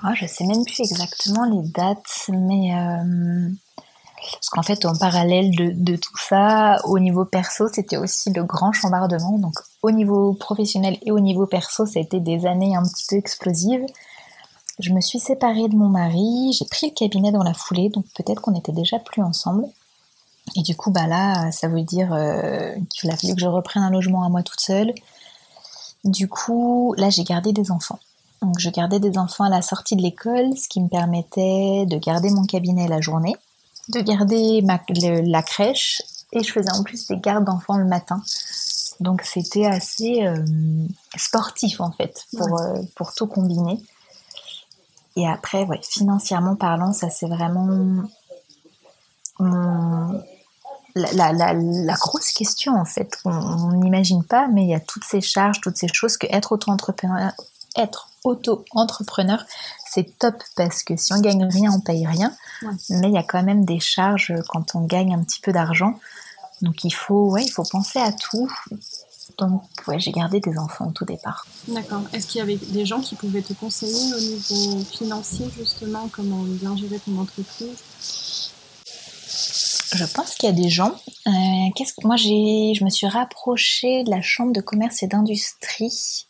Ah, 0.02 0.12
je 0.14 0.26
sais 0.26 0.44
même 0.44 0.64
plus 0.64 0.80
exactement 0.80 1.44
les 1.44 1.66
dates, 1.68 2.28
mais 2.28 2.74
euh, 2.74 3.48
parce 4.32 4.48
qu'en 4.50 4.62
fait, 4.62 4.84
en 4.84 4.96
parallèle 4.96 5.50
de, 5.54 5.96
tout 5.96 6.16
ça, 6.18 6.78
au 6.84 6.98
niveau 6.98 7.24
perso, 7.24 7.68
c'était 7.72 7.96
aussi 7.96 8.30
le 8.30 8.44
grand 8.44 8.72
chambardement. 8.72 9.38
Donc, 9.38 9.54
au 9.82 9.90
niveau 9.90 10.34
professionnel 10.34 10.98
et 11.02 11.10
au 11.10 11.20
niveau 11.20 11.46
perso, 11.46 11.86
ça 11.86 11.98
a 11.98 12.02
été 12.02 12.20
des 12.20 12.46
années 12.46 12.76
un 12.76 12.82
petit 12.82 13.04
peu 13.08 13.16
explosives. 13.16 13.84
Je 14.80 14.92
me 14.92 15.00
suis 15.00 15.20
séparée 15.20 15.68
de 15.68 15.76
mon 15.76 15.88
mari, 15.88 16.52
j'ai 16.52 16.64
pris 16.64 16.88
le 16.88 16.94
cabinet 16.94 17.30
dans 17.30 17.44
la 17.44 17.54
foulée, 17.54 17.90
donc 17.90 18.04
peut-être 18.16 18.42
qu'on 18.42 18.54
était 18.54 18.72
déjà 18.72 18.98
plus 18.98 19.22
ensemble. 19.22 19.66
Et 20.56 20.62
du 20.62 20.76
coup, 20.76 20.90
bah 20.90 21.06
là, 21.06 21.50
ça 21.52 21.68
veut 21.68 21.82
dire 21.82 22.12
euh, 22.12 22.74
qu'il 22.90 23.10
a 23.10 23.16
fallu 23.16 23.34
que 23.34 23.40
je 23.40 23.46
reprenne 23.46 23.82
un 23.82 23.90
logement 23.90 24.24
à 24.24 24.28
moi 24.28 24.42
toute 24.42 24.60
seule, 24.60 24.92
du 26.04 26.28
coup, 26.28 26.94
là, 26.98 27.10
j'ai 27.10 27.24
gardé 27.24 27.52
des 27.52 27.70
enfants. 27.70 27.98
Donc, 28.42 28.58
je 28.58 28.68
gardais 28.70 29.00
des 29.00 29.16
enfants 29.16 29.44
à 29.44 29.48
la 29.48 29.62
sortie 29.62 29.96
de 29.96 30.02
l'école, 30.02 30.56
ce 30.56 30.68
qui 30.68 30.80
me 30.80 30.88
permettait 30.88 31.86
de 31.86 31.96
garder 31.96 32.30
mon 32.30 32.44
cabinet 32.44 32.88
la 32.88 33.00
journée, 33.00 33.34
de 33.88 34.00
garder 34.00 34.60
la 34.60 35.42
crèche, 35.42 36.02
et 36.32 36.42
je 36.42 36.52
faisais 36.52 36.72
en 36.72 36.82
plus 36.82 37.06
des 37.06 37.16
gardes 37.16 37.44
d'enfants 37.44 37.78
le 37.78 37.86
matin. 37.86 38.22
Donc, 39.00 39.22
c'était 39.22 39.66
assez 39.66 40.26
euh, 40.26 40.44
sportif, 41.16 41.80
en 41.80 41.90
fait, 41.90 42.26
pour, 42.36 42.60
euh, 42.60 42.82
pour 42.96 43.14
tout 43.14 43.26
combiner. 43.26 43.80
Et 45.16 45.26
après, 45.26 45.64
ouais, 45.64 45.80
financièrement 45.82 46.56
parlant, 46.56 46.92
ça 46.92 47.08
c'est 47.08 47.28
vraiment 47.28 48.04
la, 50.94 51.32
la, 51.32 51.94
grosse 51.94 52.30
question 52.32 52.74
en 52.74 52.84
fait 52.84 53.18
on 53.24 53.72
n'imagine 53.72 54.22
pas, 54.22 54.46
mais 54.48 54.62
il 54.62 54.68
y 54.68 54.74
a 54.74 54.80
toutes 54.80 55.04
ces 55.04 55.20
charges, 55.20 55.60
toutes 55.60 55.76
ces 55.76 55.88
choses 55.92 56.16
que 56.16 56.26
être 56.30 56.52
auto-entrepreneur, 56.52 57.32
être 57.76 58.08
auto-entrepreneur, 58.22 59.44
c'est 59.86 60.18
top 60.18 60.42
parce 60.56 60.82
que 60.82 60.96
si 60.96 61.12
on 61.12 61.20
gagne 61.20 61.44
rien, 61.44 61.72
on 61.72 61.80
paye 61.80 62.06
rien. 62.06 62.34
Mais 62.90 63.08
il 63.08 63.12
y 63.12 63.18
a 63.18 63.22
quand 63.22 63.42
même 63.42 63.64
des 63.64 63.80
charges 63.80 64.32
quand 64.48 64.74
on 64.74 64.80
gagne 64.80 65.14
un 65.14 65.22
petit 65.22 65.40
peu 65.40 65.52
d'argent. 65.52 65.98
Donc 66.62 66.84
il 66.84 66.92
faut, 66.92 67.30
ouais, 67.30 67.44
il 67.44 67.50
faut 67.50 67.64
penser 67.64 67.98
à 67.98 68.12
tout. 68.12 68.50
Donc 69.38 69.62
ouais, 69.86 69.98
j'ai 69.98 70.12
gardé 70.12 70.40
des 70.40 70.58
enfants 70.58 70.86
au 70.88 70.92
tout 70.92 71.04
départ. 71.04 71.46
D'accord. 71.68 72.02
Est-ce 72.12 72.26
qu'il 72.26 72.38
y 72.38 72.42
avait 72.42 72.56
des 72.56 72.86
gens 72.86 73.00
qui 73.00 73.14
pouvaient 73.14 73.42
te 73.42 73.52
conseiller 73.52 74.14
au 74.14 74.20
niveau 74.20 74.84
financier 74.84 75.46
justement 75.56 76.08
comment 76.12 76.42
bien 76.42 76.76
gérer 76.76 76.98
ton 77.00 77.18
entreprise? 77.18 78.43
Je 79.94 80.04
pense 80.04 80.34
qu'il 80.34 80.48
y 80.48 80.52
a 80.52 80.54
des 80.54 80.68
gens. 80.68 80.92
Euh, 81.26 81.30
moi 82.04 82.16
j'ai, 82.16 82.74
je 82.74 82.84
me 82.84 82.90
suis 82.90 83.06
rapprochée 83.06 84.04
de 84.04 84.10
la 84.10 84.22
chambre 84.22 84.52
de 84.52 84.60
commerce 84.60 85.02
et 85.02 85.06
d'industrie 85.06 86.26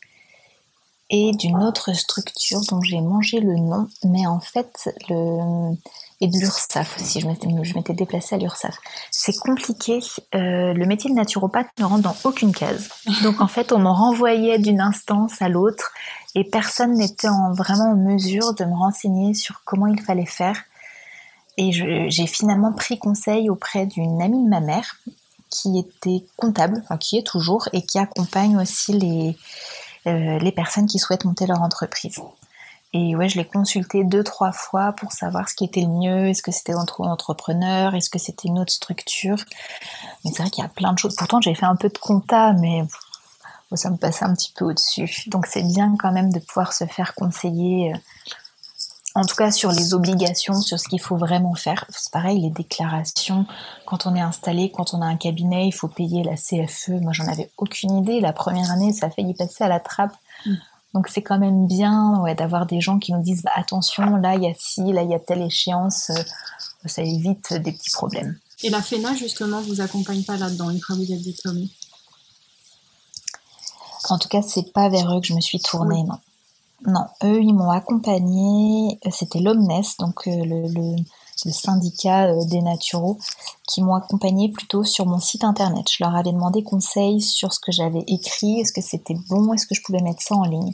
et 1.09 1.31
d'une 1.33 1.61
autre 1.61 1.93
structure 1.93 2.61
dont 2.69 2.81
j'ai 2.81 3.01
mangé 3.01 3.39
le 3.39 3.55
nom, 3.55 3.87
mais 4.03 4.25
en 4.25 4.39
fait 4.39 4.89
le 5.09 5.75
et 6.21 6.27
de 6.27 6.37
l'URSSAF 6.37 6.97
aussi. 6.99 7.19
Je 7.19 7.27
m'étais, 7.27 7.47
je 7.63 7.73
m'étais 7.75 7.93
déplacée 7.93 8.35
à 8.35 8.37
l'URSSAF. 8.37 8.77
C'est 9.11 9.37
compliqué. 9.37 9.99
Euh, 10.33 10.73
le 10.73 10.85
métier 10.85 11.09
de 11.09 11.15
naturopathe 11.15 11.67
ne 11.79 11.85
rentre 11.85 12.03
dans 12.03 12.15
aucune 12.23 12.53
case. 12.53 12.89
Donc 13.23 13.41
en 13.41 13.47
fait, 13.47 13.71
on 13.71 13.79
me 13.79 13.89
renvoyait 13.89 14.59
d'une 14.59 14.81
instance 14.81 15.41
à 15.41 15.49
l'autre 15.49 15.91
et 16.33 16.43
personne 16.43 16.93
n'était 16.93 17.27
en, 17.27 17.53
vraiment 17.53 17.91
en 17.91 17.95
mesure 17.95 18.53
de 18.53 18.65
me 18.65 18.75
renseigner 18.75 19.33
sur 19.33 19.61
comment 19.65 19.87
il 19.87 20.01
fallait 20.01 20.25
faire. 20.25 20.57
Et 21.57 21.71
j'ai 21.71 22.27
finalement 22.27 22.73
pris 22.73 22.99
conseil 22.99 23.49
auprès 23.49 23.85
d'une 23.85 24.21
amie 24.21 24.43
de 24.43 24.49
ma 24.49 24.59
mère 24.59 24.97
qui 25.49 25.79
était 25.79 26.25
comptable, 26.35 26.81
enfin 26.83 26.97
qui 26.97 27.17
est 27.17 27.25
toujours, 27.25 27.69
et 27.71 27.81
qui 27.81 27.97
accompagne 27.97 28.57
aussi 28.57 28.91
les, 28.91 29.37
euh, 30.07 30.37
les 30.39 30.51
personnes 30.51 30.85
qui 30.85 30.99
souhaitent 30.99 31.23
monter 31.23 31.45
leur 31.45 31.61
entreprise. 31.61 32.19
Et 32.93 33.15
ouais, 33.15 33.29
je 33.29 33.37
l'ai 33.37 33.45
consulté 33.45 34.03
deux, 34.03 34.23
trois 34.23 34.51
fois 34.51 34.93
pour 34.93 35.11
savoir 35.11 35.49
ce 35.49 35.55
qui 35.55 35.65
était 35.65 35.81
le 35.81 35.87
mieux. 35.87 36.27
Est-ce 36.27 36.41
que 36.41 36.51
c'était 36.51 36.75
entre 36.75 37.01
entrepreneur? 37.01 37.93
Est-ce 37.93 38.09
que 38.09 38.19
c'était 38.19 38.47
une 38.47 38.59
autre 38.59 38.71
structure? 38.71 39.37
Mais 40.23 40.31
c'est 40.31 40.41
vrai 40.41 40.49
qu'il 40.49 40.63
y 40.63 40.65
a 40.65 40.69
plein 40.69 40.93
de 40.93 40.99
choses. 40.99 41.15
Pourtant, 41.15 41.41
j'ai 41.41 41.55
fait 41.55 41.65
un 41.65 41.75
peu 41.75 41.89
de 41.89 41.97
compta, 41.97 42.53
mais 42.53 42.83
ça 43.73 43.89
me 43.89 43.97
passait 43.97 44.25
un 44.25 44.33
petit 44.33 44.53
peu 44.55 44.65
au-dessus. 44.65 45.23
Donc 45.27 45.47
c'est 45.47 45.63
bien 45.63 45.95
quand 45.99 46.11
même 46.11 46.31
de 46.31 46.39
pouvoir 46.39 46.73
se 46.73 46.85
faire 46.85 47.15
conseiller 47.15 47.93
euh, 47.93 47.97
en 49.15 49.23
tout 49.23 49.35
cas 49.35 49.49
sur 49.49 49.71
les 49.71 49.93
obligations, 49.93 50.61
sur 50.61 50.77
ce 50.77 50.87
qu'il 50.89 50.99
faut 50.99 51.15
vraiment 51.15 51.55
faire. 51.55 51.85
C'est 51.89 52.11
pareil, 52.11 52.41
les 52.41 52.49
déclarations, 52.49 53.45
quand 53.85 54.05
on 54.05 54.13
est 54.13 54.21
installé, 54.21 54.71
quand 54.71 54.93
on 54.93 55.01
a 55.01 55.05
un 55.05 55.15
cabinet, 55.15 55.67
il 55.67 55.71
faut 55.71 55.87
payer 55.87 56.23
la 56.23 56.35
CFE. 56.35 57.01
Moi, 57.01 57.13
j'en 57.13 57.27
avais 57.27 57.49
aucune 57.57 57.97
idée. 57.97 58.19
La 58.19 58.33
première 58.33 58.69
année, 58.71 58.91
ça 58.91 59.07
a 59.07 59.09
failli 59.09 59.33
passer 59.33 59.63
à 59.63 59.69
la 59.69 59.79
trappe. 59.79 60.13
Mm. 60.45 60.55
Donc 60.93 61.09
c'est 61.09 61.21
quand 61.21 61.39
même 61.39 61.67
bien 61.67 62.21
ouais, 62.21 62.35
d'avoir 62.35 62.65
des 62.65 62.79
gens 62.79 62.99
qui 62.99 63.11
nous 63.11 63.21
disent 63.21 63.43
bah, 63.43 63.51
attention, 63.55 64.15
là 64.15 64.35
il 64.35 64.43
y 64.43 64.47
a 64.47 64.53
ci, 64.57 64.93
là 64.93 65.03
il 65.03 65.09
y 65.09 65.13
a 65.13 65.19
telle 65.19 65.41
échéance, 65.41 66.09
euh, 66.09 66.87
ça 66.87 67.01
évite 67.01 67.51
des 67.51 67.73
petits 67.73 67.91
problèmes. 67.91 68.39
Et 68.63 68.69
la 68.69 68.81
FENA 68.81 69.13
justement 69.13 69.59
vous 69.59 69.81
accompagne 69.81 70.23
pas 70.23 70.37
là-dedans 70.37 70.69
une 70.69 70.79
fois 70.79 70.95
que 70.95 71.01
vous 71.01 71.11
êtes 71.11 71.21
diplômé 71.21 71.67
En 74.09 74.17
tout 74.17 74.29
cas, 74.29 74.41
c'est 74.41 74.71
pas 74.71 74.87
vers 74.87 75.13
eux 75.13 75.19
que 75.19 75.27
je 75.27 75.33
me 75.33 75.41
suis 75.41 75.59
tournée, 75.59 76.01
non. 76.03 76.17
Non, 76.87 77.05
eux, 77.23 77.41
ils 77.41 77.53
m'ont 77.53 77.71
accompagnée. 77.71 78.99
C'était 79.11 79.39
l'Omnes, 79.39 79.67
donc 79.99 80.27
euh, 80.27 80.31
le, 80.45 80.95
syndicat 81.51 82.27
euh, 82.27 82.45
des 82.45 82.61
naturaux, 82.61 83.17
qui 83.67 83.81
m'ont 83.81 83.95
accompagnée 83.95 84.49
plutôt 84.49 84.83
sur 84.83 85.05
mon 85.05 85.19
site 85.19 85.43
internet. 85.43 85.85
Je 85.91 86.03
leur 86.03 86.15
avais 86.15 86.31
demandé 86.31 86.63
conseil 86.63 87.21
sur 87.21 87.53
ce 87.53 87.59
que 87.59 87.71
j'avais 87.71 88.03
écrit, 88.07 88.59
est-ce 88.59 88.71
que 88.71 88.81
c'était 88.81 89.17
bon, 89.29 89.53
est-ce 89.53 89.65
que 89.65 89.75
je 89.75 89.81
pouvais 89.81 90.01
mettre 90.01 90.21
ça 90.21 90.35
en 90.35 90.43
ligne. 90.43 90.73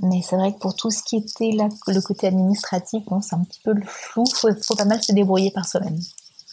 Mais 0.00 0.22
c'est 0.22 0.36
vrai 0.36 0.52
que 0.52 0.58
pour 0.58 0.76
tout 0.76 0.90
ce 0.90 1.02
qui 1.02 1.16
était 1.16 1.50
le 1.52 2.00
côté 2.00 2.28
administratif, 2.28 3.02
c'est 3.20 3.34
un 3.34 3.42
petit 3.42 3.60
peu 3.64 3.72
le 3.72 3.82
flou, 3.84 4.24
il 4.44 4.56
faut, 4.62 4.76
pas 4.76 4.84
mal 4.84 5.02
se 5.02 5.12
débrouiller 5.12 5.50
par 5.50 5.66
soi-même. 5.68 5.98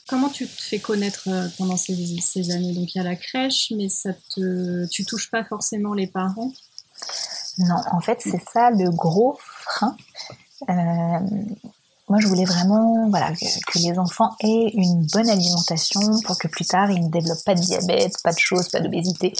Comment 0.07 0.29
tu 0.29 0.47
te 0.47 0.61
fais 0.61 0.79
connaître 0.79 1.27
euh, 1.27 1.47
pendant 1.57 1.77
ces, 1.77 2.51
années? 2.51 2.73
Donc 2.73 2.93
il 2.93 2.97
y 2.97 3.01
a 3.01 3.03
la 3.03 3.15
crèche, 3.15 3.71
mais 3.75 3.89
ça 3.89 4.13
te, 4.13 4.87
tu 4.87 5.05
touches 5.05 5.29
pas 5.29 5.43
forcément 5.43 5.93
les 5.93 6.07
parents? 6.07 6.51
Non, 7.57 7.75
en 7.91 7.99
fait 7.99 8.19
c'est 8.21 8.41
ça 8.51 8.69
le 8.69 8.89
gros 8.89 9.37
frein. 9.39 9.95
Euh, 10.69 11.19
moi 12.09 12.19
je 12.19 12.27
voulais 12.27 12.45
vraiment 12.45 13.09
que, 13.11 13.79
les 13.79 13.97
enfants 13.97 14.35
aient 14.41 14.71
une 14.73 15.05
bonne 15.07 15.29
alimentation 15.29 16.01
pour 16.25 16.37
que 16.37 16.47
plus 16.47 16.65
tard 16.65 16.91
ils 16.91 17.03
ne 17.03 17.09
développent 17.09 17.43
pas 17.45 17.55
de 17.55 17.61
diabète, 17.61 18.13
pas 18.23 18.33
de 18.33 18.39
choses, 18.39 18.69
pas 18.69 18.79
d'obésité. 18.79 19.33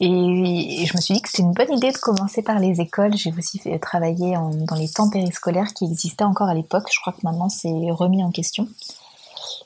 Et, 0.00 0.86
je 0.86 0.96
me 0.96 1.00
suis 1.00 1.14
dit 1.14 1.22
que 1.22 1.28
c'est 1.30 1.42
une 1.42 1.52
bonne 1.52 1.72
idée 1.72 1.92
de 1.92 1.98
commencer 1.98 2.42
par 2.42 2.58
les 2.58 2.80
écoles. 2.80 3.16
J'ai 3.16 3.32
aussi 3.38 3.60
travaillé 3.80 4.34
dans 4.34 4.74
les 4.74 4.88
temps 4.88 5.08
périscolaires 5.08 5.72
qui 5.72 5.84
existaient 5.84 6.24
encore 6.24 6.48
à 6.48 6.54
l'époque. 6.54 6.88
Je 6.92 7.00
crois 7.00 7.12
que 7.12 7.20
maintenant 7.22 7.48
c'est 7.48 7.90
remis 7.90 8.24
en 8.24 8.32
question. 8.32 8.68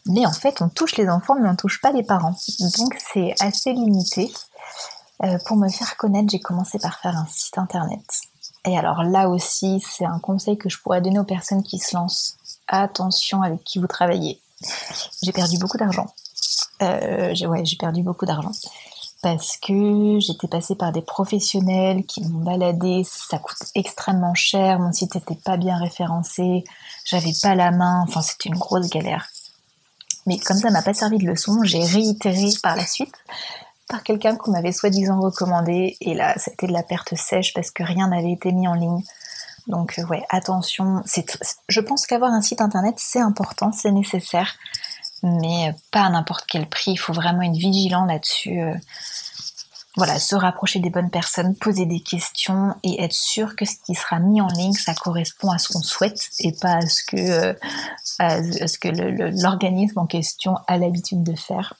Mais 0.07 0.27
en 0.27 0.33
fait, 0.33 0.63
on 0.63 0.69
touche 0.69 0.97
les 0.97 1.09
enfants, 1.09 1.35
mais 1.41 1.49
on 1.49 1.57
touche 1.57 1.81
pas 1.81 1.93
les 1.93 2.03
parents. 2.03 2.35
Donc 2.79 2.97
c'est 3.13 3.35
assez 3.41 3.73
limité. 3.73 4.33
Euh, 5.25 5.39
pour 5.47 5.57
me 5.57 5.69
faire 5.69 5.97
connaître, 5.97 6.31
j'ai 6.31 6.41
commencé 6.41 6.79
par 6.79 6.99
faire 7.01 7.17
un 7.17 7.27
site 7.27 7.59
internet. 7.59 8.05
Et 8.65 8.79
alors 8.79 9.03
là 9.03 9.29
aussi, 9.29 9.83
c'est 9.89 10.05
un 10.05 10.19
conseil 10.19 10.59
que 10.59 10.69
je 10.69 10.79
pourrais 10.81 11.01
donner 11.01 11.19
aux 11.19 11.25
personnes 11.25 11.63
qui 11.63 11.79
se 11.79 11.97
lancent. 11.97 12.37
Attention 12.67 13.43
avec 13.43 13.65
qui 13.65 13.79
vous 13.79 13.87
travaillez. 13.87 14.41
J'ai 15.23 15.33
perdu 15.33 15.59
beaucoup 15.59 15.79
d'argent. 15.79 16.07
Euh, 16.83 17.35
ouais, 17.47 17.65
j'ai 17.65 17.77
perdu 17.77 18.03
beaucoup 18.03 18.27
d'argent 18.27 18.53
parce 19.23 19.57
que 19.57 20.19
j'étais 20.21 20.47
passée 20.47 20.77
par 20.77 20.93
des 20.93 21.03
professionnels 21.03 22.05
qui 22.05 22.23
m'ont 22.23 22.45
baladé, 22.45 23.03
ça 23.05 23.39
coûte 23.39 23.59
extrêmement 23.75 24.35
cher, 24.35 24.79
mon 24.79 24.93
site 24.93 25.17
n'était 25.17 25.35
pas 25.35 25.57
bien 25.57 25.77
référencé, 25.77 26.65
j'avais 27.05 27.33
pas 27.43 27.55
la 27.55 27.73
main, 27.73 28.05
enfin 28.07 28.23
c'était 28.23 28.49
une 28.49 28.59
grosse 28.59 28.89
galère. 28.89 29.27
Mais 30.27 30.39
comme 30.39 30.59
ça 30.59 30.71
m'a 30.71 30.83
pas 30.83 30.95
servi 30.95 31.19
de 31.19 31.27
leçon, 31.27 31.59
j'ai 31.65 31.83
réitéré 31.83 32.51
par 32.63 32.77
la 32.77 32.87
suite 32.87 33.15
par 33.89 34.03
quelqu'un 34.03 34.37
qu'on 34.37 34.53
m'avait 34.53 34.73
soi-disant 34.73 35.21
recommandé. 35.21 35.97
Et 36.01 36.15
là, 36.15 36.35
c'était 36.37 36.67
de 36.67 36.73
la 36.73 36.83
perte 36.83 37.15
sèche 37.17 37.55
parce 37.55 37.71
que 37.71 37.83
rien 37.83 38.09
n'avait 38.09 38.33
été 38.33 38.53
mis 38.53 38.69
en 38.69 38.75
ligne. 38.75 39.03
Donc 39.67 39.99
euh, 39.99 40.07
ouais, 40.07 40.25
attention. 40.31 41.03
Je 41.69 41.81
pense 41.81 42.07
qu'avoir 42.07 42.33
un 42.33 42.43
site 42.43 42.61
internet, 42.61 42.95
c'est 42.99 43.21
important, 43.21 43.71
c'est 43.73 43.93
nécessaire, 43.93 44.55
mais 45.23 45.75
pas 45.91 46.03
à 46.03 46.11
n'importe 46.11 46.45
quel 46.49 46.67
prix. 46.69 46.93
Il 46.93 46.97
faut 46.97 47.13
vraiment 47.13 47.43
être 47.43 47.57
vigilant 47.57 48.05
là-dessus. 48.05 48.61
Euh, 48.61 48.75
voilà, 49.97 50.21
se 50.21 50.37
rapprocher 50.37 50.79
des 50.79 50.91
bonnes 50.91 51.11
personnes, 51.11 51.57
poser 51.57 51.85
des 51.85 51.99
questions 51.99 52.75
et 52.85 53.03
être 53.03 53.13
sûr 53.13 53.57
que 53.57 53.65
ce 53.65 53.75
qui 53.85 53.97
sera 53.97 54.21
mis 54.21 54.41
en 54.41 54.47
ligne, 54.47 54.73
ça 54.73 54.95
correspond 54.95 55.51
à 55.51 55.59
ce 55.59 55.73
qu'on 55.73 55.83
souhaite 55.83 56.31
et 56.39 56.53
pas 56.53 56.77
à 56.77 56.87
ce 56.87 57.03
que, 57.03 57.17
euh, 57.17 57.55
à 58.21 58.41
ce 58.41 58.79
que 58.79 58.89
l'organisme 58.89 59.99
en 59.99 60.07
question 60.07 60.57
a 60.69 60.79
l'habitude 60.79 61.25
de 61.25 61.35
faire. 61.35 61.75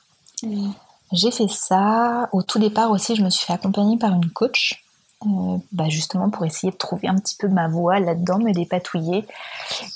J'ai 1.13 1.31
fait 1.31 1.49
ça. 1.49 2.29
Au 2.33 2.43
tout 2.43 2.59
départ 2.59 2.91
aussi, 2.91 3.17
je 3.17 3.23
me 3.23 3.31
suis 3.31 3.47
fait 3.47 3.53
accompagner 3.53 3.97
par 3.97 4.13
une 4.13 4.31
coach. 4.31 4.85
Euh, 5.27 5.59
bah 5.73 5.89
justement 5.89 6.31
pour 6.31 6.45
essayer 6.45 6.71
de 6.71 6.77
trouver 6.77 7.09
un 7.09 7.17
petit 7.17 7.35
peu 7.35 7.49
ma 7.49 7.67
voie 7.67 7.99
là-dedans, 7.99 8.39
me 8.39 8.53
dépatouiller. 8.53 9.27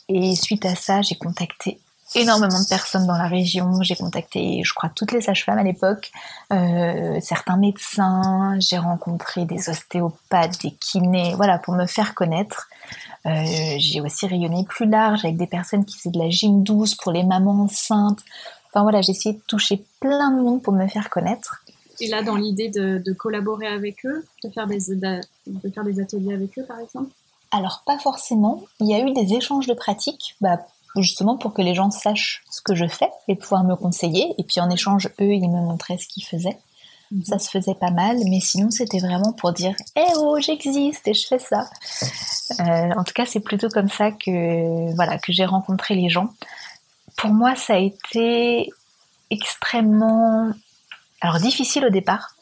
Et 0.09 0.35
suite 0.35 0.67
à 0.67 0.75
ça, 0.75 1.01
j'ai 1.03 1.15
contacté 1.15 1.79
énormément 2.15 2.61
de 2.61 2.69
personnes 2.69 3.07
dans 3.07 3.17
la 3.17 3.29
région. 3.29 3.83
J'ai 3.83 3.97
contacté, 3.97 4.63
je 4.65 4.75
crois, 4.75 4.91
toutes 4.95 5.13
les 5.13 5.21
sages-femmes 5.21 5.59
à 5.59 5.63
l'époque, 5.63 6.11
euh, 6.53 7.19
certains 7.21 7.57
médecins. 7.57 8.57
J'ai 8.59 8.79
rencontré 8.79 9.45
des 9.45 9.69
ostéopathes, 9.69 10.61
des 10.63 10.73
kinés, 10.73 11.35
voilà, 11.37 11.59
pour 11.59 11.75
me 11.75 11.87
faire 11.87 12.15
connaître. 12.15 12.69
Euh, 13.25 13.77
j'ai 13.79 14.01
aussi 14.01 14.27
rayonné 14.27 14.65
plus 14.65 14.89
large 14.89 15.25
avec 15.25 15.37
des 15.37 15.47
personnes 15.47 15.85
qui 15.85 15.97
faisaient 15.97 16.11
de 16.11 16.19
la 16.19 16.29
gym 16.29 16.63
douce 16.65 16.95
pour 16.95 17.13
les 17.13 17.23
mamans 17.23 17.63
enceintes. 17.63 18.21
Enfin 18.73 18.83
voilà, 18.83 19.03
j'ai 19.03 19.13
essayé 19.13 19.35
de 19.35 19.43
toucher 19.47 19.85
plein 20.01 20.31
de 20.31 20.43
monde 20.43 20.63
pour 20.63 20.73
me 20.73 20.87
faire 20.89 21.11
connaître. 21.11 21.65
Et 22.01 22.09
là, 22.09 22.23
dans 22.23 22.37
l'idée 22.37 22.69
de, 22.69 23.13
collaborer 23.13 23.67
avec 23.67 24.05
eux, 24.07 24.25
de 24.43 24.49
faire, 24.49 24.67
des, 24.67 24.79
de 24.91 25.71
faire 25.71 25.85
des 25.85 26.01
ateliers 26.01 26.35
avec 26.35 26.59
eux, 26.59 26.65
par 26.65 26.81
exemple? 26.81 27.11
Alors, 27.51 27.83
pas 27.87 27.99
forcément. 27.99 28.65
Il 28.81 28.89
y 28.89 28.95
a 28.95 29.01
eu 29.01 29.13
des 29.13 29.35
échanges 29.35 29.67
de 29.67 29.75
pratiques. 29.75 30.37
Bah, 30.41 30.59
justement 31.01 31.39
pour 31.39 31.55
que 31.55 31.63
les 31.63 31.75
gens 31.75 31.91
sachent 31.91 32.43
ce 32.51 32.61
que 32.61 32.75
je 32.75 32.87
fais 32.87 33.09
et 33.29 33.37
pouvoir 33.37 33.65
me 33.65 33.77
conseiller. 33.77 34.35
Et 34.39 34.45
puis 34.45 34.61
en 34.61 34.69
échange, 34.69 35.09
eux, 35.21 35.33
ils 35.33 35.49
me 35.49 35.61
montraient 35.61 35.99
ce 35.99 36.07
qu'ils 36.07 36.25
faisaient. 36.25 36.59
Mhm. 37.11 37.25
Ça 37.25 37.39
se 37.39 37.51
faisait 37.51 37.75
pas 37.75 37.91
mal, 37.91 38.19
mais 38.29 38.41
sinon 38.41 38.71
c'était 38.71 38.99
vraiment 38.99 39.33
pour 39.33 39.53
dire 39.53 39.75
Eh 39.97 40.05
oh, 40.17 40.39
j'existe 40.41 41.07
et 41.09 41.15
je 41.15 41.27
fais 41.27 41.39
ça. 41.39 41.69
Euh, 42.61 42.91
en 42.97 43.05
tout 43.05 43.15
cas, 43.15 43.27
c'est 43.27 43.41
plutôt 43.41 43.69
comme 43.69 43.89
ça 43.89 44.11
que 44.11 44.95
voilà 44.95 45.19
que 45.19 45.33
j'ai 45.33 45.45
rencontré 45.45 45.95
les 45.95 46.09
gens. 46.09 46.29
Pour 47.17 47.31
moi, 47.31 47.55
ça 47.57 47.75
a 47.75 47.79
été 47.79 48.71
extrêmement 49.31 50.53
alors 51.21 51.39
difficile 51.39 51.87
au 51.87 51.91
départ. 51.91 52.35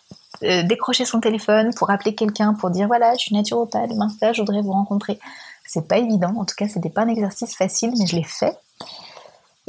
Euh, 0.42 0.62
décrocher 0.62 1.04
son 1.04 1.20
téléphone 1.20 1.74
pour 1.74 1.90
appeler 1.90 2.14
quelqu'un 2.14 2.54
pour 2.54 2.70
dire 2.70 2.86
voilà 2.86 3.12
je 3.12 3.18
suis 3.18 3.34
naturopathe, 3.34 3.94
mince 3.94 4.14
je 4.32 4.40
voudrais 4.40 4.62
vous 4.62 4.72
rencontrer. 4.72 5.18
C'est 5.66 5.86
pas 5.86 5.98
évident, 5.98 6.34
en 6.36 6.44
tout 6.44 6.54
cas, 6.56 6.66
c'était 6.66 6.90
pas 6.90 7.02
un 7.02 7.08
exercice 7.08 7.54
facile, 7.54 7.92
mais 7.96 8.06
je 8.06 8.16
l'ai 8.16 8.24
fait. 8.24 8.58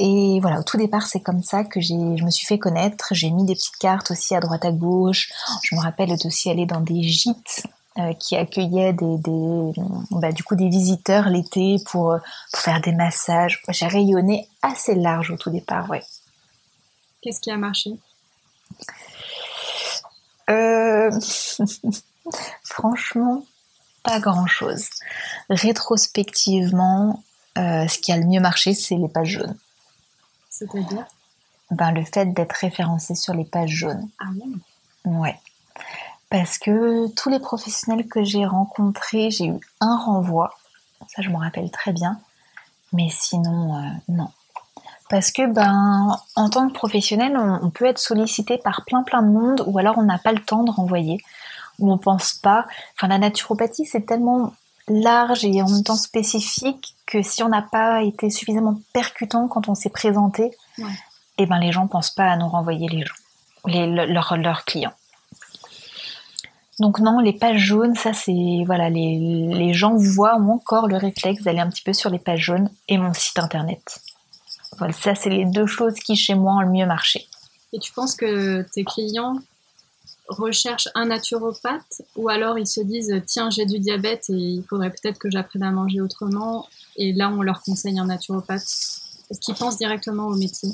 Et 0.00 0.40
voilà, 0.40 0.58
au 0.58 0.62
tout 0.64 0.76
départ, 0.76 1.06
c'est 1.06 1.20
comme 1.20 1.44
ça 1.44 1.62
que 1.62 1.80
je 1.80 1.94
me 1.94 2.30
suis 2.30 2.44
fait 2.44 2.58
connaître. 2.58 3.08
J'ai 3.12 3.30
mis 3.30 3.44
des 3.44 3.54
petites 3.54 3.76
cartes 3.76 4.10
aussi 4.10 4.34
à 4.34 4.40
droite 4.40 4.64
à 4.64 4.72
gauche. 4.72 5.30
Je 5.62 5.76
me 5.76 5.80
rappelle 5.80 6.12
aussi 6.24 6.50
aller 6.50 6.66
dans 6.66 6.80
des 6.80 7.02
gîtes 7.04 7.62
euh, 7.98 8.14
qui 8.14 8.36
accueillaient 8.36 8.94
des, 8.94 9.18
bah, 10.10 10.32
du 10.32 10.42
coup 10.42 10.56
des 10.56 10.68
visiteurs 10.68 11.28
l'été 11.28 11.76
pour, 11.86 12.16
faire 12.54 12.80
des 12.80 12.92
massages. 12.92 13.62
J'ai 13.68 13.86
rayonné 13.86 14.48
assez 14.62 14.94
large 14.94 15.30
au 15.30 15.36
tout 15.36 15.50
départ, 15.50 15.90
ouais. 15.90 16.02
Qu'est-ce 17.20 17.40
qui 17.40 17.50
a 17.50 17.56
marché? 17.56 17.90
Euh, 20.50 21.10
Franchement, 22.64 23.44
pas 24.02 24.20
grand-chose. 24.20 24.88
Rétrospectivement, 25.50 27.22
euh, 27.58 27.86
ce 27.88 27.98
qui 27.98 28.10
a 28.12 28.16
le 28.16 28.24
mieux 28.24 28.40
marché, 28.40 28.74
c'est 28.74 28.96
les 28.96 29.08
pages 29.08 29.38
jaunes. 29.38 29.56
C'est-à-dire? 30.50 31.06
Ben, 31.70 31.92
Le 31.92 32.04
fait 32.04 32.26
d'être 32.32 32.52
référencé 32.52 33.14
sur 33.14 33.34
les 33.34 33.44
pages 33.44 33.70
jaunes. 33.70 34.08
Ah 34.18 34.30
oui 34.34 34.56
Ouais. 35.04 35.38
Parce 36.32 36.56
que 36.56 37.08
tous 37.14 37.28
les 37.28 37.40
professionnels 37.40 38.08
que 38.08 38.24
j'ai 38.24 38.46
rencontrés, 38.46 39.30
j'ai 39.30 39.48
eu 39.48 39.60
un 39.82 39.98
renvoi. 39.98 40.54
Ça, 41.06 41.20
je 41.20 41.28
me 41.28 41.36
rappelle 41.36 41.70
très 41.70 41.92
bien. 41.92 42.18
Mais 42.94 43.08
sinon, 43.10 43.76
euh, 43.76 43.88
non. 44.08 44.30
Parce 45.10 45.30
que, 45.30 45.46
ben, 45.46 46.16
en 46.34 46.48
tant 46.48 46.68
que 46.68 46.72
professionnel, 46.72 47.36
on, 47.36 47.66
on 47.66 47.68
peut 47.68 47.84
être 47.84 47.98
sollicité 47.98 48.56
par 48.56 48.86
plein 48.86 49.02
plein 49.02 49.20
de 49.22 49.28
monde 49.28 49.62
ou 49.66 49.78
alors 49.78 49.98
on 49.98 50.04
n'a 50.04 50.16
pas 50.16 50.32
le 50.32 50.42
temps 50.42 50.62
de 50.62 50.70
renvoyer 50.70 51.18
où 51.78 51.92
on 51.92 51.98
pense 51.98 52.32
pas. 52.32 52.66
Enfin, 52.96 53.08
la 53.08 53.18
naturopathie, 53.18 53.84
c'est 53.84 54.06
tellement 54.06 54.54
large 54.88 55.44
et 55.44 55.60
en 55.60 55.68
même 55.68 55.84
temps 55.84 55.96
spécifique 55.96 56.96
que 57.04 57.20
si 57.20 57.42
on 57.42 57.50
n'a 57.50 57.60
pas 57.60 58.04
été 58.04 58.30
suffisamment 58.30 58.78
percutant 58.94 59.48
quand 59.48 59.68
on 59.68 59.74
s'est 59.74 59.90
présenté, 59.90 60.44
et 60.78 60.84
eh 61.38 61.46
ben 61.46 61.58
les 61.58 61.72
gens 61.72 61.86
pensent 61.88 62.10
pas 62.10 62.30
à 62.30 62.36
nous 62.38 62.48
renvoyer 62.48 62.88
les 62.88 63.04
gens, 63.04 63.14
les, 63.66 63.86
leurs, 63.86 64.38
leurs 64.38 64.64
clients. 64.64 64.94
Donc 66.82 66.98
non, 66.98 67.20
les 67.20 67.32
pages 67.32 67.60
jaunes, 67.60 67.94
ça 67.94 68.12
c'est 68.12 68.64
voilà, 68.66 68.90
les, 68.90 69.46
les 69.54 69.72
gens 69.72 69.94
voient 69.94 70.34
encore 70.34 70.88
le 70.88 70.96
réflexe 70.96 71.44
d'aller 71.44 71.60
un 71.60 71.70
petit 71.70 71.84
peu 71.84 71.92
sur 71.92 72.10
les 72.10 72.18
pages 72.18 72.40
jaunes 72.40 72.68
et 72.88 72.98
mon 72.98 73.14
site 73.14 73.38
internet. 73.38 74.00
Voilà, 74.78 74.92
ça 74.92 75.14
c'est 75.14 75.30
les 75.30 75.44
deux 75.44 75.66
choses 75.66 75.94
qui 75.94 76.16
chez 76.16 76.34
moi 76.34 76.54
ont 76.54 76.60
le 76.60 76.70
mieux 76.70 76.84
marché. 76.84 77.28
Et 77.72 77.78
tu 77.78 77.92
penses 77.92 78.16
que 78.16 78.62
tes 78.74 78.82
clients 78.82 79.36
recherchent 80.26 80.88
un 80.96 81.06
naturopathe 81.06 82.02
ou 82.16 82.28
alors 82.28 82.58
ils 82.58 82.66
se 82.66 82.80
disent 82.80 83.14
tiens 83.28 83.48
j'ai 83.48 83.64
du 83.64 83.78
diabète 83.78 84.28
et 84.30 84.32
il 84.32 84.64
faudrait 84.68 84.90
peut-être 84.90 85.20
que 85.20 85.30
j'apprenne 85.30 85.62
à 85.62 85.70
manger 85.70 86.00
autrement 86.00 86.66
et 86.96 87.12
là 87.12 87.28
on 87.28 87.42
leur 87.42 87.62
conseille 87.62 87.96
un 88.00 88.06
naturopathe? 88.06 88.66
Est-ce 89.30 89.38
qu'ils 89.38 89.54
pensent 89.54 89.76
directement 89.76 90.26
au 90.26 90.34
métier 90.34 90.70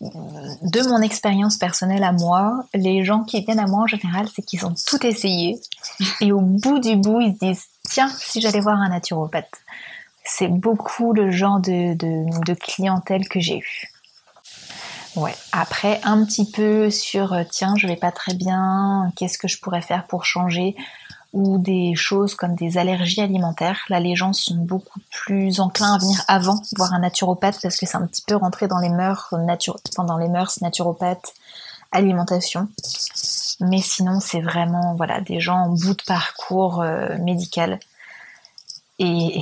De 0.00 0.88
mon 0.88 1.02
expérience 1.02 1.56
personnelle 1.56 2.04
à 2.04 2.12
moi, 2.12 2.64
les 2.72 3.04
gens 3.04 3.24
qui 3.24 3.40
viennent 3.40 3.58
à 3.58 3.66
moi 3.66 3.82
en 3.82 3.86
général 3.86 4.28
c'est 4.32 4.42
qu'ils 4.42 4.64
ont 4.64 4.74
tout 4.86 5.04
essayé 5.04 5.60
et 6.20 6.30
au 6.30 6.40
bout 6.40 6.78
du 6.78 6.94
bout 6.96 7.20
ils 7.20 7.34
se 7.34 7.38
disent 7.44 7.64
tiens 7.88 8.08
si 8.08 8.40
j'allais 8.40 8.60
voir 8.60 8.78
un 8.78 8.90
naturopathe. 8.90 9.50
C'est 10.24 10.48
beaucoup 10.48 11.12
le 11.12 11.30
genre 11.30 11.58
de, 11.58 11.94
de 11.94 12.54
clientèle 12.54 13.28
que 13.28 13.40
j'ai 13.40 13.58
eu. 13.58 13.88
Ouais. 15.18 15.34
Après, 15.52 16.00
un 16.04 16.24
petit 16.24 16.48
peu 16.48 16.90
sur 16.90 17.32
euh, 17.32 17.42
tiens, 17.50 17.74
je 17.76 17.88
vais 17.88 17.96
pas 17.96 18.12
très 18.12 18.34
bien, 18.34 19.10
qu'est-ce 19.16 19.36
que 19.36 19.48
je 19.48 19.58
pourrais 19.58 19.82
faire 19.82 20.06
pour 20.06 20.24
changer? 20.24 20.76
Ou 21.32 21.58
des 21.58 21.94
choses 21.94 22.34
comme 22.34 22.54
des 22.54 22.78
allergies 22.78 23.20
alimentaires. 23.20 23.80
Là, 23.88 24.00
les 24.00 24.16
gens 24.16 24.32
sont 24.32 24.56
beaucoup 24.56 25.00
plus 25.10 25.60
enclins 25.60 25.94
à 25.94 25.98
venir 25.98 26.24
avant 26.26 26.60
voir 26.76 26.94
un 26.94 27.00
naturopathe 27.00 27.58
parce 27.62 27.76
que 27.76 27.86
c'est 27.86 27.96
un 27.96 28.06
petit 28.06 28.22
peu 28.26 28.36
rentré 28.36 28.66
dans 28.66 28.78
les 28.78 28.88
mœurs 28.88 29.34
nature, 29.34 29.78
dans 29.98 30.16
les 30.16 30.28
mœurs 30.28 30.60
naturopathes, 30.62 31.34
alimentation. 31.92 32.68
Mais 33.60 33.82
sinon, 33.82 34.20
c'est 34.20 34.40
vraiment 34.40 34.94
voilà 34.94 35.20
des 35.20 35.40
gens 35.40 35.58
en 35.58 35.68
bout 35.68 35.94
de 35.94 36.02
parcours 36.06 36.80
euh, 36.80 37.18
médical. 37.18 37.78
Et, 38.98 39.40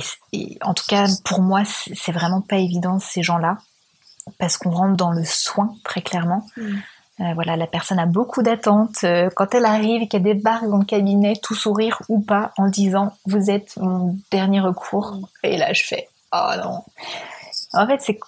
en 0.61 0.73
tout 0.73 0.85
cas, 0.87 1.07
pour 1.23 1.41
moi, 1.41 1.63
c'est 1.65 2.11
vraiment 2.11 2.41
pas 2.41 2.57
évident 2.57 2.99
ces 2.99 3.23
gens-là 3.23 3.57
parce 4.37 4.57
qu'on 4.57 4.71
rentre 4.71 4.97
dans 4.97 5.11
le 5.11 5.23
soin 5.23 5.73
très 5.83 6.01
clairement. 6.01 6.45
Mm. 6.57 6.77
Euh, 7.19 7.33
voilà, 7.33 7.55
la 7.55 7.65
personne 7.65 7.97
a 7.97 8.05
beaucoup 8.05 8.43
d'attentes. 8.43 9.03
Euh, 9.03 9.29
quand 9.35 9.55
elle 9.55 9.65
arrive 9.65 10.07
qu'elle 10.07 10.23
débarque 10.23 10.67
dans 10.67 10.77
le 10.77 10.85
cabinet, 10.85 11.35
tout 11.41 11.55
sourire 11.55 12.01
ou 12.09 12.19
pas, 12.19 12.51
en 12.57 12.67
disant 12.67 13.13
vous 13.25 13.49
êtes 13.49 13.77
mon 13.77 14.15
dernier 14.31 14.59
recours. 14.59 15.17
Et 15.43 15.57
là, 15.57 15.73
je 15.73 15.83
fais 15.83 16.07
oh 16.33 16.51
non. 16.63 16.83
En 17.73 17.87
fait, 17.87 18.01
c'est 18.01 18.19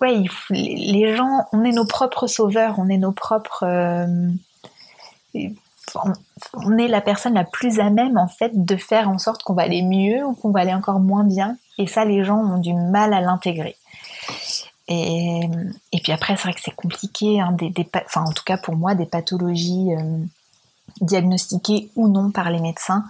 ouais, 0.00 0.24
les 0.50 1.14
gens, 1.14 1.46
on 1.52 1.62
est 1.64 1.72
nos 1.72 1.86
propres 1.86 2.26
sauveurs, 2.26 2.76
on 2.78 2.88
est 2.88 2.98
nos 2.98 3.12
propres. 3.12 3.64
Euh, 3.64 4.30
on 6.54 6.78
est 6.78 6.88
la 6.88 7.00
personne 7.02 7.34
la 7.34 7.44
plus 7.44 7.80
à 7.80 7.90
même 7.90 8.16
en 8.16 8.28
fait 8.28 8.64
de 8.64 8.76
faire 8.76 9.10
en 9.10 9.18
sorte 9.18 9.42
qu'on 9.42 9.54
va 9.54 9.62
aller 9.62 9.82
mieux 9.82 10.24
ou 10.24 10.34
qu'on 10.34 10.50
va 10.50 10.60
aller 10.60 10.74
encore 10.74 11.00
moins 11.00 11.24
bien. 11.24 11.56
Et 11.78 11.86
ça, 11.86 12.04
les 12.04 12.24
gens 12.24 12.38
ont 12.38 12.58
du 12.58 12.72
mal 12.72 13.12
à 13.12 13.20
l'intégrer. 13.20 13.76
Et, 15.92 16.00
puis 16.02 16.12
après, 16.12 16.36
c'est 16.36 16.42
vrai 16.42 16.52
que 16.52 16.60
c'est 16.62 16.74
compliqué, 16.74 17.40
hein, 17.40 17.56
en 18.16 18.32
tout 18.32 18.44
cas 18.44 18.56
pour 18.56 18.76
moi, 18.76 18.94
des 18.94 19.06
pathologies 19.06 19.94
euh, 19.94 20.18
diagnostiquées 21.00 21.90
ou 21.96 22.08
non 22.08 22.30
par 22.30 22.50
les 22.50 22.60
médecins, 22.60 23.04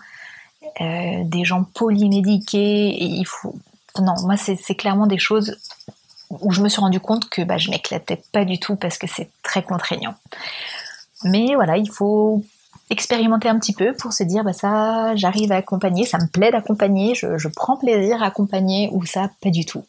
euh, 0.81 1.25
des 1.25 1.45
gens 1.45 1.65
polymédiqués, 1.65 2.89
et 2.91 3.05
il 3.05 3.27
faut. 3.27 3.55
Non, 3.99 4.15
moi, 4.23 4.37
c'est 4.37 4.75
clairement 4.75 5.07
des 5.07 5.19
choses 5.19 5.59
où 6.31 6.51
je 6.51 6.63
me 6.63 6.69
suis 6.69 6.81
rendu 6.81 6.99
compte 6.99 7.29
que 7.29 7.43
bah, 7.43 7.59
je 7.59 7.71
m'éclatais 7.71 8.23
pas 8.33 8.45
du 8.45 8.59
tout 8.59 8.77
parce 8.77 8.97
que 8.97 9.07
c'est 9.07 9.31
très 9.43 9.63
contraignant. 9.63 10.15
Mais 11.25 11.55
voilà, 11.55 11.77
il 11.77 11.91
faut 11.91 12.43
expérimenter 12.89 13.49
un 13.49 13.59
petit 13.59 13.73
peu 13.73 13.95
pour 13.95 14.13
se 14.13 14.23
dire 14.23 14.45
bah 14.45 14.53
ça 14.53 15.15
j'arrive 15.17 15.53
à 15.53 15.57
accompagner, 15.57 16.05
ça 16.05 16.19
me 16.19 16.27
plaît 16.27 16.51
d'accompagner, 16.51 17.15
je, 17.15 17.49
prends 17.49 17.77
plaisir 17.77 18.23
à 18.23 18.27
accompagner 18.27 18.91
ou 18.93 19.05
ça 19.05 19.31
pas 19.41 19.51
du 19.51 19.65
tout. 19.65 19.85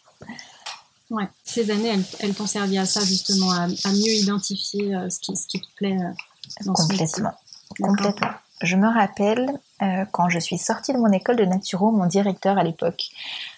Ouais, 1.14 1.30
ces 1.44 1.70
années, 1.70 1.96
elles, 2.22 2.34
t'ont 2.34 2.48
servi 2.48 2.80
à 2.80 2.88
ça, 2.88 3.02
justement, 3.02 3.52
à, 3.52 3.68
mieux 3.68 4.14
identifier 4.16 4.96
euh, 4.96 5.12
ce, 5.12 5.20
qui, 5.20 5.38
ce, 5.38 5.46
qui, 5.46 5.62
te 5.62 5.68
plaît 5.76 5.96
euh, 5.96 6.66
dans 6.66 6.74
Complètement. 6.74 7.34
Complètement. 7.80 8.32
Je 8.64 8.76
me 8.76 8.92
rappelle, 8.92 9.48
euh, 9.84 10.06
quand 10.12 10.30
je 10.30 10.40
suis 10.40 10.58
sortie 10.58 10.92
de 10.92 10.98
mon 10.98 11.12
école 11.12 11.36
de 11.36 11.46
naturo, 11.46 11.92
mon 11.92 12.08
directeur 12.08 12.58
à 12.58 12.64
l'époque 12.64 13.04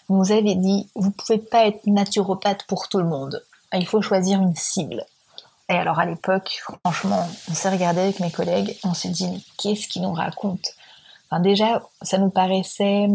nous 0.10 0.34
avait 0.34 0.56
dit 0.56 0.90
Vous 0.96 1.12
pouvez 1.12 1.38
pas 1.38 1.66
être 1.66 1.88
naturopathe 1.88 2.64
pour 2.68 2.90
tout 2.90 2.98
le 2.98 3.06
monde. 3.06 3.42
Il 3.72 3.88
faut 3.88 4.02
choisir 4.02 4.42
une 4.42 4.56
cible. 4.58 5.06
Et 5.70 5.76
alors 5.76 6.00
à 6.00 6.06
l'époque, 6.06 6.62
franchement, 6.84 7.26
on 7.50 7.54
s'est 7.54 7.70
regardé 7.70 8.02
avec 8.02 8.20
mes 8.20 8.32
collègues, 8.32 8.78
on 8.84 8.94
s'est 8.94 9.10
dit 9.10 9.30
Mais 9.30 9.40
qu'est-ce 9.58 9.88
qu'il 9.88 10.02
nous 10.02 10.14
raconte 10.14 10.74
Enfin, 11.30 11.40
déjà, 11.40 11.82
ça 12.02 12.18
nous 12.18 12.30
paraissait 12.30 13.08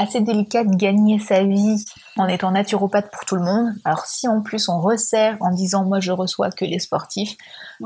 assez 0.00 0.22
délicat 0.22 0.64
de 0.64 0.74
gagner 0.74 1.18
sa 1.18 1.44
vie 1.44 1.84
en 2.16 2.26
étant 2.26 2.50
naturopathe 2.50 3.10
pour 3.10 3.24
tout 3.26 3.36
le 3.36 3.42
monde. 3.42 3.74
Alors 3.84 4.06
si 4.06 4.26
en 4.26 4.40
plus 4.40 4.68
on 4.68 4.80
resserre 4.80 5.36
en 5.40 5.52
disant 5.52 5.84
moi 5.84 6.00
je 6.00 6.10
reçois 6.10 6.50
que 6.50 6.64
les 6.64 6.78
sportifs, 6.78 7.36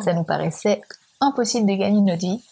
ça 0.01 0.12
nous 0.12 0.23
paraissait 0.23 0.81
impossible 1.21 1.69
de 1.69 1.75
gagner 1.75 2.01
notre 2.01 2.21
vie. 2.21 2.43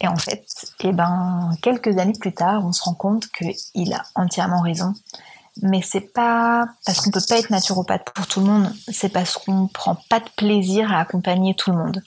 Et 0.00 0.08
en 0.08 0.16
fait, 0.16 0.44
eh 0.80 0.92
ben, 0.92 1.50
quelques 1.62 1.98
années 1.98 2.18
plus 2.18 2.34
tard, 2.34 2.64
on 2.64 2.72
se 2.72 2.82
rend 2.82 2.94
compte 2.94 3.28
qu'il 3.28 3.92
a 3.94 4.02
entièrement 4.14 4.60
raison. 4.60 4.94
Mais 5.62 5.80
c'est 5.82 6.12
pas 6.12 6.66
parce 6.86 7.00
qu'on 7.00 7.10
peut 7.10 7.20
pas 7.28 7.38
être 7.38 7.50
naturopathe 7.50 8.10
pour 8.14 8.26
tout 8.26 8.40
le 8.40 8.46
monde, 8.46 8.72
c'est 8.88 9.10
parce 9.10 9.36
qu'on 9.36 9.68
prend 9.68 9.96
pas 10.08 10.20
de 10.20 10.28
plaisir 10.36 10.92
à 10.92 11.00
accompagner 11.00 11.54
tout 11.54 11.70
le 11.70 11.76
monde. 11.76 12.02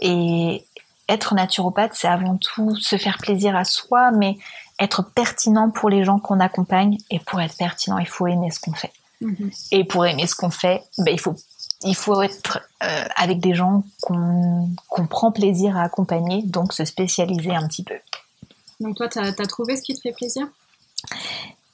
Et 0.00 0.64
être 1.08 1.34
naturopathe, 1.34 1.92
c'est 1.94 2.08
avant 2.08 2.36
tout 2.36 2.76
se 2.76 2.96
faire 2.96 3.18
plaisir 3.18 3.56
à 3.56 3.64
soi, 3.64 4.10
mais 4.10 4.36
être 4.80 5.02
pertinent 5.02 5.70
pour 5.70 5.90
les 5.90 6.04
gens 6.04 6.18
qu'on 6.18 6.40
accompagne. 6.40 6.98
Et 7.10 7.18
pour 7.20 7.40
être 7.40 7.56
pertinent, 7.56 7.98
il 7.98 8.08
faut 8.08 8.26
aimer 8.26 8.50
ce 8.50 8.60
qu'on 8.60 8.72
fait. 8.72 8.92
Mhm. 9.20 9.50
Et 9.72 9.84
pour 9.84 10.06
aimer 10.06 10.26
ce 10.26 10.34
qu'on 10.34 10.50
fait, 10.50 10.82
ben, 10.98 11.12
il, 11.12 11.20
faut, 11.20 11.34
il 11.82 11.96
faut 11.96 12.22
être 12.22 12.60
euh, 12.82 13.04
avec 13.16 13.40
des 13.40 13.54
gens 13.54 13.84
qu'on 14.00 15.06
prend 15.08 15.32
plaisir 15.32 15.76
à 15.76 15.82
accompagner, 15.82 16.42
donc 16.42 16.72
se 16.72 16.84
spécialiser 16.84 17.54
un 17.54 17.66
petit 17.66 17.82
peu. 17.82 17.96
Donc 18.80 18.96
toi, 18.96 19.08
tu 19.08 19.18
as, 19.18 19.32
trouvé 19.46 19.76
ce 19.76 19.82
qui 19.82 19.94
te 19.94 20.00
fait 20.00 20.12
plaisir? 20.12 20.46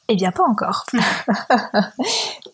Eh 0.09 0.17
bien, 0.17 0.33
pas 0.33 0.45
encore. 0.45 0.85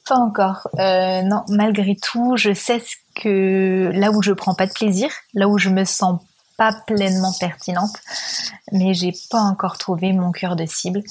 pas 0.08 0.16
encore. 0.16 0.68
Euh, 0.78 1.22
non, 1.22 1.44
malgré 1.48 1.96
tout, 1.96 2.36
je 2.36 2.52
sais 2.52 2.80
ce 2.80 2.96
que 3.20 3.90
là 3.92 4.10
où 4.10 4.22
je 4.22 4.32
prends 4.32 4.54
pas 4.54 4.66
de 4.66 4.72
plaisir, 4.72 5.10
là 5.34 5.48
où 5.48 5.58
je 5.58 5.68
me 5.68 5.84
sens 5.84 6.20
pas 6.60 6.74
pleinement 6.86 7.32
pertinente, 7.40 7.96
mais 8.70 8.92
j'ai 8.92 9.14
pas 9.30 9.40
encore 9.40 9.78
trouvé 9.78 10.12
mon 10.12 10.30
cœur 10.30 10.56
de 10.56 10.66
cible. 10.66 11.02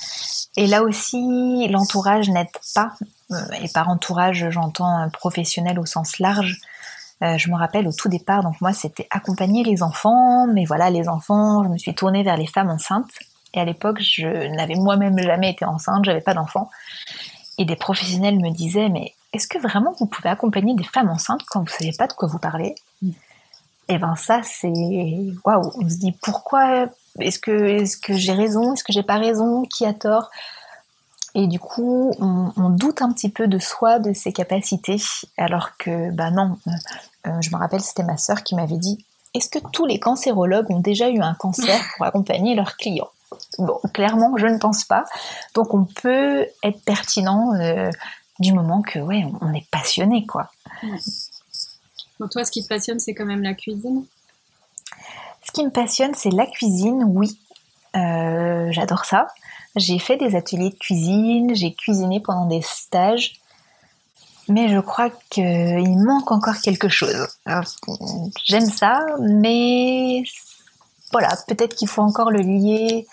Et 0.56 0.68
là 0.68 0.84
aussi, 0.84 1.68
l'entourage 1.70 2.30
n'aide 2.30 2.56
pas. 2.76 2.94
Euh, 3.32 3.36
et 3.64 3.68
par 3.70 3.90
entourage, 3.90 4.48
j'entends 4.52 5.10
professionnel 5.12 5.80
au 5.80 5.88
sens 5.88 6.20
large. 6.20 6.62
Euh, 7.24 7.40
je 7.40 7.50
me 7.50 7.56
rappelle 7.56 7.88
au 7.88 7.92
tout 7.92 8.10
départ, 8.10 8.44
donc 8.44 8.62
moi 8.62 8.74
c'était 8.74 9.08
accompagner 9.10 9.64
les 9.64 9.82
enfants, 9.82 10.46
mais 10.46 10.66
voilà, 10.66 10.92
les 10.92 11.10
enfants, 11.10 11.64
je 11.64 11.70
me 11.70 11.80
suis 11.80 11.96
tournée 11.96 12.22
vers 12.22 12.38
les 12.38 12.46
femmes 12.46 12.70
enceintes. 12.70 13.10
Et 13.56 13.60
à 13.60 13.66
l'époque, 13.66 14.02
je 14.02 14.28
n'avais 14.56 14.76
moi-même 14.76 15.18
jamais 15.18 15.50
été 15.50 15.66
enceinte, 15.66 16.06
j'avais 16.06 16.22
pas 16.22 16.36
d'enfants. 16.36 16.70
Et 17.58 17.66
des 17.66 17.76
professionnels 17.76 18.40
me 18.40 18.52
disaient, 18.52 18.90
mais 18.90 19.16
est-ce 19.34 19.48
que 19.48 19.58
vraiment 19.58 19.96
vous 20.00 20.06
pouvez 20.06 20.30
accompagner 20.30 20.76
des 20.76 20.84
femmes 20.84 21.10
enceintes 21.10 21.42
quand 21.50 21.62
vous 21.62 21.76
savez 21.76 21.94
pas 21.98 22.06
de 22.06 22.14
quoi 22.14 22.28
vous 22.28 22.38
parlez? 22.38 22.76
Et 23.90 23.98
ben 23.98 24.16
ça 24.16 24.42
c'est 24.44 24.68
waouh 25.44 25.72
on 25.76 25.90
se 25.90 25.98
dit 25.98 26.14
pourquoi 26.22 26.88
est-ce 27.20 27.40
que 27.40 27.52
est-ce 27.52 27.98
que 27.98 28.14
j'ai 28.14 28.34
raison 28.34 28.74
est-ce 28.74 28.84
que 28.84 28.94
j'ai 28.94 29.04
pas 29.04 29.18
raison 29.18 29.64
qui 29.64 29.86
a 29.86 29.94
tort? 29.94 30.30
Et 31.36 31.46
du 31.48 31.60
coup 31.60 32.12
on, 32.20 32.70
doute 32.70 33.02
un 33.02 33.12
petit 33.12 33.30
peu 33.30 33.48
de 33.48 33.60
soi 33.60 34.00
de 34.00 34.14
ses 34.14 34.32
capacités 34.32 34.98
alors 35.38 35.78
que 35.78 36.12
bah 36.12 36.32
non 36.32 36.58
euh, 37.28 37.42
je 37.42 37.50
me 37.52 37.58
rappelle 37.58 37.82
c'était 37.82 38.04
ma 38.04 38.18
sœur 38.18 38.44
qui 38.44 38.56
m'avait 38.56 38.78
dit 38.78 39.06
est-ce 39.34 39.50
que 39.50 39.60
tous 39.72 39.86
les 39.86 40.00
cancérologues 40.00 40.72
ont 40.72 40.80
déjà 40.80 41.10
eu 41.10 41.20
un 41.20 41.36
cancer 41.36 41.80
pour 41.96 42.06
accompagner 42.06 42.56
leurs 42.56 42.78
clients? 42.78 43.10
Bon, 43.60 43.80
clairement, 43.94 44.38
je 44.38 44.48
ne 44.48 44.58
pense 44.58 44.84
pas. 44.84 45.06
Donc, 45.54 45.74
on 45.74 45.86
peut 45.86 46.48
être 46.64 46.84
pertinent 46.84 47.54
euh, 47.54 47.92
du 48.40 48.54
moment 48.54 48.82
que, 48.82 49.00
ouais, 49.00 49.26
on 49.42 49.54
est 49.54 49.70
passionné, 49.70 50.26
quoi. 50.26 50.50
Donc 52.20 52.32
toi, 52.32 52.44
ce 52.44 52.52
qui 52.52 52.64
te 52.64 52.68
passionne, 52.68 53.00
c'est 53.00 53.14
quand 53.14 53.26
même 53.26 53.44
la 53.44 53.54
cuisine? 53.54 54.06
Ce 55.44 55.52
qui 55.52 55.64
me 55.64 55.72
passionne, 55.72 56.14
c'est 56.14 56.32
la 56.32 56.46
cuisine, 56.46 57.04
oui. 57.08 57.40
Euh, 57.96 58.68
j'adore 58.72 59.06
ça. 59.06 59.28
J'ai 59.76 60.00
fait 60.00 60.18
des 60.18 60.36
ateliers 60.36 60.72
de 60.72 60.76
cuisine, 60.76 61.56
j'ai 61.56 61.74
cuisiné 61.74 62.20
pendant 62.20 62.46
des 62.46 62.62
stages, 62.62 63.40
mais 64.48 64.68
je 64.68 64.80
crois 64.80 65.10
qu'il 65.30 65.98
manque 66.00 66.32
encore 66.32 66.60
quelque 66.62 66.90
chose. 66.90 67.28
J'aime 68.46 68.66
ça, 68.66 69.06
mais 69.20 70.24
voilà, 71.12 71.30
peut-être 71.48 71.76
qu'il 71.76 71.88
faut 71.88 72.02
encore 72.02 72.32
le 72.32 72.42
lier. 72.42 73.08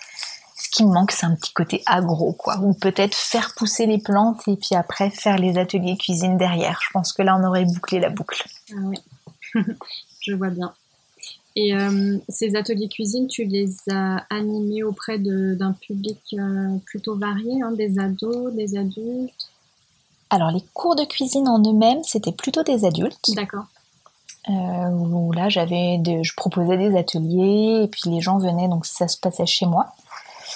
Ce 0.67 0.71
qui 0.75 0.83
me 0.83 0.91
manque, 0.91 1.13
c'est 1.13 1.25
un 1.25 1.35
petit 1.35 1.53
côté 1.53 1.81
agro, 1.85 2.33
quoi. 2.33 2.57
Ou 2.59 2.73
peut-être 2.73 3.15
faire 3.15 3.53
pousser 3.55 3.85
les 3.85 3.99
plantes 3.99 4.45
et 4.47 4.57
puis 4.57 4.75
après 4.75 5.09
faire 5.09 5.37
les 5.37 5.57
ateliers 5.57 5.95
cuisine 5.95 6.37
derrière. 6.37 6.77
Je 6.83 6.89
pense 6.91 7.13
que 7.13 7.21
là, 7.21 7.39
on 7.41 7.47
aurait 7.47 7.63
bouclé 7.63 8.01
la 8.01 8.09
boucle. 8.09 8.45
Ah 8.71 8.81
oui, 8.83 8.97
je 10.19 10.33
vois 10.33 10.49
bien. 10.49 10.73
Et 11.55 11.73
euh, 11.73 12.17
ces 12.27 12.57
ateliers 12.57 12.89
cuisine, 12.89 13.27
tu 13.27 13.45
les 13.45 13.69
as 13.89 14.25
animés 14.29 14.83
auprès 14.83 15.19
d'un 15.19 15.71
public 15.71 16.19
euh, 16.33 16.77
plutôt 16.85 17.15
varié, 17.15 17.61
hein, 17.61 17.71
des 17.71 17.97
ados, 17.97 18.53
des 18.53 18.77
adultes? 18.77 19.49
Alors, 20.29 20.51
les 20.51 20.63
cours 20.73 20.97
de 20.97 21.05
cuisine 21.05 21.47
en 21.47 21.63
eux-mêmes, 21.63 22.03
c'était 22.03 22.33
plutôt 22.33 22.63
des 22.63 22.83
adultes. 22.83 23.31
D'accord. 23.35 23.67
Euh, 24.49 24.89
où 24.89 25.31
là, 25.31 25.47
j'avais, 25.47 26.01
je 26.03 26.33
proposais 26.35 26.77
des 26.77 26.97
ateliers 26.97 27.83
et 27.85 27.87
puis 27.87 28.09
les 28.09 28.19
gens 28.19 28.37
venaient, 28.37 28.67
donc 28.67 28.85
ça 28.85 29.07
se 29.07 29.17
passait 29.17 29.45
chez 29.45 29.65
moi. 29.65 29.93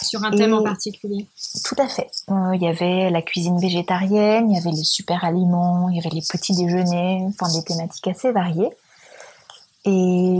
Sur 0.02 0.24
un 0.24 0.32
thème 0.32 0.54
en 0.54 0.64
particulier 0.64 1.28
Tout 1.64 1.76
à 1.78 1.88
fait. 1.88 2.10
Euh, 2.30 2.56
il 2.56 2.62
y 2.62 2.68
avait 2.68 3.10
la 3.10 3.22
cuisine 3.22 3.60
végétarienne, 3.60 4.49
il 4.49 4.56
y 4.56 4.60
avait 4.60 4.72
les 4.72 4.84
super 4.84 5.24
aliments, 5.24 5.89
il 5.89 5.97
y 5.97 5.99
avait 5.99 6.10
les 6.10 6.22
petits 6.22 6.56
déjeuners, 6.56 7.24
enfin 7.28 7.52
des 7.54 7.64
thématiques 7.64 8.08
assez 8.08 8.32
variées. 8.32 8.72
Et 9.86 10.39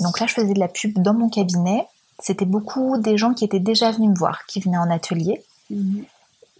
donc 0.00 0.20
là, 0.20 0.26
je 0.26 0.34
faisais 0.34 0.54
de 0.54 0.58
la 0.58 0.68
pub 0.68 0.98
dans 0.98 1.14
mon 1.14 1.28
cabinet. 1.28 1.86
C'était 2.20 2.44
beaucoup 2.44 2.98
des 2.98 3.16
gens 3.16 3.34
qui 3.34 3.44
étaient 3.44 3.60
déjà 3.60 3.90
venus 3.90 4.10
me 4.10 4.16
voir, 4.16 4.46
qui 4.46 4.60
venaient 4.60 4.78
en 4.78 4.90
atelier. 4.90 5.42
Mhm. 5.70 6.04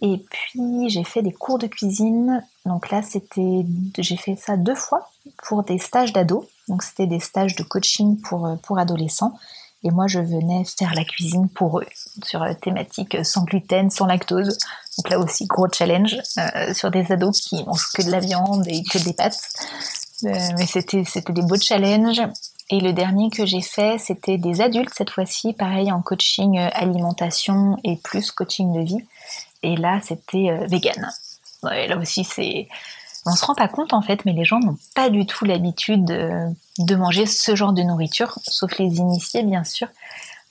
Et 0.03 0.17
puis 0.17 0.89
j'ai 0.89 1.03
fait 1.03 1.21
des 1.21 1.31
cours 1.31 1.59
de 1.59 1.67
cuisine. 1.67 2.43
Donc 2.65 2.89
là, 2.89 3.01
c'était, 3.03 3.65
j'ai 3.97 4.17
fait 4.17 4.35
ça 4.35 4.57
deux 4.57 4.75
fois. 4.75 5.09
pour 5.43 5.63
des 5.63 5.77
stages 5.77 6.13
d'ados. 6.13 6.45
Donc 6.67 6.83
c'était 6.83 7.07
des 7.07 7.19
stages 7.19 7.55
de 7.55 7.63
coaching 7.63 8.19
pour, 8.21 8.57
pour 8.63 8.79
adolescents. 8.79 9.37
Et 9.83 9.89
moi, 9.89 10.05
je 10.07 10.19
venais 10.19 10.63
faire 10.63 10.93
la 10.93 11.03
cuisine 11.03 11.49
pour 11.49 11.79
eux, 11.79 11.87
sur 12.23 12.41
la 12.41 12.53
thématique 12.53 13.17
sans 13.25 13.43
gluten, 13.43 13.89
sans 13.89 14.05
lactose. 14.05 14.57
Donc 14.97 15.09
là 15.09 15.19
aussi, 15.19 15.45
gros 15.45 15.67
challenge 15.71 16.17
euh, 16.37 16.73
sur 16.73 16.91
des 16.91 17.11
ados 17.11 17.41
qui 17.41 17.63
mangent 17.63 17.89
que 17.93 18.03
de 18.03 18.11
la 18.11 18.19
viande 18.19 18.67
et 18.67 18.83
que 18.83 18.99
des 18.99 19.13
pâtes. 19.13 19.39
Euh, 20.25 20.29
mais 20.57 20.67
c'était, 20.67 21.03
des 21.29 21.41
beaux 21.41 21.59
challenges. 21.59 22.21
Et 22.69 22.79
le 22.79 22.93
dernier 22.93 23.31
que 23.31 23.45
j'ai 23.45 23.61
fait, 23.61 23.97
c'était 23.97 24.37
des 24.37 24.61
adultes 24.61 24.93
cette 24.95 25.09
fois-ci, 25.09 25.53
pareil 25.53 25.91
en 25.91 26.01
coaching 26.01 26.59
euh, 26.59 26.69
alimentation 26.73 27.77
et 27.83 27.97
plus 27.97 28.31
coaching 28.31 28.71
de 28.73 28.81
vie. 28.81 29.03
Et 29.63 29.75
là, 29.75 29.99
c'était 30.03 30.65
vegan. 30.67 31.11
Ouais, 31.63 31.87
là 31.87 31.97
aussi, 31.97 32.23
c'est 32.23 32.67
on 33.25 33.35
se 33.35 33.45
rend 33.45 33.55
pas 33.55 33.67
compte 33.67 33.93
en 33.93 34.01
fait, 34.01 34.25
mais 34.25 34.33
les 34.33 34.45
gens 34.45 34.59
n'ont 34.59 34.77
pas 34.95 35.09
du 35.09 35.25
tout 35.25 35.45
l'habitude 35.45 36.05
de, 36.05 36.95
manger 36.95 37.25
ce 37.25 37.55
genre 37.55 37.73
de 37.73 37.83
nourriture, 37.83 38.37
sauf 38.43 38.77
les 38.77 38.97
initiés 38.97 39.43
bien 39.43 39.63
sûr. 39.63 39.87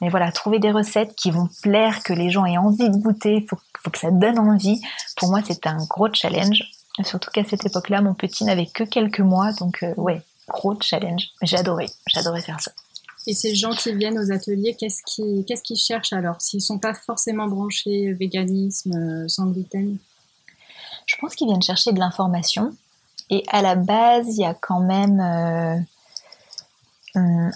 Mais 0.01 0.09
voilà, 0.09 0.33
trouver 0.33 0.59
des 0.61 0.71
recettes 0.71 1.15
qui 1.15 1.31
vont 1.31 1.49
plaire, 1.63 2.03
que 2.03 2.15
les 2.15 2.31
gens 2.31 2.47
aient 2.47 2.57
envie 2.57 2.89
de 2.89 2.97
goûter, 2.97 3.37
il 3.37 3.47
faut, 3.47 3.59
que 3.91 3.99
ça 3.99 4.11
donne 4.11 4.39
envie. 4.39 4.81
Pour 5.17 5.29
moi, 5.29 5.41
c'est 5.47 5.67
un 5.67 5.77
gros 5.85 6.09
challenge. 6.13 6.63
Surtout 7.05 7.31
qu'à 7.31 7.45
cette 7.45 7.67
époque-là, 7.67 8.01
mon 8.01 8.15
petit 8.15 8.45
n'avait 8.45 8.67
que 8.67 8.85
quelques 8.85 9.21
mois, 9.21 9.53
donc 9.53 9.83
euh, 9.83 9.93
ouais, 9.97 10.23
gros 10.49 10.75
challenge. 10.81 11.29
Adoré, 11.53 11.87
j'adorais 12.09 12.41
faire 12.41 12.61
ça. 12.61 12.73
Et 13.27 13.35
ces 13.35 13.55
gens 13.55 13.73
qui 13.73 13.95
viennent 13.95 14.19
aux 14.19 14.33
ateliers, 14.33 14.75
qu'est-ce 14.79 15.03
qu'ils 15.63 15.77
cherchent 15.77 16.13
alors? 16.13 16.41
S'ils 16.41 16.63
sont 16.63 16.79
pas 16.79 16.95
forcément 16.95 17.47
branchés 17.47 18.15
véganisme, 18.15 18.93
euh, 18.95 19.29
sans 19.29 19.47
gluten? 19.47 19.99
Je 21.11 21.17
pense 21.17 21.35
qu'ils 21.35 21.49
viennent 21.49 21.63
chercher 21.63 21.93
de 21.93 21.99
l'information. 21.99 22.73
Et 23.31 23.43
à 23.49 23.63
la 23.63 23.75
base, 23.75 24.27
il 24.29 24.43
y 24.43 24.45
a 24.45 24.55
quand 24.55 24.81
même 24.81 25.21
euh, 25.21 25.77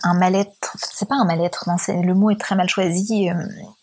un 0.02 0.14
mal-être. 0.14 0.76
C'est 0.76 1.08
pas 1.08 1.14
un 1.14 1.24
mal-être, 1.24 1.68
le 1.88 2.14
mot 2.14 2.30
est 2.30 2.40
très 2.40 2.56
mal 2.56 2.68
choisi. 2.68 3.30
Euh, 3.30 3.34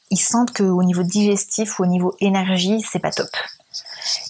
ils 0.09 0.19
sentent 0.19 0.51
qu'au 0.51 0.83
niveau 0.83 1.03
digestif 1.03 1.79
ou 1.79 1.83
au 1.83 1.85
niveau 1.85 2.15
énergie, 2.19 2.81
c'est 2.81 2.99
pas 2.99 3.11
top. 3.11 3.29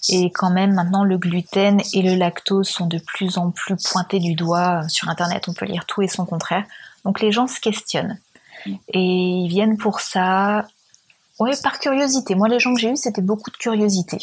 Et 0.08 0.30
quand 0.30 0.50
même, 0.50 0.74
maintenant, 0.74 1.02
le 1.02 1.18
gluten 1.18 1.80
et 1.92 2.02
le 2.02 2.14
lactose 2.14 2.68
sont 2.68 2.86
de 2.86 2.98
plus 2.98 3.36
en 3.36 3.50
plus 3.50 3.74
pointés 3.76 4.20
du 4.20 4.34
doigt. 4.34 4.86
Sur 4.88 5.08
Internet, 5.08 5.48
on 5.48 5.54
peut 5.54 5.66
lire 5.66 5.86
tout 5.86 6.02
et 6.02 6.08
son 6.08 6.24
contraire. 6.24 6.64
Donc 7.04 7.20
les 7.20 7.32
gens 7.32 7.48
se 7.48 7.58
questionnent. 7.58 8.18
Et 8.66 9.00
ils 9.00 9.48
viennent 9.48 9.76
pour 9.76 10.00
ça, 10.00 10.66
ouais, 11.40 11.50
par 11.64 11.80
curiosité. 11.80 12.36
Moi, 12.36 12.48
les 12.48 12.60
gens 12.60 12.74
que 12.74 12.80
j'ai 12.80 12.90
eus, 12.90 12.96
c'était 12.96 13.22
beaucoup 13.22 13.50
de 13.50 13.56
curiosité. 13.56 14.18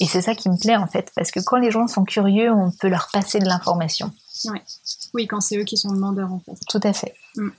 Et 0.00 0.06
c'est 0.06 0.22
ça 0.22 0.34
qui 0.34 0.48
me 0.48 0.56
plaît 0.56 0.76
en 0.76 0.86
fait, 0.86 1.12
parce 1.14 1.30
que 1.30 1.40
quand 1.40 1.56
les 1.56 1.70
gens 1.70 1.86
sont 1.86 2.04
curieux, 2.04 2.50
on 2.50 2.70
peut 2.70 2.88
leur 2.88 3.08
passer 3.12 3.38
de 3.38 3.46
l'information. 3.46 4.10
Oui, 5.14 5.26
quand 5.26 5.40
c'est 5.40 5.56
eux 5.56 5.64
qui 5.64 5.76
sont 5.76 5.92
demandeurs 5.92 6.32
en 6.32 6.40
fait. 6.40 6.58
Tout 6.68 6.80
à 6.82 6.92
fait. 6.92 7.14
Mm. 7.36 7.50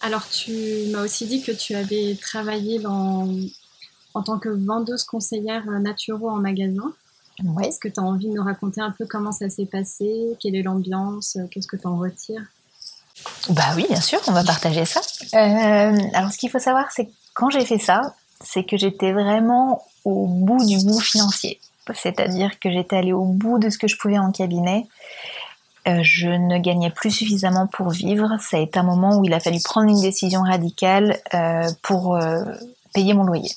Alors 0.00 0.26
tu 0.28 0.52
m'as 0.90 1.02
aussi 1.02 1.26
dit 1.26 1.42
que 1.42 1.52
tu 1.52 1.74
avais 1.74 2.18
travaillé 2.20 2.78
dans, 2.78 3.28
en 4.14 4.22
tant 4.22 4.38
que 4.38 4.48
vendeuse 4.48 5.04
conseillère 5.04 5.66
naturo 5.66 6.30
en 6.30 6.36
magasin. 6.36 6.92
Ouais. 7.42 7.68
Est-ce 7.68 7.80
que 7.80 7.88
tu 7.88 8.00
as 8.00 8.02
envie 8.02 8.28
de 8.28 8.34
nous 8.34 8.44
raconter 8.44 8.80
un 8.80 8.92
peu 8.92 9.06
comment 9.06 9.32
ça 9.32 9.50
s'est 9.50 9.66
passé? 9.66 10.36
Quelle 10.40 10.54
est 10.54 10.62
l'ambiance? 10.62 11.36
Qu'est-ce 11.50 11.66
que 11.66 11.76
tu 11.76 11.86
en 11.86 11.98
retires? 11.98 12.44
Bah 13.50 13.72
oui, 13.76 13.86
bien 13.88 14.00
sûr, 14.00 14.20
on 14.26 14.32
va 14.32 14.44
partager 14.44 14.84
ça. 14.84 15.00
Euh, 15.34 15.98
alors 16.14 16.32
ce 16.32 16.38
qu'il 16.38 16.50
faut 16.50 16.58
savoir, 16.58 16.90
c'est 16.92 17.06
que 17.06 17.12
quand 17.34 17.50
j'ai 17.50 17.64
fait 17.64 17.78
ça, 17.78 18.14
c'est 18.42 18.64
que 18.64 18.76
j'étais 18.76 19.12
vraiment 19.12 19.84
au 20.04 20.26
bout 20.26 20.64
du 20.64 20.78
bout 20.84 21.00
financier 21.00 21.60
c'est-à-dire 21.92 22.58
que 22.60 22.70
j'étais 22.70 22.96
allée 22.96 23.12
au 23.12 23.24
bout 23.24 23.58
de 23.58 23.70
ce 23.70 23.78
que 23.78 23.88
je 23.88 23.96
pouvais 23.96 24.18
en 24.18 24.32
cabinet. 24.32 24.86
Euh, 25.86 26.00
je 26.02 26.28
ne 26.28 26.58
gagnais 26.58 26.90
plus 26.90 27.10
suffisamment 27.10 27.66
pour 27.66 27.90
vivre. 27.90 28.28
Ça 28.40 28.56
a 28.56 28.60
été 28.60 28.78
un 28.78 28.84
moment 28.84 29.18
où 29.18 29.24
il 29.24 29.34
a 29.34 29.40
fallu 29.40 29.58
prendre 29.62 29.90
une 29.90 30.00
décision 30.00 30.42
radicale 30.42 31.18
euh, 31.34 31.68
pour 31.82 32.16
euh, 32.16 32.42
payer 32.94 33.12
mon 33.12 33.24
loyer. 33.24 33.50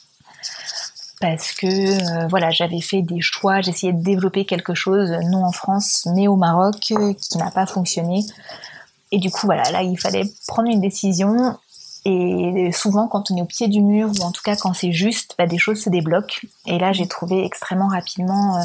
Parce 1.21 1.51
que 1.53 2.27
voilà, 2.29 2.51
j'avais 2.51 2.81
fait 2.81 3.01
des 3.01 3.21
choix, 3.21 3.61
j'essayais 3.61 3.93
de 3.93 4.03
développer 4.03 4.45
quelque 4.45 4.75
chose, 4.75 5.09
non 5.31 5.45
en 5.45 5.51
France, 5.51 6.07
mais 6.13 6.27
au 6.27 6.35
Maroc, 6.35 6.75
qui 6.75 7.37
n'a 7.37 7.49
pas 7.49 7.65
fonctionné. 7.65 8.23
Et 9.11 9.17
du 9.17 9.31
coup, 9.31 9.47
voilà, 9.47 9.63
là, 9.71 9.81
il 9.81 9.97
fallait 9.99 10.25
prendre 10.45 10.69
une 10.69 10.79
décision 10.79 11.57
et 12.09 12.71
souvent, 12.71 13.09
quand 13.09 13.31
on 13.31 13.35
est 13.35 13.41
au 13.41 13.45
pied 13.45 13.67
du 13.67 13.81
mur, 13.81 14.09
ou 14.17 14.23
en 14.23 14.31
tout 14.31 14.41
cas 14.41 14.55
quand 14.55 14.73
c'est 14.73 14.93
juste, 14.93 15.35
bah, 15.37 15.45
des 15.45 15.57
choses 15.57 15.81
se 15.81 15.89
débloquent. 15.89 16.39
Et 16.65 16.79
là, 16.79 16.93
j'ai 16.93 17.05
trouvé 17.05 17.43
extrêmement 17.43 17.89
rapidement 17.89 18.55
euh, 18.55 18.63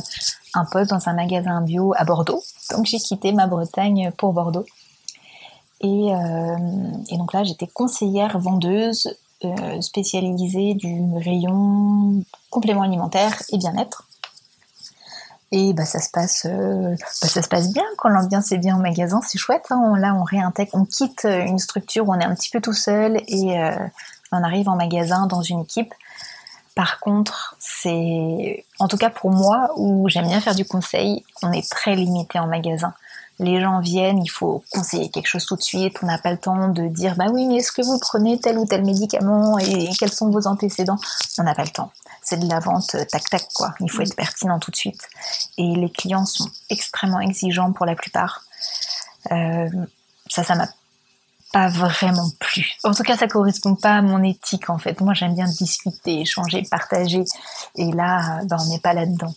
un 0.55 0.65
poste 0.65 0.91
dans 0.91 1.09
un 1.09 1.13
magasin 1.13 1.61
bio 1.61 1.93
à 1.97 2.05
Bordeaux. 2.05 2.41
Donc 2.71 2.87
j'ai 2.87 2.99
quitté 2.99 3.33
ma 3.33 3.49
Bretagne 3.49 4.13
pour 4.17 4.33
Bordeaux. 4.33 4.65
Et, 5.81 6.15
euh, 6.15 6.57
donc 7.19 7.33
là, 7.33 7.43
j'étais 7.43 7.67
conseillère 7.67 8.39
vendeuse 8.39 9.13
euh, 9.45 9.81
spécialisée 9.81 10.75
du 10.75 11.03
rayon 11.17 12.23
complément 12.49 12.83
alimentaire 12.83 13.43
et 13.53 13.59
bien-être. 13.59 14.07
Et 15.55 15.75
bah, 15.75 15.85
ça 15.85 16.01
se 16.01 16.11
passe, 16.11 16.47
euh, 16.47 16.97
bah, 16.99 17.07
ça 17.29 17.43
se 17.43 17.49
passe 17.49 17.71
bien 17.73 17.85
quand 17.99 18.09
l'ambiance 18.09 18.51
est 18.53 18.59
bien 18.59 18.77
au 18.77 18.81
magasin, 18.81 19.21
c'est 19.25 19.37
chouette. 19.37 19.67
Hein. 19.71 19.95
là, 19.99 20.15
on 20.15 20.25
réintègre, 20.25 20.71
on 20.73 20.87
quitte 20.87 21.27
euh, 21.27 21.45
une 21.45 21.59
structure 21.59 22.09
où 22.09 22.15
on 22.15 22.19
est 22.19 22.25
un 22.25 22.35
petit 22.35 22.51
peu 22.51 22.61
tout 22.63 22.73
seul 22.73 23.21
et 23.29 23.61
euh, 23.61 23.77
on 24.33 24.43
arrive 24.43 24.71
en 24.71 24.77
magasin 24.77 25.27
dans 25.27 25.43
une 25.43 25.61
équipe. 25.61 25.93
Par 26.75 27.01
contre, 27.01 27.55
c'est, 27.59 28.65
en 28.79 28.89
tout 28.89 28.97
cas 28.97 29.11
pour 29.11 29.31
moi, 29.31 29.69
où 29.77 30.09
j'aime 30.09 30.27
bien 30.27 30.41
faire 30.41 30.55
du 30.55 30.65
conseil, 30.65 31.23
on 31.43 31.53
est 31.53 31.71
très 31.71 31.95
limité 31.97 32.39
en 32.39 32.47
magasin. 32.47 32.95
Les 33.39 33.61
gens 33.61 33.81
viennent, 33.81 34.23
il 34.25 34.31
faut 34.31 34.65
conseiller 34.73 35.11
quelque 35.11 35.27
chose 35.27 35.45
tout 35.45 35.57
de 35.57 35.63
suite. 35.63 35.99
On 36.03 36.07
n'a 36.07 36.17
pas 36.17 36.33
le 36.33 36.39
temps 36.39 36.69
de 36.69 36.89
dire 36.89 37.15
bah 37.17 37.27
oui, 37.31 37.47
mais 37.47 37.57
est-ce 37.57 37.73
que 37.73 37.83
vous 37.83 37.99
prenez 37.99 38.41
tel 38.41 38.57
ou 38.57 38.65
tel 38.65 38.87
médicament 38.87 39.59
et 39.59 39.91
quels 39.99 40.13
sont 40.13 40.31
vos 40.31 40.47
antécédents? 40.47 40.99
On 41.37 41.43
n'a 41.43 41.55
pas 41.55 41.65
le 41.65 41.71
temps 41.71 41.91
c'est 42.23 42.39
de 42.39 42.49
la 42.49 42.61
vente 42.61 42.95
euh, 42.95 43.05
tac 43.05 43.29
tac 43.29 43.49
quoi. 43.53 43.75
Il 43.81 43.91
faut 43.91 43.99
mm. 43.99 44.03
être 44.03 44.17
pertinent 44.17 44.59
tout 44.59 44.71
de 44.71 44.77
suite. 44.77 45.09
Et 45.59 45.75
les 45.75 45.91
clients 45.91 46.27
sont 46.27 46.51
extrêmement 46.71 47.21
exigeants 47.21 47.73
pour 47.73 47.87
la 47.87 47.95
plupart. 47.95 48.45
Euh, 49.31 49.69
ça, 50.29 50.45
ça 50.45 50.55
m'a 50.55 50.69
pas 51.53 51.69
vraiment 51.69 52.31
plu. 52.41 52.73
En 52.83 52.95
tout 52.95 53.03
cas, 53.03 53.17
ça 53.17 53.29
correspond 53.29 53.75
pas 53.75 53.97
à 53.97 54.03
mon 54.03 54.23
éthique 54.23 54.71
en 54.71 54.79
fait. 54.79 55.01
Moi, 55.01 55.15
j'aime 55.15 55.35
bien 55.35 55.47
discuter, 55.47 56.21
échanger, 56.21 56.63
partager. 56.71 57.25
Et 57.77 57.93
là, 57.93 58.41
ben, 58.45 58.57
on 58.59 58.69
n'est 58.71 58.81
pas 58.81 58.95
là-dedans. 58.95 59.35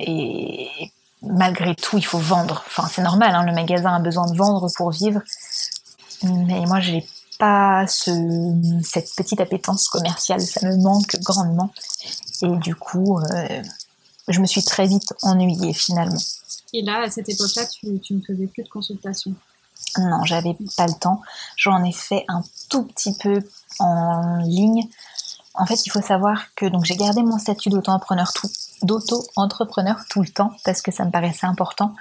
Et 0.00 0.92
malgré 1.22 1.74
tout, 1.74 1.98
il 1.98 2.04
faut 2.04 2.18
vendre. 2.18 2.64
Enfin, 2.66 2.88
c'est 2.90 3.02
normal. 3.02 3.34
Hein, 3.34 3.44
le 3.44 3.52
magasin 3.52 3.94
a 3.94 4.00
besoin 4.00 4.30
de 4.30 4.36
vendre 4.36 4.68
pour 4.76 4.90
vivre. 4.90 5.20
Mais 6.22 6.64
moi, 6.66 6.80
j'ai 6.80 7.06
pas 7.38 7.86
ce, 7.86 8.10
cette 8.82 9.14
petite 9.16 9.40
appétence 9.40 9.88
commerciale, 9.88 10.40
ça 10.40 10.66
me 10.66 10.76
manque 10.76 11.16
grandement. 11.20 11.72
Et 12.42 12.56
du 12.58 12.74
coup, 12.74 13.18
euh, 13.18 13.62
je 14.28 14.40
me 14.40 14.46
suis 14.46 14.64
très 14.64 14.86
vite 14.86 15.12
ennuyée 15.22 15.72
finalement. 15.72 16.20
Et 16.72 16.82
là, 16.82 17.02
à 17.02 17.10
cette 17.10 17.28
époque-là, 17.28 17.66
tu, 17.66 18.00
tu 18.00 18.14
ne 18.14 18.20
faisais 18.20 18.46
plus 18.46 18.64
de 18.64 18.68
consultation? 18.68 19.34
Non, 19.98 20.24
j'avais 20.24 20.56
pas 20.76 20.86
le 20.86 20.94
temps. 20.94 21.20
J'en 21.56 21.84
ai 21.84 21.92
fait 21.92 22.24
un 22.28 22.42
tout 22.68 22.84
petit 22.84 23.14
peu 23.16 23.40
en 23.78 24.38
ligne. 24.38 24.88
En 25.54 25.66
fait, 25.66 25.86
il 25.86 25.90
faut 25.90 26.02
savoir 26.02 26.52
que 26.56 26.66
donc 26.66 26.84
j'ai 26.84 26.96
gardé 26.96 27.22
mon 27.22 27.38
statut 27.38 27.68
d'auto-entrepreneur 27.68 28.32
tout, 28.32 28.50
d'auto-entrepreneur 28.82 29.96
tout 30.10 30.22
le 30.22 30.28
temps 30.28 30.52
parce 30.64 30.82
que 30.82 30.90
ça 30.90 31.04
me 31.04 31.10
paraissait 31.10 31.46
important 31.46 31.94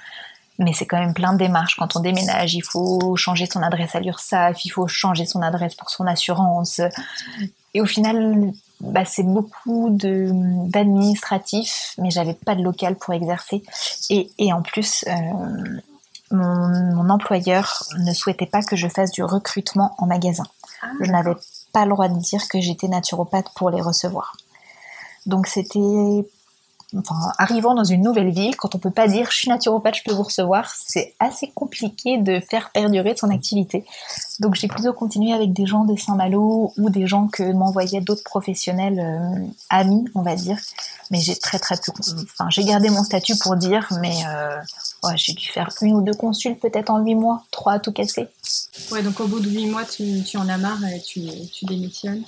mais 0.63 0.73
c'est 0.73 0.85
quand 0.85 0.99
même 0.99 1.13
plein 1.13 1.33
de 1.33 1.37
démarches. 1.37 1.75
Quand 1.77 1.95
on 1.95 1.99
déménage, 1.99 2.53
il 2.53 2.63
faut 2.63 3.15
changer 3.15 3.45
son 3.45 3.61
adresse 3.61 3.95
à 3.95 3.99
l'URSSAF, 3.99 4.65
il 4.65 4.69
faut 4.69 4.87
changer 4.87 5.25
son 5.25 5.41
adresse 5.41 5.75
pour 5.75 5.89
son 5.89 6.07
assurance. 6.07 6.81
Et 7.73 7.81
au 7.81 7.85
final, 7.85 8.51
bah, 8.81 9.05
c'est 9.05 9.23
beaucoup 9.23 9.89
d'administratif, 9.91 11.95
mais 11.97 12.11
j'avais 12.11 12.33
pas 12.33 12.55
de 12.55 12.61
local 12.61 12.95
pour 12.95 13.13
exercer. 13.13 13.63
Et, 14.09 14.29
et 14.37 14.53
en 14.53 14.61
plus, 14.61 15.05
euh, 15.07 15.11
mon, 16.31 16.95
mon, 16.95 17.09
employeur 17.09 17.83
ne 17.99 18.13
souhaitait 18.13 18.45
pas 18.45 18.61
que 18.61 18.75
je 18.75 18.87
fasse 18.87 19.11
du 19.11 19.23
recrutement 19.23 19.95
en 19.97 20.05
magasin. 20.05 20.45
Ah, 20.81 20.87
je 21.01 21.11
n'avais 21.11 21.35
pas 21.71 21.85
le 21.85 21.91
droit 21.91 22.09
de 22.09 22.19
dire 22.19 22.47
que 22.47 22.59
j'étais 22.59 22.87
naturopathe 22.87 23.47
pour 23.55 23.69
les 23.69 23.81
recevoir. 23.81 24.35
Donc 25.25 25.47
c'était 25.47 26.25
enfin, 26.97 27.15
arrivant 27.37 27.73
dans 27.75 27.83
une 27.83 28.01
nouvelle 28.01 28.31
ville, 28.31 28.55
quand 28.55 28.75
on 28.75 28.79
peut 28.79 28.91
pas 28.91 29.07
dire 29.07 29.29
je 29.31 29.37
suis 29.37 29.49
naturopathe, 29.49 29.95
je 29.95 30.03
peux 30.03 30.13
vous 30.13 30.23
recevoir, 30.23 30.71
c'est 30.75 31.13
assez 31.19 31.51
compliqué 31.53 32.17
de 32.17 32.39
faire 32.39 32.71
perdurer 32.71 33.15
son 33.15 33.29
activité. 33.29 33.85
Donc 34.39 34.55
j'ai 34.55 34.67
plutôt 34.67 34.93
continué 34.93 35.33
avec 35.33 35.53
des 35.53 35.65
gens 35.65 35.85
de 35.85 35.95
Saint-Malo 35.95 36.73
ou 36.77 36.89
des 36.89 37.07
gens 37.07 37.27
que 37.27 37.43
m'envoyaient 37.53 38.01
d'autres 38.01 38.23
professionnels 38.23 38.99
euh, 38.99 39.47
amis, 39.69 40.05
on 40.15 40.21
va 40.21 40.35
dire. 40.35 40.57
Mais 41.11 41.19
j'ai 41.19 41.35
très 41.35 41.59
très 41.59 41.75
peu, 41.75 41.91
enfin 42.23 42.49
j'ai 42.49 42.63
gardé 42.63 42.89
mon 42.89 43.03
statut 43.03 43.37
pour 43.37 43.55
dire, 43.55 43.87
mais 44.01 44.15
euh, 44.27 44.57
j'ai 45.15 45.33
dû 45.33 45.47
faire 45.47 45.69
une 45.81 45.95
ou 45.95 46.01
deux 46.01 46.13
consultes 46.13 46.59
peut-être 46.59 46.89
en 46.89 46.99
huit 46.99 47.15
mois, 47.15 47.43
trois 47.51 47.73
à 47.73 47.79
tout 47.79 47.91
casser. 47.91 48.27
Ouais, 48.91 49.03
donc 49.03 49.19
au 49.19 49.27
bout 49.27 49.39
de 49.39 49.49
huit 49.49 49.67
mois, 49.67 49.85
tu, 49.85 50.23
tu 50.23 50.37
en 50.37 50.49
as 50.49 50.57
marre 50.57 50.83
et 50.85 51.01
tu, 51.01 51.21
tu 51.51 51.65
démissionnes. 51.65 52.23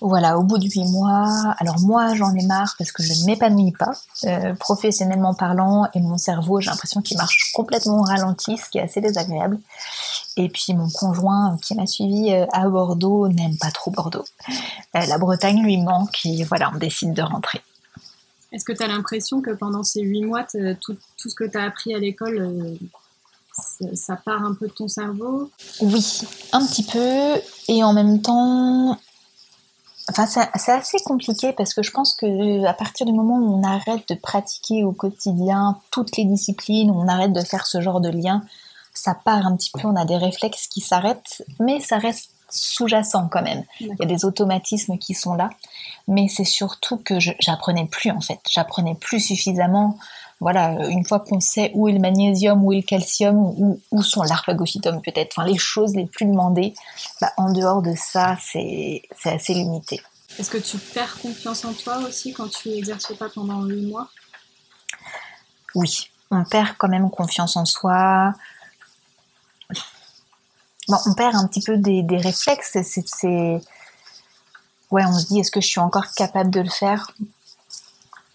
Voilà, 0.00 0.38
au 0.38 0.42
bout 0.42 0.58
de 0.58 0.64
huit 0.64 0.84
mois, 0.84 1.54
alors 1.58 1.80
moi 1.80 2.14
j'en 2.14 2.34
ai 2.34 2.44
marre 2.46 2.74
parce 2.78 2.92
que 2.92 3.02
je 3.02 3.12
ne 3.20 3.26
m'épanouis 3.26 3.72
pas, 3.72 3.92
euh, 4.24 4.54
professionnellement 4.54 5.34
parlant, 5.34 5.88
et 5.94 6.00
mon 6.00 6.18
cerveau, 6.18 6.60
j'ai 6.60 6.70
l'impression 6.70 7.00
qu'il 7.00 7.16
marche 7.16 7.52
complètement 7.54 8.00
au 8.00 8.02
ralenti, 8.02 8.56
ce 8.56 8.68
qui 8.68 8.78
est 8.78 8.82
assez 8.82 9.00
désagréable. 9.00 9.58
Et 10.36 10.48
puis 10.48 10.74
mon 10.74 10.88
conjoint 10.90 11.56
qui 11.62 11.74
m'a 11.74 11.86
suivi 11.86 12.32
euh, 12.32 12.46
à 12.52 12.68
Bordeaux 12.68 13.28
n'aime 13.28 13.56
pas 13.56 13.70
trop 13.70 13.90
Bordeaux. 13.90 14.24
Euh, 14.96 15.06
la 15.06 15.18
Bretagne 15.18 15.62
lui 15.62 15.78
manque 15.78 16.24
et 16.26 16.44
voilà, 16.44 16.70
on 16.74 16.78
décide 16.78 17.14
de 17.14 17.22
rentrer. 17.22 17.60
Est-ce 18.52 18.64
que 18.64 18.72
tu 18.72 18.82
as 18.82 18.88
l'impression 18.88 19.40
que 19.40 19.50
pendant 19.50 19.82
ces 19.82 20.02
huit 20.02 20.24
mois, 20.24 20.44
tout, 20.44 20.96
tout, 21.16 21.28
ce 21.28 21.34
que 21.34 21.44
tu 21.44 21.58
as 21.58 21.64
appris 21.64 21.94
à 21.94 21.98
l'école 21.98 22.78
ça 23.94 24.16
part 24.16 24.44
un 24.44 24.54
peu 24.54 24.66
de 24.66 24.72
ton 24.72 24.88
cerveau? 24.88 25.50
Oui, 25.80 26.22
un 26.52 26.66
petit 26.66 26.82
peu. 26.82 27.40
Et 27.68 27.82
en 27.84 27.92
même 27.92 28.20
temps, 28.20 28.98
enfin, 30.10 30.26
c'est 30.26 30.72
assez 30.72 30.98
compliqué 31.04 31.52
parce 31.52 31.74
que 31.74 31.82
je 31.82 31.90
pense 31.90 32.14
que 32.14 32.64
à 32.66 32.74
partir 32.74 33.06
du 33.06 33.12
moment 33.12 33.36
où 33.36 33.54
on 33.54 33.62
arrête 33.62 34.08
de 34.08 34.14
pratiquer 34.14 34.84
au 34.84 34.92
quotidien 34.92 35.78
toutes 35.90 36.16
les 36.16 36.24
disciplines, 36.24 36.90
on 36.90 37.08
arrête 37.08 37.32
de 37.32 37.40
faire 37.40 37.66
ce 37.66 37.80
genre 37.80 38.00
de 38.00 38.10
lien, 38.10 38.42
ça 38.92 39.14
part 39.14 39.46
un 39.46 39.56
petit 39.56 39.70
peu, 39.70 39.86
on 39.86 39.96
a 39.96 40.04
des 40.04 40.16
réflexes 40.16 40.68
qui 40.68 40.80
s'arrêtent, 40.80 41.44
mais 41.58 41.80
ça 41.80 41.98
reste 41.98 42.30
sous-jacent 42.50 43.28
quand 43.28 43.42
même. 43.42 43.64
Il 43.80 43.88
y 43.88 44.02
a 44.02 44.06
des 44.06 44.24
automatismes 44.24 44.98
qui 44.98 45.14
sont 45.14 45.34
là, 45.34 45.50
mais 46.06 46.28
c'est 46.28 46.44
surtout 46.44 46.98
que 46.98 47.18
j'apprenais 47.18 47.86
plus 47.86 48.10
en 48.10 48.20
fait, 48.20 48.40
j'apprenais 48.48 48.94
plus 48.94 49.20
suffisamment 49.20 49.98
voilà, 50.40 50.88
une 50.88 51.06
fois 51.06 51.20
qu'on 51.20 51.40
sait 51.40 51.70
où 51.74 51.88
est 51.88 51.92
le 51.92 52.00
magnésium, 52.00 52.64
où 52.64 52.72
est 52.72 52.76
le 52.76 52.82
calcium, 52.82 53.36
où, 53.36 53.80
où 53.90 54.02
sont 54.02 54.22
l'arpagophytum 54.22 55.00
peut-être, 55.00 55.34
enfin 55.36 55.46
les 55.46 55.58
choses 55.58 55.94
les 55.94 56.06
plus 56.06 56.26
demandées, 56.26 56.74
bah, 57.20 57.32
en 57.36 57.52
dehors 57.52 57.82
de 57.82 57.94
ça, 57.96 58.36
c'est 58.40 59.02
assez 59.24 59.54
limité. 59.54 60.02
Est-ce 60.38 60.50
que 60.50 60.58
tu 60.58 60.78
perds 60.78 61.18
confiance 61.20 61.64
en 61.64 61.72
toi 61.72 61.98
aussi 61.98 62.32
quand 62.32 62.48
tu 62.48 62.68
n'exerces 62.70 63.16
pas 63.16 63.28
pendant 63.28 63.62
8 63.62 63.86
mois? 63.86 64.08
Oui, 65.74 66.10
on 66.30 66.44
perd 66.44 66.76
quand 66.76 66.88
même 66.88 67.10
confiance 67.10 67.56
en 67.56 67.64
soi. 67.64 68.32
Bon, 70.88 70.98
on 71.06 71.14
perd 71.14 71.36
un 71.36 71.46
petit 71.46 71.62
peu 71.62 71.76
des, 71.78 72.02
des 72.02 72.18
réflexes. 72.18 72.76
C'est, 72.82 73.60
ouais, 74.90 75.04
on 75.04 75.12
se 75.12 75.26
dit 75.26 75.40
est-ce 75.40 75.50
que 75.50 75.60
je 75.60 75.68
suis 75.68 75.80
encore 75.80 76.12
capable 76.16 76.50
de 76.50 76.60
le 76.60 76.70
faire? 76.70 77.12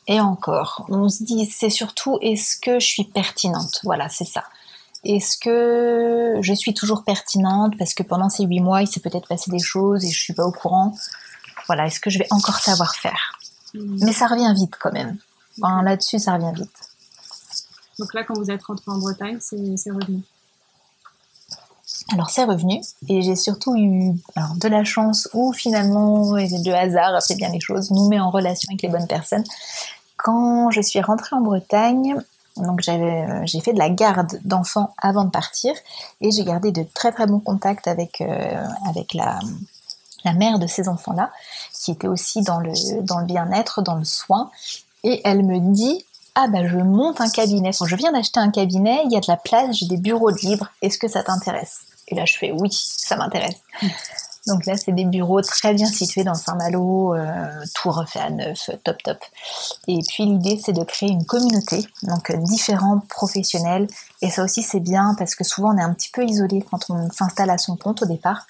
Et 0.09 0.19
encore, 0.19 0.87
on 0.89 1.07
se 1.07 1.23
dit, 1.23 1.45
c'est 1.45 1.69
surtout, 1.69 2.17
est-ce 2.23 2.57
que 2.59 2.79
je 2.79 2.87
suis 2.87 3.03
pertinente? 3.03 3.79
Voilà, 3.83 4.09
c'est 4.09 4.25
ça. 4.25 4.43
Est-ce 5.03 5.37
que 5.37 6.39
je 6.41 6.53
suis 6.55 6.73
toujours 6.73 7.03
pertinente? 7.03 7.77
Parce 7.77 7.93
que 7.93 8.01
pendant 8.01 8.27
ces 8.27 8.43
huit 8.43 8.59
mois, 8.59 8.81
il 8.81 8.87
s'est 8.87 9.01
peut-être 9.01 9.27
passé 9.27 9.51
des 9.51 9.59
choses 9.59 10.03
et 10.03 10.09
je 10.09 10.19
suis 10.19 10.33
pas 10.33 10.45
au 10.45 10.51
courant 10.51 10.95
Voilà, 11.67 11.85
est-ce 11.85 11.99
que 11.99 12.09
je 12.09 12.17
vais 12.17 12.25
encore 12.31 12.57
savoir 12.57 12.95
faire? 12.95 13.37
Hmm. 13.75 13.99
Mais 14.01 14.11
ça 14.11 14.25
revient 14.25 14.51
vite 14.55 14.73
quand 14.81 14.91
même. 14.91 15.19
Là-dessus, 15.61 16.17
ça 16.17 16.33
revient 16.33 16.53
vite. 16.55 16.71
Donc 17.99 18.11
là, 18.15 18.23
quand 18.23 18.33
vous 18.33 18.49
êtes 18.49 18.63
rentré 18.63 18.85
en 18.87 18.97
Bretagne, 18.97 19.37
c'est 19.39 19.91
revenu 19.91 20.23
alors 22.11 22.29
c'est 22.29 22.43
revenu 22.43 22.81
et 23.07 23.21
j'ai 23.21 23.35
surtout 23.35 23.75
eu 23.75 24.13
de 24.55 24.67
la 24.67 24.83
chance 24.83 25.29
ou 25.33 25.53
finalement 25.53 26.31
de 26.31 26.71
hasard, 26.71 27.21
c'est 27.21 27.35
bien 27.35 27.49
les 27.49 27.59
choses, 27.59 27.91
nous 27.91 28.07
met 28.07 28.19
en 28.19 28.31
relation 28.31 28.67
avec 28.69 28.81
les 28.81 28.89
bonnes 28.89 29.07
personnes 29.07 29.43
quand 30.23 30.69
je 30.71 30.81
suis 30.81 31.01
rentrée 31.01 31.35
en 31.35 31.41
Bretagne, 31.41 32.15
donc 32.57 32.81
j'ai 32.81 33.61
fait 33.61 33.73
de 33.73 33.79
la 33.79 33.89
garde 33.89 34.39
d'enfants 34.43 34.93
avant 35.01 35.23
de 35.23 35.29
partir 35.29 35.73
et 36.19 36.31
j'ai 36.31 36.43
gardé 36.43 36.71
de 36.71 36.83
très 36.93 37.11
très 37.11 37.25
bons 37.25 37.39
contacts 37.39 37.87
avec, 37.87 38.19
euh, 38.21 38.65
avec 38.87 39.13
la, 39.13 39.39
la 40.25 40.33
mère 40.33 40.59
de 40.59 40.67
ces 40.67 40.89
enfants-là, 40.89 41.31
qui 41.73 41.91
était 41.91 42.07
aussi 42.07 42.41
dans 42.41 42.59
le, 42.59 43.01
dans 43.01 43.19
le 43.19 43.25
bien-être, 43.25 43.81
dans 43.81 43.95
le 43.95 44.03
soin. 44.03 44.51
Et 45.03 45.21
elle 45.23 45.43
me 45.43 45.59
dit 45.73 46.05
Ah 46.35 46.47
ben 46.49 46.67
je 46.67 46.77
monte 46.77 47.21
un 47.21 47.29
cabinet. 47.29 47.71
je 47.71 47.95
viens 47.95 48.11
d'acheter 48.11 48.41
un 48.41 48.51
cabinet, 48.51 49.01
il 49.05 49.13
y 49.13 49.17
a 49.17 49.21
de 49.21 49.29
la 49.29 49.37
place, 49.37 49.77
j'ai 49.77 49.87
des 49.87 49.97
bureaux 49.97 50.31
de 50.31 50.39
libre, 50.39 50.69
est-ce 50.81 50.97
que 50.97 51.07
ça 51.07 51.23
t'intéresse? 51.23 51.79
Et 52.09 52.15
là 52.15 52.25
je 52.25 52.37
fais 52.37 52.51
Oui, 52.51 52.69
ça 52.71 53.15
m'intéresse. 53.15 53.61
Donc 54.49 54.65
là, 54.65 54.75
c'est 54.75 54.91
des 54.91 55.05
bureaux 55.05 55.41
très 55.41 55.73
bien 55.73 55.87
situés 55.87 56.23
dans 56.23 56.33
Saint-Malo, 56.33 57.15
tout 57.75 57.89
refait 57.91 58.19
à 58.19 58.29
neuf, 58.29 58.69
top 58.83 59.01
top. 59.03 59.17
Et 59.87 59.99
puis 60.07 60.25
l'idée, 60.25 60.59
c'est 60.63 60.73
de 60.73 60.83
créer 60.83 61.09
une 61.09 61.25
communauté, 61.25 61.85
donc 62.03 62.29
euh, 62.29 62.37
différents 62.37 62.99
professionnels. 63.09 63.87
Et 64.21 64.29
ça 64.29 64.43
aussi, 64.43 64.61
c'est 64.61 64.79
bien 64.79 65.15
parce 65.17 65.35
que 65.35 65.43
souvent, 65.43 65.73
on 65.73 65.77
est 65.77 65.83
un 65.83 65.93
petit 65.93 66.09
peu 66.11 66.23
isolé 66.23 66.63
quand 66.69 66.89
on 66.89 67.09
s'installe 67.11 67.49
à 67.49 67.57
son 67.57 67.75
compte 67.75 68.01
au 68.01 68.05
départ. 68.05 68.45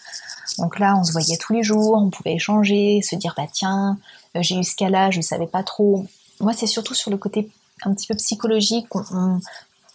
Donc 0.58 0.80
là, 0.80 0.96
on 0.98 1.04
se 1.04 1.12
voyait 1.12 1.38
tous 1.38 1.54
les 1.54 1.64
jours, 1.64 1.96
on 1.96 2.10
pouvait 2.10 2.34
échanger, 2.34 3.02
se 3.02 3.16
dire 3.16 3.34
bah 3.38 3.48
tiens, 3.52 3.98
euh, 4.36 4.42
j'ai 4.42 4.56
eu 4.56 4.64
ce 4.64 4.76
cas-là, 4.76 5.12
je 5.12 5.22
savais 5.22 5.48
pas 5.48 5.64
trop. 5.64 6.06
Moi, 6.40 6.54
c'est 6.54 6.68
surtout 6.68 6.96
sur 6.96 7.12
le 7.12 7.18
côté 7.18 7.50
un 7.84 7.94
petit 7.94 8.08
peu 8.08 8.16
psychologique. 8.16 8.88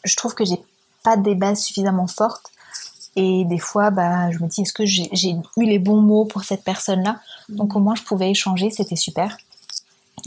je 0.04 0.16
trouve 0.16 0.34
que 0.34 0.44
j'ai 0.44 0.62
pas 1.02 1.16
des 1.16 1.34
bases 1.34 1.60
suffisamment 1.60 2.06
fortes 2.06 2.50
et 3.16 3.44
des 3.44 3.58
fois, 3.58 3.90
bah, 3.90 4.30
je 4.30 4.38
me 4.38 4.48
dis, 4.48 4.62
est-ce 4.62 4.72
que 4.72 4.84
j'ai 4.84 5.36
eu 5.56 5.64
les 5.64 5.78
bons 5.78 6.00
mots 6.00 6.24
pour 6.24 6.44
cette 6.44 6.64
personne-là? 6.64 7.20
Donc 7.48 7.76
au 7.76 7.80
moins, 7.80 7.94
je 7.94 8.02
pouvais 8.02 8.30
échanger, 8.30 8.70
c'était 8.70 8.96
super. 8.96 9.36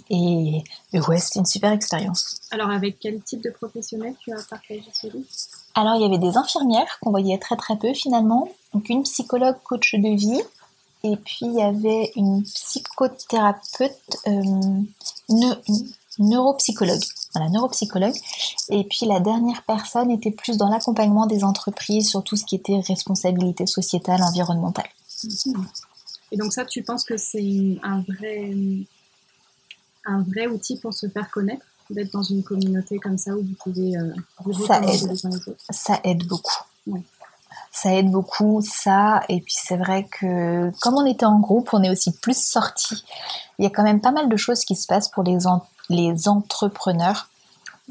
Et, 0.10 0.64
ouais, 0.94 1.18
c'était 1.18 1.40
une 1.40 1.46
super 1.46 1.72
expérience. 1.72 2.40
Alors 2.52 2.70
avec 2.70 3.00
quel 3.00 3.22
type 3.22 3.44
de 3.44 3.50
professionnel 3.50 4.14
tu 4.20 4.32
as 4.32 4.42
partagé 4.50 4.84
ce 4.94 5.08
livre? 5.08 5.26
Alors 5.76 5.96
il 5.96 6.02
y 6.02 6.06
avait 6.06 6.18
des 6.18 6.38
infirmières 6.38 7.00
qu'on 7.02 7.12
voyait 7.12 7.38
très 7.38 7.56
très 7.56 7.78
peu 7.78 7.94
finalement, 7.94 8.50
donc 8.74 8.90
une 8.90 9.04
psychologue 9.04 9.58
coach 9.64 9.96
de 9.96 10.16
vie, 10.16 10.42
et 11.04 11.16
puis 11.18 11.40
il 11.42 11.54
y 11.54 11.62
avait 11.62 12.12
une 12.16 12.44
psychothérapeute, 12.44 14.18
euh, 14.28 14.82
une 15.30 15.58
neuropsychologue 16.20 17.04
la 17.40 17.50
neuropsychologue. 17.50 18.16
Et 18.70 18.84
puis 18.84 19.06
la 19.06 19.20
dernière 19.20 19.64
personne 19.64 20.12
était 20.12 20.32
plus 20.32 20.58
dans 20.58 20.70
l'accompagnement 20.70 21.26
des 21.26 21.44
entreprises 21.44 22.10
sur 22.10 22.24
tout 22.24 22.36
ce 22.36 22.46
qui 22.46 22.56
était 22.56 22.80
responsabilité 22.80 23.66
sociétale, 23.66 24.22
environnementale. 24.24 24.88
Et 26.32 26.38
donc 26.38 26.54
ça, 26.54 26.66
tu 26.66 26.84
penses 26.84 27.04
que 27.04 27.18
c'est 27.18 27.78
un 27.84 28.02
vrai, 28.02 28.52
un 30.06 30.22
vrai 30.24 30.48
outil 30.48 30.78
pour 30.78 30.94
se 30.94 31.08
faire 31.08 31.30
connaître 31.32 31.66
d'être 31.90 32.12
dans 32.12 32.24
une 32.24 32.44
communauté 32.44 32.98
comme 33.00 33.18
ça 33.18 33.32
où 33.32 33.42
vous 33.42 33.56
pouvez 33.64 33.96
euh, 33.96 34.14
ça 34.68 34.82
aide. 34.82 35.16
Ça 35.70 36.00
aide 36.04 36.28
beaucoup. 36.28 36.64
Ça 37.72 37.94
aide 37.94 38.12
beaucoup, 38.12 38.62
ça. 38.62 39.22
Et 39.30 39.40
puis 39.40 39.56
c'est 39.58 39.78
vrai 39.78 40.06
que 40.06 40.70
comme 40.82 40.96
on 40.96 41.06
était 41.06 41.26
en 41.26 41.40
groupe, 41.40 41.70
on 41.72 41.82
est 41.84 41.90
aussi 41.90 42.12
plus 42.12 42.38
sortis. 42.38 43.06
Il 43.58 43.64
y 43.64 43.68
a 43.68 43.70
quand 43.70 43.84
même 43.84 44.02
pas 44.02 44.12
mal 44.12 44.28
de 44.28 44.36
choses 44.36 44.66
qui 44.66 44.76
se 44.76 44.86
passent 44.86 45.10
pour 45.10 45.24
les, 45.24 45.48
les 45.90 46.28
entrepreneurs. 46.28 47.30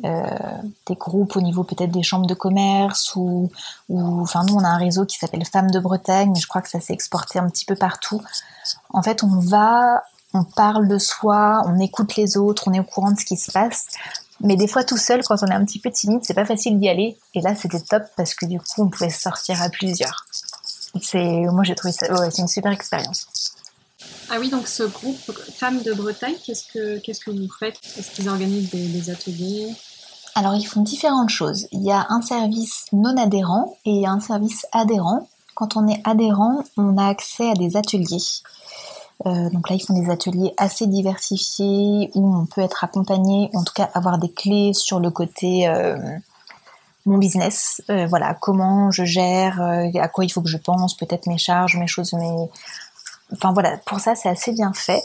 Euh, 0.04 0.26
des 0.86 0.94
groupes 0.94 1.36
au 1.36 1.40
niveau 1.40 1.64
peut-être 1.64 1.90
des 1.90 2.02
chambres 2.02 2.26
de 2.26 2.34
commerce 2.34 3.16
ou, 3.16 3.50
ou 3.88 4.20
enfin 4.20 4.44
nous 4.44 4.52
on 4.52 4.62
a 4.62 4.68
un 4.68 4.76
réseau 4.76 5.06
qui 5.06 5.16
s'appelle 5.16 5.42
Femmes 5.46 5.70
de 5.70 5.80
Bretagne 5.80 6.32
mais 6.34 6.38
je 6.38 6.46
crois 6.46 6.60
que 6.60 6.68
ça 6.68 6.80
s'est 6.80 6.92
exporté 6.92 7.38
un 7.38 7.48
petit 7.48 7.64
peu 7.64 7.76
partout. 7.76 8.20
En 8.90 9.02
fait 9.02 9.22
on 9.22 9.40
va 9.40 10.04
on 10.34 10.44
parle 10.44 10.86
de 10.86 10.98
soi 10.98 11.62
on 11.64 11.78
écoute 11.78 12.14
les 12.16 12.36
autres 12.36 12.68
on 12.68 12.74
est 12.74 12.80
au 12.80 12.84
courant 12.84 13.10
de 13.10 13.18
ce 13.18 13.24
qui 13.24 13.38
se 13.38 13.50
passe. 13.50 13.86
Mais 14.40 14.56
des 14.56 14.66
fois 14.66 14.84
tout 14.84 14.98
seul 14.98 15.22
quand 15.24 15.42
on 15.42 15.46
est 15.46 15.54
un 15.54 15.64
petit 15.64 15.78
peu 15.78 15.90
timide 15.90 16.20
c'est 16.24 16.34
pas 16.34 16.44
facile 16.44 16.78
d'y 16.78 16.90
aller. 16.90 17.16
Et 17.32 17.40
là 17.40 17.54
c'était 17.54 17.80
top 17.80 18.02
parce 18.18 18.34
que 18.34 18.44
du 18.44 18.58
coup 18.58 18.82
on 18.82 18.88
pouvait 18.88 19.08
sortir 19.08 19.62
à 19.62 19.70
plusieurs. 19.70 20.26
C'est 21.00 21.46
moi 21.46 21.64
j'ai 21.64 21.74
trouvé 21.74 21.92
ça 21.92 22.12
ouais, 22.12 22.30
c'est 22.30 22.42
une 22.42 22.48
super 22.48 22.70
expérience 22.70 23.28
ah 24.30 24.36
oui, 24.40 24.50
donc 24.50 24.66
ce 24.66 24.82
groupe 24.82 25.32
Femmes 25.54 25.82
de 25.82 25.92
Bretagne, 25.92 26.34
qu'est-ce 26.44 26.66
que, 26.66 27.30
vous 27.30 27.48
faites? 27.58 27.78
Est-ce 27.96 28.10
qu'ils 28.10 28.28
organisent 28.28 28.70
des, 28.70 29.10
ateliers? 29.10 29.72
Alors, 30.34 30.54
ils 30.54 30.66
font 30.66 30.82
différentes 30.82 31.30
choses. 31.30 31.66
Il 31.70 31.82
y 31.82 31.92
a 31.92 32.06
un 32.10 32.20
service 32.22 32.86
non 32.92 33.16
adhérent 33.16 33.76
et 33.84 34.06
un 34.06 34.20
service 34.20 34.66
adhérent. 34.72 35.28
Quand 35.54 35.76
on 35.76 35.86
est 35.88 36.00
adhérent, 36.04 36.64
on 36.76 36.98
a 36.98 37.06
accès 37.06 37.50
à 37.50 37.54
des 37.54 37.76
ateliers. 37.76 38.22
Euh, 39.24 39.48
donc 39.50 39.70
là, 39.70 39.76
ils 39.76 39.80
font 39.80 39.98
des 39.98 40.10
ateliers 40.10 40.52
assez 40.58 40.86
diversifiés 40.86 42.10
où 42.14 42.36
on 42.36 42.46
peut 42.46 42.60
être 42.60 42.84
accompagné, 42.84 43.48
en 43.54 43.64
tout 43.64 43.72
cas 43.74 43.88
avoir 43.94 44.18
des 44.18 44.30
clés 44.30 44.72
sur 44.74 45.00
le 45.00 45.10
côté 45.10 45.68
euh, 45.68 45.96
mon 47.06 47.16
business. 47.16 47.80
Euh, 47.88 48.06
voilà, 48.06 48.34
comment 48.34 48.90
je 48.90 49.04
gère, 49.04 49.62
à 49.62 50.08
quoi 50.08 50.24
il 50.24 50.28
faut 50.28 50.42
que 50.42 50.50
je 50.50 50.58
pense, 50.58 50.94
peut-être 50.94 51.28
mes 51.28 51.38
charges, 51.38 51.76
mes 51.78 51.86
choses, 51.86 52.12
mes 52.12 52.50
Enfin 53.32 53.52
voilà, 53.52 53.76
pour 53.86 54.00
ça 54.00 54.14
c'est 54.14 54.28
assez 54.28 54.52
bien 54.52 54.72
fait. 54.72 55.02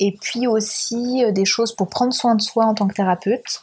Et 0.00 0.12
puis 0.12 0.46
aussi 0.46 1.24
euh, 1.24 1.32
des 1.32 1.44
choses 1.44 1.72
pour 1.72 1.88
prendre 1.88 2.12
soin 2.12 2.34
de 2.34 2.42
soi 2.42 2.64
en 2.64 2.74
tant 2.74 2.88
que 2.88 2.94
thérapeute. 2.94 3.62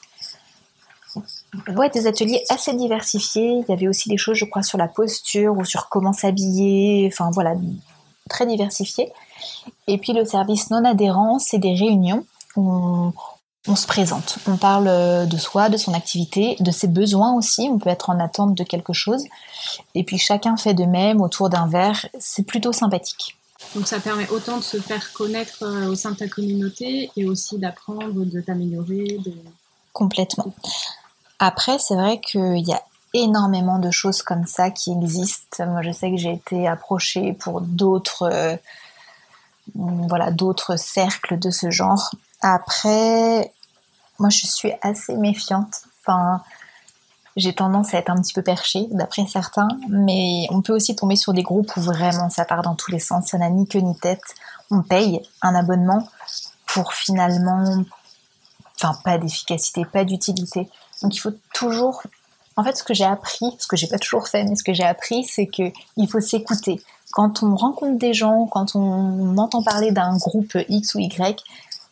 Ouais, 1.75 1.89
des 1.89 2.07
ateliers 2.07 2.41
assez 2.49 2.73
diversifiés. 2.73 3.61
Il 3.61 3.65
y 3.67 3.73
avait 3.73 3.89
aussi 3.89 4.07
des 4.07 4.17
choses, 4.17 4.37
je 4.37 4.45
crois, 4.45 4.63
sur 4.63 4.77
la 4.77 4.87
posture 4.87 5.57
ou 5.57 5.65
sur 5.65 5.89
comment 5.89 6.13
s'habiller. 6.13 7.09
Enfin 7.11 7.29
voilà, 7.33 7.55
très 8.29 8.45
diversifié. 8.45 9.11
Et 9.87 9.97
puis 9.97 10.13
le 10.13 10.23
service 10.23 10.69
non 10.69 10.85
adhérent, 10.85 11.39
c'est 11.39 11.57
des 11.57 11.75
réunions 11.75 12.25
où 12.55 13.11
on, 13.67 13.75
se 13.75 13.85
présente. 13.87 14.37
On 14.47 14.55
parle 14.55 14.87
euh, 14.87 15.25
de 15.25 15.37
soi, 15.37 15.69
de 15.69 15.77
son 15.77 15.93
activité, 15.93 16.55
de 16.59 16.71
ses 16.71 16.87
besoins 16.87 17.33
aussi. 17.33 17.69
On 17.69 17.77
peut 17.77 17.89
être 17.89 18.09
en 18.09 18.19
attente 18.19 18.55
de 18.55 18.63
quelque 18.63 18.93
chose. 18.93 19.25
Et 19.93 20.03
puis 20.03 20.17
chacun 20.17 20.55
fait 20.55 20.73
de 20.73 20.85
même 20.85 21.21
autour 21.21 21.49
d'un 21.49 21.67
verre. 21.67 22.07
C'est 22.19 22.43
plutôt 22.43 22.71
sympathique. 22.71 23.35
Donc 23.76 23.88
ça 23.88 23.99
permet 23.99 24.30
autant 24.30 24.57
de 24.57 24.64
se 24.64 24.78
faire 24.78 25.14
connaître 25.14 25.64
euh, 25.64 25.88
au 25.88 25.95
sein 25.95 26.12
de 26.12 26.18
ta 26.18 26.28
communauté 26.28 27.09
et 27.16 27.26
aussi 27.26 27.57
d'apprendre, 27.57 28.26
de 28.26 28.41
t'améliorer. 28.41 29.18
Complètement. 29.93 30.53
Après, 31.39 31.80
c'est 31.80 31.95
vrai 31.95 32.20
qu'il 32.20 32.68
y 32.68 32.74
a 32.74 32.82
énormément 33.14 33.80
de 33.80 33.91
choses 33.91 34.22
comme 34.22 34.45
ça 34.45 34.72
qui 34.72 34.91
existent. 34.91 35.66
Moi, 35.66 35.82
je 35.82 35.91
sais 35.91 36.12
que 36.12 36.18
j'ai 36.18 36.34
été 36.34 36.68
approchée 36.68 37.34
pour 37.34 37.62
d'autres, 37.62 38.30
euh, 38.32 38.55
voilà, 39.76 40.32
d'autres 40.32 40.78
cercles 40.78 41.39
de 41.39 41.49
ce 41.49 41.72
genre. 41.72 42.12
Après, 42.41 43.53
moi, 44.20 44.30
je 44.30 44.45
suis 44.45 44.72
assez 44.82 45.16
méfiante. 45.16 45.82
Enfin, 46.01 46.41
j'ai 47.38 47.53
tendance 47.53 47.93
à 47.93 47.97
être 47.97 48.09
un 48.09 48.21
petit 48.21 48.34
peu 48.34 48.41
perchée, 48.41 48.88
d'après 48.91 49.25
certains, 49.25 49.67
mais 49.89 50.47
on 50.49 50.61
peut 50.61 50.73
aussi 50.73 50.95
tomber 50.95 51.15
sur 51.15 51.34
des 51.34 51.43
groupes 51.43 51.75
où 51.77 51.82
vraiment 51.82 52.29
ça 52.29 52.45
part 52.45 52.61
dans 52.61 52.75
tous 52.75 52.91
les 52.91 52.99
sens, 52.99 53.27
ça 53.27 53.38
n'a 53.38 53.49
ni 53.49 53.67
queue 53.67 53.79
ni 53.79 53.95
tête. 53.95 54.21
On 54.69 54.82
paye 54.82 55.21
un 55.41 55.55
abonnement 55.55 56.07
pour 56.67 56.93
finalement, 56.93 57.84
enfin, 58.75 58.97
pas 59.03 59.17
d'efficacité, 59.17 59.86
pas 59.86 60.03
d'utilité. 60.03 60.69
Donc 61.01 61.15
il 61.15 61.19
faut 61.19 61.34
toujours, 61.53 62.03
en 62.57 62.63
fait, 62.63 62.77
ce 62.77 62.84
que 62.84 62.93
j'ai 62.93 63.05
appris, 63.05 63.45
ce 63.59 63.67
que 63.67 63.77
j'ai 63.77 63.88
pas 63.88 63.99
toujours 63.99 64.27
fait, 64.27 64.43
mais 64.43 64.55
ce 64.55 64.63
que 64.63 64.73
j'ai 64.73 64.84
appris, 64.84 65.23
c'est 65.23 65.47
que 65.47 65.71
il 65.97 66.09
faut 66.09 66.21
s'écouter. 66.21 66.82
Quand 67.11 67.43
on 67.43 67.55
rencontre 67.55 67.97
des 67.97 68.13
gens, 68.13 68.45
quand 68.47 68.75
on 68.75 69.38
entend 69.38 69.63
parler 69.63 69.91
d'un 69.91 70.17
groupe 70.17 70.57
X 70.69 70.95
ou 70.95 70.99
Y, 70.99 71.43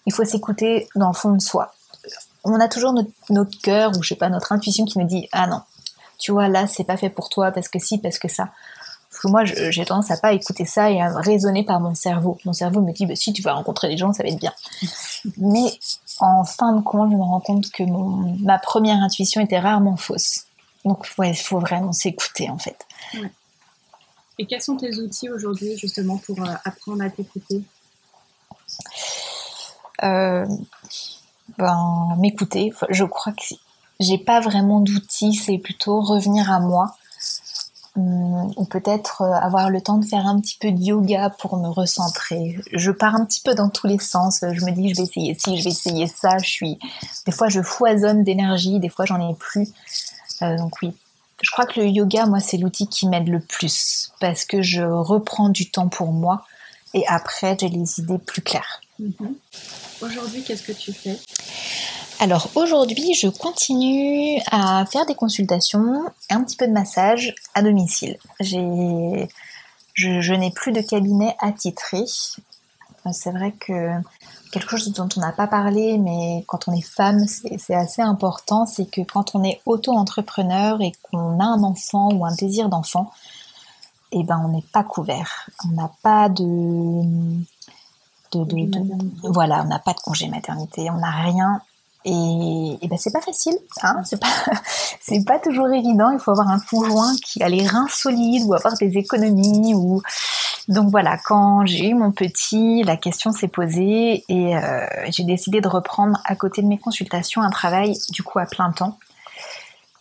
il 0.05 0.13
faut 0.13 0.23
s'écouter 0.23 0.87
dans 0.95 1.09
le 1.09 1.13
fond 1.13 1.31
de 1.31 1.41
soi 1.41 1.73
on 2.43 2.59
a 2.59 2.67
toujours 2.67 2.93
notre, 2.93 3.61
cœur 3.61 3.91
ou 3.97 4.03
je 4.03 4.09
sais 4.09 4.15
pas 4.15 4.29
notre 4.29 4.51
intuition 4.51 4.85
qui 4.85 4.99
me 4.99 5.05
dit 5.05 5.27
ah 5.31 5.47
non 5.47 5.61
tu 6.17 6.31
vois 6.31 6.47
là 6.47 6.67
c'est 6.67 6.83
pas 6.83 6.97
fait 6.97 7.09
pour 7.09 7.29
toi 7.29 7.51
parce 7.51 7.67
que 7.69 7.79
si 7.79 7.97
parce 7.97 8.19
que 8.19 8.27
ça. 8.27 8.49
Parce 9.09 9.23
que 9.23 9.27
moi 9.27 9.43
j'ai 9.43 9.85
tendance 9.85 10.11
à 10.11 10.17
pas 10.17 10.33
écouter 10.33 10.65
ça 10.65 10.91
et 10.91 11.01
à 11.01 11.11
raisonner 11.19 11.63
par 11.63 11.79
mon 11.79 11.95
cerveau. 11.95 12.37
Mon 12.45 12.53
cerveau 12.53 12.81
me 12.81 12.91
dit 12.91 13.05
bah, 13.05 13.15
si 13.15 13.33
tu 13.33 13.41
vas 13.41 13.53
rencontrer 13.53 13.89
des 13.89 13.97
gens 13.97 14.13
ça 14.13 14.23
va 14.23 14.29
être 14.29 14.39
bien. 14.39 14.53
Mais 15.37 15.71
en 16.19 16.43
fin 16.43 16.73
de 16.73 16.81
compte 16.81 17.11
je 17.11 17.15
me 17.15 17.23
rends 17.23 17.39
compte 17.39 17.71
que 17.71 17.83
ma 18.43 18.59
première 18.59 18.97
intuition 18.97 19.41
était 19.41 19.59
rarement 19.59 19.97
fausse. 19.97 20.45
Donc 20.85 21.07
il 21.17 21.35
faut 21.35 21.59
vraiment 21.59 21.93
s'écouter 21.93 22.49
en 22.49 22.57
fait. 22.57 22.85
Et 24.37 24.45
quels 24.45 24.61
sont 24.61 24.77
tes 24.77 24.95
outils 24.97 25.29
aujourd'hui 25.29 25.77
justement 25.77 26.17
pour 26.17 26.41
euh, 26.41 26.53
apprendre 26.63 27.03
à 27.03 27.09
t'écouter? 27.09 27.61
Euh, 30.03 30.45
ben, 31.57 32.15
m'écouter. 32.17 32.71
Je 32.89 33.03
crois 33.03 33.33
que 33.33 33.55
j'ai 33.99 34.17
pas 34.17 34.39
vraiment 34.39 34.79
d'outils, 34.79 35.33
c'est 35.33 35.57
plutôt 35.57 36.01
revenir 36.01 36.51
à 36.51 36.59
moi. 36.59 36.95
Hum, 37.95 38.53
ou 38.55 38.65
peut-être 38.65 39.23
euh, 39.23 39.33
avoir 39.33 39.71
le 39.71 39.81
temps 39.81 39.97
de 39.97 40.05
faire 40.05 40.27
un 40.27 40.39
petit 40.39 40.57
peu 40.59 40.71
de 40.71 40.79
yoga 40.79 41.31
pour 41.31 41.57
me 41.57 41.67
recentrer. 41.67 42.59
Je 42.71 42.91
pars 42.91 43.15
un 43.15 43.25
petit 43.25 43.41
peu 43.41 43.55
dans 43.55 43.69
tous 43.69 43.87
les 43.87 43.97
sens. 43.97 44.41
Je 44.41 44.63
me 44.63 44.71
dis 44.71 44.89
je 44.89 44.95
vais 44.95 45.03
essayer 45.03 45.35
ci, 45.37 45.57
je 45.57 45.63
vais 45.63 45.71
essayer 45.71 46.07
ça. 46.07 46.37
Je 46.37 46.47
suis 46.47 46.79
des 47.25 47.31
fois 47.31 47.49
je 47.49 47.61
foisonne 47.61 48.23
d'énergie, 48.23 48.79
des 48.79 48.89
fois 48.89 49.05
j'en 49.05 49.29
ai 49.29 49.33
plus. 49.33 49.69
Euh, 50.43 50.55
donc 50.57 50.73
oui, 50.83 50.93
je 51.41 51.51
crois 51.51 51.65
que 51.65 51.79
le 51.79 51.87
yoga, 51.87 52.25
moi, 52.25 52.39
c'est 52.39 52.57
l'outil 52.57 52.87
qui 52.87 53.07
m'aide 53.07 53.27
le 53.27 53.39
plus 53.39 54.11
parce 54.19 54.45
que 54.45 54.61
je 54.61 54.81
reprends 54.81 55.49
du 55.49 55.69
temps 55.69 55.87
pour 55.87 56.11
moi 56.11 56.45
et 56.93 57.05
après 57.07 57.55
j'ai 57.59 57.69
les 57.69 57.99
idées 57.99 58.17
plus 58.17 58.41
claires. 58.41 58.81
Mhm. 58.99 59.35
Aujourd'hui, 60.01 60.43
qu'est-ce 60.43 60.63
que 60.63 60.71
tu 60.71 60.93
fais? 60.93 61.17
Alors 62.21 62.49
aujourd'hui, 62.55 63.13
je 63.13 63.27
continue 63.27 64.41
à 64.51 64.85
faire 64.85 65.05
des 65.05 65.15
consultations 65.15 66.05
un 66.29 66.43
petit 66.43 66.55
peu 66.55 66.67
de 66.67 66.73
massage 66.73 67.33
à 67.53 67.61
domicile. 67.61 68.17
Je, 68.39 70.33
n'ai 70.33 70.51
plus 70.51 70.71
de 70.71 70.81
cabinet 70.81 71.35
attitré. 71.39 72.03
C'est 73.11 73.31
vrai 73.31 73.53
que 73.53 73.91
quelque 74.51 74.77
chose 74.77 74.91
dont 74.93 75.09
on 75.17 75.19
n'a 75.19 75.31
pas 75.31 75.47
parlé, 75.47 75.97
mais 75.97 76.43
quand 76.47 76.67
on 76.67 76.73
est 76.73 76.81
femme, 76.81 77.25
c'est 77.27 77.75
assez 77.75 78.01
important, 78.01 78.65
c'est 78.65 78.89
que 78.89 79.01
quand 79.01 79.35
on 79.35 79.43
est 79.43 79.61
auto-entrepreneur 79.65 80.81
et 80.81 80.91
qu'on 81.03 81.39
a 81.39 81.45
un 81.45 81.63
enfant 81.63 82.09
ou 82.13 82.25
un 82.25 82.35
désir 82.35 82.69
d'enfant, 82.69 83.11
eh 84.11 84.23
ben 84.23 84.41
on 84.43 84.49
n'est 84.49 84.65
pas 84.73 84.83
couvert. 84.83 85.49
On 85.65 85.75
n'a 85.75 85.91
pas 86.03 86.29
de 86.29 86.43
voilà, 89.23 89.63
on 89.63 89.67
n'a 89.67 89.79
pas 89.79 89.93
de 89.93 89.99
congé 89.99 90.27
maternité, 90.27 90.89
on 90.89 90.97
n'a 90.97 91.11
rien. 91.11 91.61
Et, 92.05 92.77
et 92.81 92.87
ben 92.87 92.97
c'est 92.97 93.11
pas 93.11 93.21
facile, 93.21 93.57
hein, 93.81 94.01
c'est 94.05 94.19
pas, 94.19 94.27
c'est 95.01 95.23
pas 95.25 95.39
toujours 95.39 95.67
évident. 95.67 96.11
Il 96.11 96.19
faut 96.19 96.31
avoir 96.31 96.47
un 96.47 96.59
conjoint 96.59 97.13
qui 97.23 97.43
a 97.43 97.49
les 97.49 97.67
reins 97.67 97.87
solides 97.89 98.43
ou 98.45 98.53
avoir 98.53 98.75
des 98.77 98.97
économies 98.97 99.73
ou 99.75 100.01
donc 100.69 100.91
voilà. 100.91 101.17
Quand 101.17 101.65
j'ai 101.65 101.89
eu 101.89 101.95
mon 101.95 102.11
petit, 102.11 102.83
la 102.83 102.95
question 102.95 103.31
s'est 103.31 103.47
posée 103.47 104.23
et 104.29 104.55
euh, 104.55 104.85
j'ai 105.09 105.23
décidé 105.23 105.61
de 105.61 105.67
reprendre 105.67 106.17
à 106.25 106.35
côté 106.35 106.61
de 106.61 106.67
mes 106.67 106.77
consultations 106.77 107.41
un 107.41 107.49
travail 107.49 107.97
du 108.11 108.23
coup 108.23 108.39
à 108.39 108.45
plein 108.45 108.71
temps. 108.71 108.97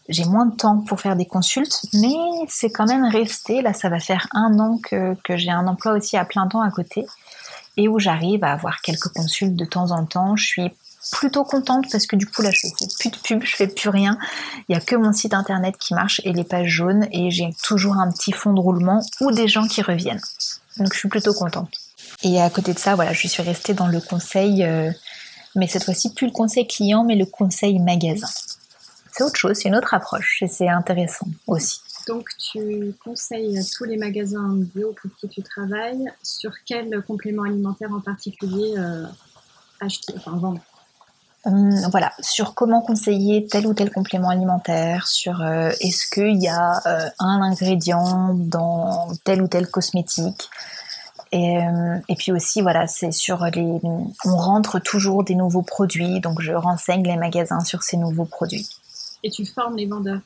J'ai 0.08 0.24
moins 0.24 0.46
de 0.46 0.54
temps 0.54 0.78
pour 0.78 1.00
faire 1.00 1.16
des 1.16 1.26
consultes, 1.26 1.84
mais 1.94 2.14
c'est 2.48 2.70
quand 2.70 2.86
même 2.86 3.04
resté. 3.04 3.60
Là, 3.60 3.72
ça 3.74 3.88
va 3.88 3.98
faire 3.98 4.26
un 4.32 4.58
an 4.58 4.78
que, 4.82 5.14
que 5.24 5.36
j'ai 5.36 5.50
un 5.50 5.66
emploi 5.66 5.92
aussi 5.92 6.16
à 6.16 6.24
plein 6.24 6.46
temps 6.46 6.62
à 6.62 6.70
côté 6.70 7.06
et 7.78 7.88
où 7.88 7.98
j'arrive 7.98 8.44
à 8.44 8.52
avoir 8.52 8.82
quelques 8.82 9.08
consultes 9.08 9.56
de 9.56 9.64
temps 9.64 9.92
en 9.92 10.04
temps. 10.04 10.36
Je 10.36 10.44
suis 10.44 10.70
plutôt 11.12 11.44
contente 11.44 11.86
parce 11.90 12.06
que 12.06 12.16
du 12.16 12.26
coup 12.26 12.42
là 12.42 12.50
je 12.52 12.60
fais 12.60 12.86
plus 12.98 13.10
de 13.10 13.16
pub, 13.16 13.42
je 13.42 13.56
fais 13.56 13.68
plus 13.68 13.88
rien. 13.88 14.18
Il 14.68 14.74
y 14.74 14.76
a 14.76 14.80
que 14.80 14.96
mon 14.96 15.12
site 15.14 15.32
internet 15.32 15.76
qui 15.78 15.94
marche 15.94 16.20
et 16.24 16.32
les 16.32 16.44
pages 16.44 16.68
jaunes 16.68 17.06
et 17.12 17.30
j'ai 17.30 17.48
toujours 17.62 17.94
un 17.94 18.10
petit 18.10 18.32
fond 18.32 18.52
de 18.52 18.60
roulement 18.60 19.00
ou 19.20 19.30
des 19.30 19.48
gens 19.48 19.66
qui 19.66 19.80
reviennent. 19.80 20.20
Donc 20.76 20.92
je 20.92 20.98
suis 20.98 21.08
plutôt 21.08 21.32
contente. 21.32 21.70
Et 22.22 22.40
à 22.42 22.50
côté 22.50 22.74
de 22.74 22.78
ça, 22.78 22.94
voilà, 22.96 23.12
je 23.12 23.28
suis 23.28 23.42
restée 23.42 23.74
dans 23.74 23.86
le 23.86 24.00
conseil, 24.00 24.64
euh, 24.64 24.90
mais 25.54 25.68
cette 25.68 25.84
fois-ci 25.84 26.12
plus 26.12 26.26
le 26.26 26.32
conseil 26.32 26.66
client, 26.66 27.04
mais 27.04 27.14
le 27.14 27.26
conseil 27.26 27.78
magasin. 27.78 28.28
C'est 29.12 29.22
autre 29.22 29.38
chose, 29.38 29.56
c'est 29.56 29.68
une 29.68 29.76
autre 29.76 29.94
approche 29.94 30.42
et 30.42 30.48
c'est 30.48 30.68
intéressant 30.68 31.26
aussi. 31.46 31.80
Donc, 32.08 32.30
tu 32.38 32.94
conseilles 33.04 33.60
tous 33.76 33.84
les 33.84 33.98
magasins 33.98 34.54
bio 34.74 34.94
pour 35.00 35.10
qui 35.20 35.28
tu 35.28 35.42
travailles 35.42 36.10
sur 36.22 36.52
quel 36.64 37.02
complément 37.02 37.42
alimentaire 37.42 37.92
en 37.92 38.00
particulier 38.00 38.74
euh, 38.78 39.04
acheter, 39.78 40.14
enfin 40.16 40.38
vendre? 40.38 40.60
Hum, 41.44 41.70
voilà, 41.90 42.12
sur 42.20 42.54
comment 42.54 42.80
conseiller 42.80 43.46
tel 43.46 43.66
ou 43.66 43.74
tel 43.74 43.92
complément 43.92 44.30
alimentaire, 44.30 45.06
sur 45.06 45.42
euh, 45.42 45.70
est-ce 45.80 46.08
qu'il 46.08 46.42
y 46.42 46.48
a 46.48 46.80
euh, 46.86 47.10
un 47.18 47.42
ingrédient 47.42 48.34
dans 48.34 49.08
tel 49.24 49.42
ou 49.42 49.48
tel 49.48 49.68
cosmétique? 49.68 50.48
Et, 51.30 51.58
et 52.08 52.14
puis 52.14 52.32
aussi, 52.32 52.62
voilà, 52.62 52.86
c'est 52.86 53.12
sur 53.12 53.44
les. 53.44 53.80
On 54.24 54.36
rentre 54.36 54.78
toujours 54.78 55.24
des 55.24 55.34
nouveaux 55.34 55.60
produits, 55.60 56.20
donc 56.20 56.40
je 56.40 56.52
renseigne 56.52 57.02
les 57.02 57.18
magasins 57.18 57.60
sur 57.60 57.82
ces 57.82 57.98
nouveaux 57.98 58.24
produits. 58.24 58.66
Et 59.22 59.30
tu 59.30 59.44
formes 59.44 59.76
les 59.76 59.84
vendeurs? 59.84 60.22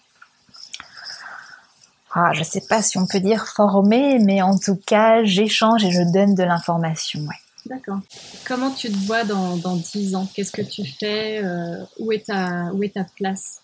Ah, 2.14 2.32
je 2.34 2.42
sais 2.42 2.62
pas 2.68 2.82
si 2.82 2.98
on 2.98 3.06
peut 3.06 3.20
dire 3.20 3.46
former, 3.46 4.18
mais 4.18 4.42
en 4.42 4.58
tout 4.58 4.78
cas, 4.86 5.24
j'échange 5.24 5.84
et 5.84 5.90
je 5.90 6.02
donne 6.02 6.34
de 6.34 6.42
l'information. 6.42 7.20
Ouais. 7.20 7.36
D'accord. 7.66 8.00
Comment 8.44 8.70
tu 8.70 8.90
te 8.90 9.06
vois 9.06 9.24
dans, 9.24 9.56
dans 9.56 9.76
10 9.76 10.16
ans? 10.16 10.28
Qu'est-ce 10.34 10.52
que 10.52 10.62
tu 10.62 10.84
fais? 10.84 11.42
Euh, 11.42 11.84
où, 11.98 12.12
est 12.12 12.26
ta, 12.26 12.70
où 12.72 12.82
est 12.82 12.94
ta 12.94 13.04
place? 13.16 13.62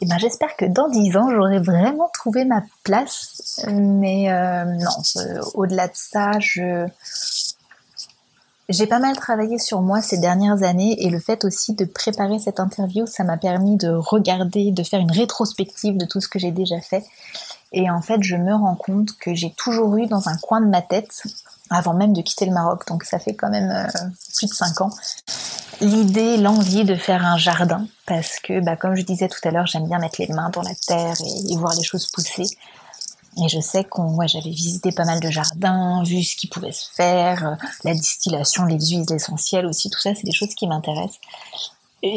Eh 0.00 0.06
ben, 0.06 0.18
J'espère 0.18 0.56
que 0.56 0.64
dans 0.64 0.88
10 0.88 1.16
ans, 1.16 1.28
j'aurai 1.30 1.58
vraiment 1.58 2.08
trouvé 2.14 2.44
ma 2.44 2.62
place. 2.84 3.66
Mais 3.68 4.32
euh, 4.32 4.64
non, 4.64 5.42
au-delà 5.54 5.88
de 5.88 5.94
ça, 5.94 6.30
je, 6.38 6.86
j'ai 8.70 8.86
pas 8.86 8.98
mal 8.98 9.16
travaillé 9.16 9.58
sur 9.58 9.82
moi 9.82 10.00
ces 10.00 10.18
dernières 10.18 10.62
années 10.62 11.04
et 11.04 11.10
le 11.10 11.18
fait 11.18 11.44
aussi 11.44 11.74
de 11.74 11.84
préparer 11.84 12.38
cette 12.38 12.60
interview, 12.60 13.06
ça 13.06 13.24
m'a 13.24 13.36
permis 13.36 13.76
de 13.76 13.90
regarder, 13.90 14.70
de 14.70 14.82
faire 14.82 15.00
une 15.00 15.10
rétrospective 15.10 15.96
de 15.96 16.04
tout 16.04 16.20
ce 16.20 16.28
que 16.28 16.38
j'ai 16.38 16.52
déjà 16.52 16.80
fait. 16.80 17.04
Et 17.72 17.90
en 17.90 18.02
fait, 18.02 18.22
je 18.22 18.36
me 18.36 18.52
rends 18.52 18.74
compte 18.74 19.16
que 19.18 19.34
j'ai 19.34 19.50
toujours 19.50 19.96
eu 19.96 20.06
dans 20.06 20.28
un 20.28 20.36
coin 20.36 20.60
de 20.60 20.66
ma 20.66 20.82
tête, 20.82 21.22
avant 21.68 21.94
même 21.94 22.12
de 22.12 22.20
quitter 22.20 22.46
le 22.46 22.52
Maroc, 22.52 22.86
donc 22.88 23.04
ça 23.04 23.18
fait 23.18 23.34
quand 23.34 23.50
même 23.50 23.70
euh, 23.70 24.08
plus 24.36 24.48
de 24.48 24.54
5 24.54 24.80
ans, 24.80 24.90
l'idée, 25.80 26.36
l'envie 26.36 26.84
de 26.84 26.96
faire 26.96 27.24
un 27.24 27.38
jardin. 27.38 27.86
Parce 28.06 28.40
que, 28.40 28.60
bah, 28.60 28.76
comme 28.76 28.96
je 28.96 29.02
disais 29.02 29.28
tout 29.28 29.40
à 29.44 29.52
l'heure, 29.52 29.66
j'aime 29.66 29.86
bien 29.86 29.98
mettre 29.98 30.20
les 30.20 30.28
mains 30.28 30.50
dans 30.50 30.62
la 30.62 30.74
terre 30.86 31.14
et 31.20 31.56
voir 31.56 31.74
les 31.76 31.84
choses 31.84 32.08
pousser. 32.08 32.46
Et 33.36 33.48
je 33.48 33.60
sais 33.60 33.84
qu'on, 33.84 34.14
ouais, 34.16 34.28
j'avais 34.28 34.50
visité 34.50 34.90
pas 34.92 35.04
mal 35.04 35.20
de 35.20 35.30
jardins, 35.30 36.02
vu 36.02 36.22
ce 36.22 36.36
qui 36.36 36.48
pouvait 36.48 36.72
se 36.72 36.86
faire, 36.92 37.46
euh, 37.46 37.54
la 37.84 37.94
distillation, 37.94 38.64
les 38.64 38.78
huiles 38.78 39.12
essentielles 39.12 39.66
aussi, 39.66 39.88
tout 39.88 40.00
ça, 40.00 40.14
c'est 40.14 40.24
des 40.24 40.32
choses 40.32 40.54
qui 40.54 40.66
m'intéressent. 40.66 41.20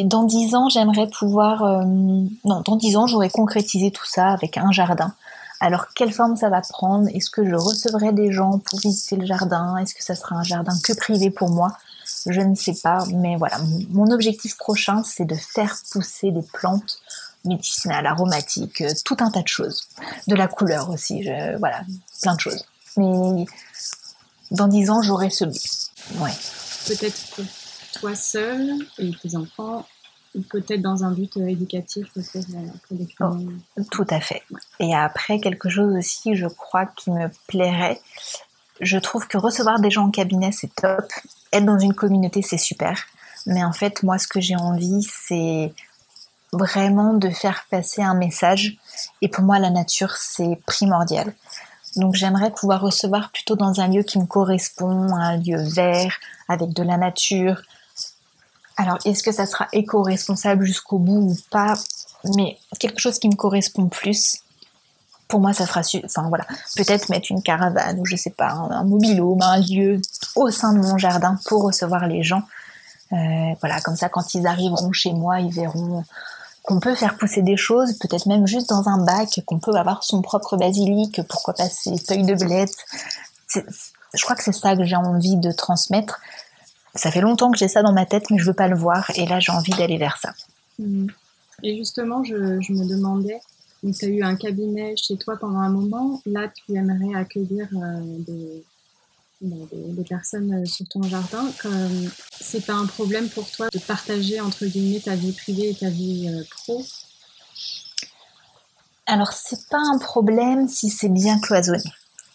Dans 0.06 0.24
dix 0.24 0.56
ans, 0.56 0.70
j'aimerais 0.70 1.08
pouvoir, 1.08 1.64
euh, 1.64 1.84
non, 1.84 2.62
dans 2.66 2.76
dix 2.78 2.96
ans, 2.98 3.06
j'aurais 3.06 3.30
concrétisé 3.30 3.92
tout 3.92 4.06
ça 4.06 4.30
avec 4.30 4.58
un 4.58 4.72
jardin. 4.72 5.14
Alors, 5.60 5.86
quelle 5.96 6.12
forme 6.12 6.36
ça 6.36 6.50
va 6.50 6.62
prendre? 6.62 7.08
Est-ce 7.14 7.30
que 7.30 7.48
je 7.48 7.56
recevrai 7.56 8.12
des 8.12 8.32
gens 8.32 8.60
pour 8.60 8.80
visiter 8.80 9.16
le 9.16 9.26
jardin? 9.26 9.78
Est-ce 9.78 9.94
que 9.94 10.04
ça 10.04 10.16
sera 10.16 10.36
un 10.36 10.44
jardin 10.44 10.74
que 10.84 10.94
privé 10.94 11.30
pour 11.30 11.50
moi? 11.50 11.78
Je 12.26 12.42
ne 12.42 12.56
sais 12.56 12.76
pas, 12.82 13.06
mais 13.14 13.36
voilà, 13.36 13.58
mon 13.90 14.10
objectif 14.12 14.58
prochain, 14.58 15.04
c'est 15.04 15.26
de 15.26 15.36
faire 15.36 15.76
pousser 15.92 16.32
des 16.32 16.42
plantes 16.42 17.00
médicinales, 17.46 18.06
aromatiques, 18.06 18.82
euh, 18.82 18.92
tout 19.06 19.18
un 19.20 19.30
tas 19.30 19.42
de 19.42 19.48
choses. 19.48 19.88
De 20.28 20.36
la 20.36 20.48
couleur 20.48 20.90
aussi, 20.90 21.28
voilà, 21.60 21.82
plein 22.22 22.36
de 22.36 22.40
choses. 22.40 22.66
mais 22.98 23.46
dans 24.52 24.68
dix 24.68 24.90
ans, 24.90 25.02
j'aurai 25.02 25.30
ce 25.30 25.46
but. 25.46 25.92
Ouais. 26.20 26.34
Peut-être 26.88 27.36
pour 27.36 27.46
toi 28.00 28.16
seul 28.16 28.76
et 29.00 29.12
tes 29.22 29.36
enfants, 29.36 29.86
ou 30.36 30.42
peut-être 30.42 30.82
dans 30.82 31.04
un 31.04 31.12
but 31.12 31.38
euh, 31.38 31.48
éducatif 31.48 32.08
pour, 32.14 32.24
les 32.92 33.08
oh, 33.20 33.84
Tout 33.92 34.08
à 34.10 34.20
fait. 34.20 34.44
Et 34.80 34.96
après, 34.96 35.40
quelque 35.40 35.70
chose 35.70 35.96
aussi, 35.96 36.36
je 36.36 36.48
crois, 36.48 36.86
qui 36.86 37.12
me 37.12 37.30
plairait. 37.48 38.00
Je 38.80 38.98
trouve 38.98 39.28
que 39.28 39.38
recevoir 39.38 39.80
des 39.80 39.92
gens 39.92 40.06
en 40.06 40.12
cabinet, 40.12 40.52
c'est 40.52 40.74
top. 40.76 41.06
Être 41.52 41.66
dans 41.66 41.80
une 41.80 41.94
communauté, 41.94 42.42
c'est 42.42 42.58
super. 42.58 43.00
Mais 43.46 43.64
en 43.64 43.74
fait, 43.74 44.04
moi, 44.04 44.18
ce 44.18 44.28
que 44.28 44.42
j'ai 44.42 44.56
envie, 44.56 45.04
c'est 45.04 45.74
vraiment 46.54 47.14
de 47.14 47.30
faire 47.30 47.66
passer 47.70 48.02
un 48.02 48.14
message. 48.14 48.78
Et 49.22 49.28
pour 49.28 49.44
moi, 49.44 49.60
la 49.60 49.70
nature, 49.70 50.16
c'est 50.18 50.60
primordial. 50.66 51.34
Donc 51.96 52.16
j'aimerais 52.16 52.52
pouvoir 52.52 52.82
recevoir 52.82 53.32
plutôt 53.32 53.56
dans 53.56 53.80
un 53.80 53.88
lieu 53.88 54.04
qui 54.04 54.18
me 54.20 54.26
correspond, 54.26 55.16
un 55.16 55.38
lieu 55.38 55.62
vert, 55.62 56.18
avec 56.48 56.74
de 56.74 56.84
la 56.84 56.98
nature. 56.98 57.62
Alors 58.78 58.98
est-ce 59.06 59.22
que 59.22 59.32
ça 59.32 59.46
sera 59.46 59.68
éco-responsable 59.72 60.66
jusqu'au 60.66 60.98
bout 60.98 61.32
ou 61.32 61.38
pas? 61.52 61.76
Mais 62.36 62.58
quelque 62.80 63.00
chose 63.00 63.20
qui 63.20 63.30
me 63.30 63.36
correspond 63.36 63.88
plus. 63.88 64.40
Pour 65.28 65.40
moi, 65.40 65.54
ça 65.54 65.66
sera, 65.66 65.82
enfin 66.06 66.28
voilà, 66.30 66.46
peut-être 66.76 67.10
mettre 67.10 67.32
une 67.32 67.42
caravane 67.42 68.00
ou 68.00 68.06
je 68.06 68.16
sais 68.16 68.30
pas, 68.30 68.52
un, 68.52 68.84
mobilhome, 68.84 69.42
un 69.42 69.60
lieu 69.60 70.00
au 70.36 70.50
sein 70.52 70.74
de 70.74 70.80
mon 70.80 70.98
jardin 70.98 71.38
pour 71.46 71.64
recevoir 71.64 72.08
les 72.08 72.24
gens. 72.24 72.44
Euh, 73.14 73.54
voilà, 73.60 73.80
comme 73.82 73.96
ça, 73.96 74.10
quand 74.10 74.34
ils 74.34 74.48
arriveront 74.48 74.92
chez 74.92 75.14
moi, 75.14 75.40
ils 75.40 75.52
verront 75.52 76.04
qu'on 76.64 76.80
peut 76.80 76.96
faire 76.96 77.18
pousser 77.18 77.42
des 77.42 77.58
choses, 77.58 77.98
peut-être 78.00 78.26
même 78.26 78.48
juste 78.48 78.70
dans 78.70 78.88
un 78.88 79.04
bac, 79.04 79.42
qu'on 79.46 79.60
peut 79.60 79.76
avoir 79.76 80.04
son 80.04 80.22
propre 80.22 80.58
basilic, 80.58 81.22
pourquoi 81.30 81.54
pas 81.54 81.70
ses 81.70 81.98
feuilles 81.98 82.26
de 82.26 82.36
blette. 82.36 82.76
Je 83.54 84.24
crois 84.24 84.36
que 84.36 84.44
c'est 84.44 84.54
ça 84.54 84.76
que 84.76 84.86
j'ai 84.86 84.96
envie 84.96 85.36
de 85.36 85.52
transmettre. 85.52 86.22
Ça 86.96 87.12
fait 87.12 87.22
longtemps 87.22 87.52
que 87.52 87.58
j'ai 87.58 87.68
ça 87.68 87.82
dans 87.82 87.92
ma 87.92 88.06
tête, 88.06 88.30
mais 88.30 88.38
je 88.38 88.46
veux 88.46 88.54
pas 88.54 88.68
le 88.68 88.78
voir, 88.78 89.12
et 89.16 89.26
là 89.26 89.40
j'ai 89.40 89.52
envie 89.52 89.74
d'aller 89.74 89.98
vers 89.98 90.18
ça. 90.18 90.34
Mmh. 90.80 91.08
Et 91.64 91.78
justement, 91.78 92.24
je, 92.24 92.36
me 92.36 92.88
demandais, 92.88 93.42
tu 93.82 94.06
as 94.06 94.08
eu 94.08 94.24
un 94.24 94.36
cabinet 94.36 94.96
chez 94.96 95.18
toi 95.18 95.36
pendant 95.38 95.60
un 95.60 95.70
moment, 95.70 96.22
là 96.26 96.48
tu 96.48 96.76
aimerais 96.76 97.20
accueillir 97.20 97.68
euh, 97.74 98.00
des, 98.20 98.64
des, 99.44 100.04
personnes 100.04 100.54
euh, 100.54 100.66
sur 100.66 100.88
ton 100.88 101.04
jardin, 101.04 101.46
c'est 102.40 102.66
pas 102.66 102.74
un 102.74 102.86
problème 102.86 103.30
pour 103.30 103.50
toi 103.50 103.68
de 103.72 103.80
partager 103.80 104.40
entre 104.40 104.66
guillemets 104.66 105.00
ta 105.00 105.16
vie 105.16 105.32
privée 105.32 105.70
et 105.70 105.76
ta 105.76 105.90
vie 105.90 106.30
euh, 106.30 106.44
pro? 106.50 106.84
Alors 109.06 109.34
c'est 109.34 109.68
pas 109.70 109.82
un 109.94 109.98
problème 109.98 110.68
si 110.68 110.90
c'est 110.90 111.10
bien 111.10 111.40
cloisonné. 111.40 111.84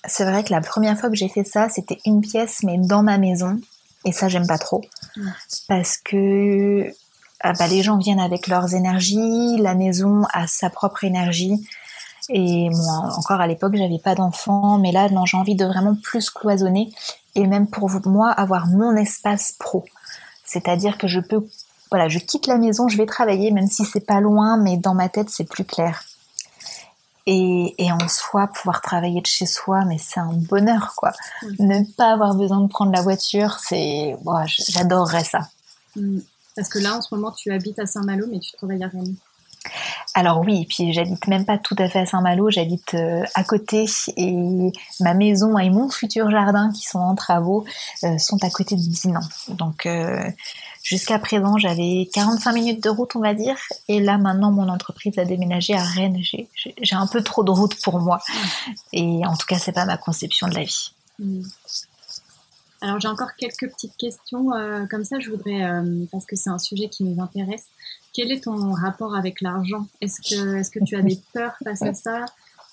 C'est 0.06 0.24
vrai 0.24 0.44
que 0.44 0.52
la 0.52 0.60
première 0.60 0.98
fois 0.98 1.08
que 1.08 1.16
j'ai 1.16 1.28
fait 1.28 1.44
ça, 1.44 1.68
c'était 1.68 1.98
une 2.04 2.20
pièce 2.20 2.62
mais 2.62 2.78
dans 2.78 3.02
ma 3.02 3.18
maison 3.18 3.58
et 4.04 4.12
ça 4.12 4.28
j'aime 4.28 4.46
pas 4.46 4.58
trop. 4.58 4.82
Parce 5.66 5.96
que 5.96 6.92
ah 7.40 7.52
bah, 7.52 7.68
les 7.68 7.82
gens 7.82 7.98
viennent 7.98 8.20
avec 8.20 8.48
leurs 8.48 8.74
énergies, 8.74 9.56
la 9.58 9.74
maison 9.74 10.24
a 10.32 10.46
sa 10.46 10.70
propre 10.70 11.04
énergie 11.04 11.66
et 12.28 12.68
moi, 12.70 13.10
encore 13.16 13.40
à 13.40 13.46
l'époque, 13.46 13.74
j'avais 13.76 13.98
pas 13.98 14.14
d'enfant, 14.14 14.78
mais 14.78 14.92
là, 14.92 15.08
non, 15.08 15.24
j'ai 15.24 15.36
envie 15.36 15.54
de 15.54 15.64
vraiment 15.64 15.94
plus 15.94 16.30
cloisonner 16.30 16.92
et 17.34 17.46
même 17.46 17.66
pour 17.66 17.90
moi 18.06 18.30
avoir 18.30 18.66
mon 18.66 18.94
espace 18.96 19.54
pro. 19.58 19.84
C'est-à-dire 20.44 20.98
que 20.98 21.06
je 21.06 21.20
peux, 21.20 21.46
voilà, 21.90 22.08
je 22.08 22.18
quitte 22.18 22.46
la 22.46 22.58
maison, 22.58 22.88
je 22.88 22.96
vais 22.96 23.06
travailler, 23.06 23.50
même 23.50 23.68
si 23.68 23.84
c'est 23.84 24.04
pas 24.04 24.20
loin, 24.20 24.56
mais 24.56 24.76
dans 24.76 24.94
ma 24.94 25.08
tête, 25.08 25.30
c'est 25.30 25.48
plus 25.48 25.64
clair. 25.64 26.04
Et, 27.26 27.74
et, 27.76 27.92
en 27.92 28.08
soi, 28.08 28.46
pouvoir 28.46 28.80
travailler 28.80 29.20
de 29.20 29.26
chez 29.26 29.44
soi, 29.44 29.84
mais 29.84 29.98
c'est 29.98 30.18
un 30.18 30.32
bonheur, 30.32 30.94
quoi. 30.96 31.12
Ne 31.58 31.84
pas 31.96 32.10
avoir 32.12 32.34
besoin 32.34 32.60
de 32.60 32.68
prendre 32.68 32.90
la 32.90 33.02
voiture, 33.02 33.58
c'est, 33.60 34.16
j'adorerais 34.46 35.24
ça. 35.24 35.40
Mm. 35.94 36.20
Parce 36.56 36.70
que 36.70 36.78
là, 36.78 36.96
en 36.96 37.02
ce 37.02 37.14
moment, 37.14 37.30
tu 37.30 37.52
habites 37.52 37.78
à 37.78 37.86
Saint-Malo, 37.86 38.26
mais 38.30 38.40
tu 38.40 38.50
travailles 38.52 38.82
à 38.82 38.88
Rennes. 38.88 39.14
Alors 40.14 40.40
oui, 40.40 40.66
puis 40.68 40.92
j'habite 40.92 41.26
même 41.26 41.44
pas 41.44 41.58
tout 41.58 41.76
à 41.78 41.88
fait 41.88 42.00
à 42.00 42.06
Saint-Malo, 42.06 42.50
j'habite 42.50 42.94
euh, 42.94 43.24
à 43.34 43.44
côté 43.44 43.86
et 44.16 44.72
ma 45.00 45.14
maison 45.14 45.58
et 45.58 45.70
mon 45.70 45.90
futur 45.90 46.30
jardin 46.30 46.72
qui 46.72 46.84
sont 46.84 46.98
en 46.98 47.14
travaux 47.14 47.64
euh, 48.04 48.18
sont 48.18 48.42
à 48.42 48.50
côté 48.50 48.74
de 48.74 48.80
Dinan. 48.80 49.20
Donc 49.48 49.86
euh, 49.86 50.28
jusqu'à 50.82 51.18
présent 51.18 51.56
j'avais 51.58 52.08
45 52.12 52.52
minutes 52.52 52.82
de 52.82 52.90
route 52.90 53.14
on 53.16 53.20
va 53.20 53.34
dire 53.34 53.56
et 53.88 54.00
là 54.00 54.18
maintenant 54.18 54.50
mon 54.50 54.68
entreprise 54.68 55.18
a 55.18 55.24
déménagé 55.24 55.74
à 55.74 55.82
Rennes. 55.82 56.20
J'ai 56.22 56.96
un 56.96 57.06
peu 57.06 57.22
trop 57.22 57.44
de 57.44 57.50
route 57.50 57.80
pour 57.82 58.00
moi 58.00 58.20
et 58.92 59.24
en 59.26 59.36
tout 59.36 59.46
cas 59.46 59.58
c'est 59.58 59.72
pas 59.72 59.84
ma 59.84 59.96
conception 59.96 60.48
de 60.48 60.54
la 60.54 60.64
vie. 60.64 60.92
Mmh. 61.18 61.42
Alors 62.80 63.00
j'ai 63.00 63.08
encore 63.08 63.34
quelques 63.36 63.68
petites 63.70 63.96
questions 63.96 64.50
comme 64.88 65.04
ça, 65.04 65.18
je 65.18 65.30
voudrais, 65.30 65.68
parce 66.12 66.26
que 66.26 66.36
c'est 66.36 66.50
un 66.50 66.58
sujet 66.58 66.88
qui 66.88 67.04
nous 67.04 67.20
intéresse, 67.20 67.66
quel 68.12 68.30
est 68.32 68.44
ton 68.44 68.72
rapport 68.72 69.16
avec 69.16 69.40
l'argent? 69.40 69.86
Est-ce 70.00 70.20
que, 70.20 70.56
est 70.56 70.72
que 70.72 70.84
tu 70.84 70.96
as 70.96 71.02
des 71.02 71.20
peurs 71.32 71.56
face 71.64 71.82
à 71.82 71.94
ça? 71.94 72.24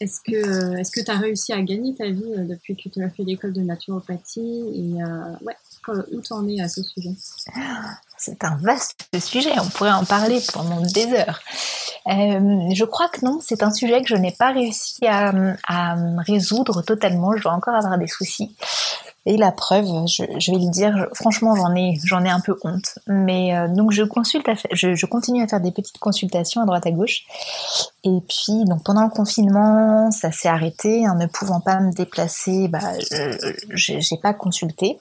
Est-ce 0.01 0.19
que 0.19 0.77
est 0.77 1.05
tu 1.05 1.11
as 1.11 1.17
réussi 1.17 1.53
à 1.53 1.61
gagner 1.61 1.95
ta 1.95 2.09
vie 2.09 2.33
euh, 2.37 2.43
depuis 2.43 2.75
que 2.75 2.89
tu 2.89 3.01
as 3.01 3.09
fait 3.09 3.23
l'école 3.23 3.53
de 3.53 3.61
naturopathie? 3.61 4.41
Et 4.41 5.01
euh, 5.01 5.31
ouais, 5.41 5.55
où 6.11 6.19
t'en 6.19 6.45
es 6.49 6.59
à 6.59 6.67
ce 6.67 6.83
sujet? 6.83 7.11
C'est 8.17 8.43
un 8.43 8.57
vaste 8.57 9.07
sujet, 9.19 9.57
on 9.57 9.69
pourrait 9.69 9.93
en 9.93 10.03
parler 10.03 10.41
pendant 10.51 10.81
des 10.81 11.05
heures. 11.13 11.39
Euh, 12.07 12.73
je 12.73 12.83
crois 12.83 13.07
que 13.07 13.23
non, 13.23 13.39
c'est 13.41 13.63
un 13.63 13.71
sujet 13.71 14.01
que 14.01 14.09
je 14.09 14.15
n'ai 14.15 14.33
pas 14.33 14.51
réussi 14.51 15.07
à, 15.07 15.31
résoudre 16.27 16.81
totalement. 16.81 17.35
Je 17.37 17.43
dois 17.43 17.53
encore 17.53 17.75
avoir 17.75 17.97
des 17.97 18.07
soucis. 18.07 18.53
Et 19.27 19.37
la 19.37 19.51
preuve, 19.51 19.85
je, 20.07 20.23
vais 20.51 20.57
le 20.59 20.69
dire, 20.69 21.07
franchement, 21.13 21.55
j'en 21.55 21.73
ai, 21.73 21.97
j'en 22.03 22.23
ai 22.23 22.29
un 22.29 22.39
peu 22.39 22.55
honte. 22.63 22.99
Mais 23.07 23.57
euh, 23.57 23.67
donc 23.67 23.91
je 23.91 24.03
consulte, 24.03 24.47
je, 24.71 25.05
continue 25.07 25.41
à 25.41 25.47
faire 25.47 25.61
des 25.61 25.71
petites 25.71 25.97
consultations 25.97 26.61
à 26.61 26.65
droite 26.65 26.85
à 26.85 26.91
gauche. 26.91 27.23
Et 28.03 28.19
puis 28.27 28.65
donc 28.65 28.83
pendant 28.83 29.03
le 29.03 29.09
confinement, 29.09 30.11
ça 30.11 30.31
s'est 30.31 30.47
arrêté. 30.47 31.09
En 31.09 31.15
ne 31.15 31.25
pouvant 31.25 31.59
pas 31.59 31.79
me 31.79 31.91
déplacer, 31.91 32.67
bah, 32.67 32.91
j'ai 33.71 34.17
pas 34.21 34.33
consulté. 34.33 34.99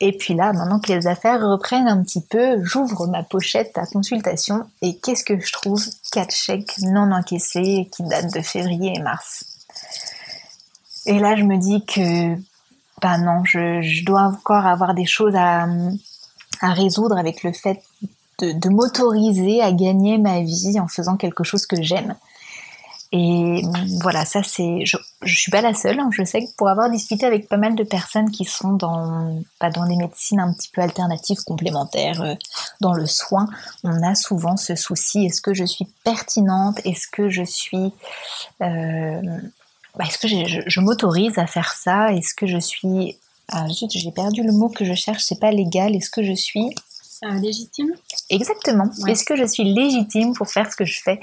Et 0.00 0.12
puis 0.12 0.34
là, 0.34 0.52
maintenant 0.52 0.80
que 0.80 0.92
les 0.92 1.06
affaires 1.06 1.40
reprennent 1.40 1.88
un 1.88 2.02
petit 2.02 2.20
peu, 2.20 2.62
j'ouvre 2.62 3.06
ma 3.06 3.22
pochette 3.22 3.78
à 3.78 3.86
consultation 3.86 4.64
et 4.82 4.96
qu'est-ce 4.98 5.24
que 5.24 5.40
je 5.40 5.52
trouve? 5.52 5.84
Quatre 6.12 6.34
chèques 6.34 6.74
non 6.82 7.12
encaissés 7.12 7.88
qui 7.90 8.02
datent 8.02 8.34
de 8.34 8.40
février 8.40 8.92
et 8.96 9.00
mars. 9.00 9.44
Et 11.06 11.18
là, 11.18 11.36
je 11.36 11.44
me 11.44 11.56
dis 11.58 11.84
que 11.84 12.36
bah 13.02 13.18
non, 13.18 13.44
je, 13.44 14.04
dois 14.04 14.22
encore 14.22 14.66
avoir 14.66 14.94
des 14.94 15.06
choses 15.06 15.34
à, 15.36 15.66
résoudre 16.62 17.18
avec 17.18 17.42
le 17.42 17.52
fait 17.52 17.82
de, 18.40 18.68
m'autoriser 18.68 19.62
à 19.62 19.72
gagner 19.72 20.18
ma 20.18 20.40
vie 20.40 20.78
en 20.80 20.88
faisant 20.88 21.16
quelque 21.16 21.44
chose 21.44 21.66
que 21.66 21.80
j'aime. 21.80 22.14
Et 23.12 23.62
voilà, 24.00 24.24
ça 24.24 24.42
c'est, 24.42 24.84
je, 24.84 24.96
je 25.22 25.38
suis 25.38 25.50
pas 25.52 25.60
la 25.60 25.72
seule. 25.72 26.00
Hein. 26.00 26.10
Je 26.10 26.24
sais 26.24 26.40
que 26.40 26.50
pour 26.56 26.68
avoir 26.68 26.90
discuté 26.90 27.24
avec 27.24 27.48
pas 27.48 27.56
mal 27.56 27.76
de 27.76 27.84
personnes 27.84 28.30
qui 28.30 28.44
sont 28.44 28.72
dans, 28.72 29.40
pas 29.60 29.70
dans 29.70 29.86
des 29.86 29.94
médecines 29.94 30.40
un 30.40 30.52
petit 30.52 30.68
peu 30.68 30.80
alternatives, 30.80 31.44
complémentaires, 31.44 32.22
euh, 32.22 32.34
dans 32.80 32.92
le 32.92 33.06
soin, 33.06 33.46
on 33.84 34.02
a 34.02 34.16
souvent 34.16 34.56
ce 34.56 34.74
souci. 34.74 35.26
Est-ce 35.26 35.40
que 35.40 35.54
je 35.54 35.64
suis 35.64 35.86
pertinente? 36.02 36.80
Est-ce 36.84 37.06
que 37.06 37.28
je 37.28 37.44
suis 37.44 37.92
euh, 38.62 39.20
bah, 39.96 40.04
est-ce 40.06 40.18
que 40.18 40.28
je, 40.28 40.80
m'autorise 40.80 41.38
à 41.38 41.46
faire 41.46 41.72
ça? 41.72 42.12
Est-ce 42.12 42.34
que 42.34 42.46
je 42.46 42.58
suis... 42.58 43.16
Ah, 43.48 43.66
j'ai 43.68 44.10
perdu 44.10 44.42
le 44.42 44.52
mot 44.52 44.68
que 44.68 44.84
je 44.84 44.94
cherche, 44.94 45.22
c'est 45.22 45.38
pas 45.38 45.50
légal. 45.50 45.94
Est-ce 45.94 46.10
que 46.10 46.22
je 46.22 46.32
suis... 46.32 46.74
Euh, 47.24 47.34
légitime? 47.34 47.92
Exactement. 48.28 48.90
Est-ce 49.06 49.24
que 49.24 49.36
je 49.36 49.44
suis 49.44 49.64
légitime 49.64 50.34
pour 50.34 50.48
faire 50.48 50.70
ce 50.70 50.76
que 50.76 50.84
je 50.84 51.00
fais? 51.02 51.20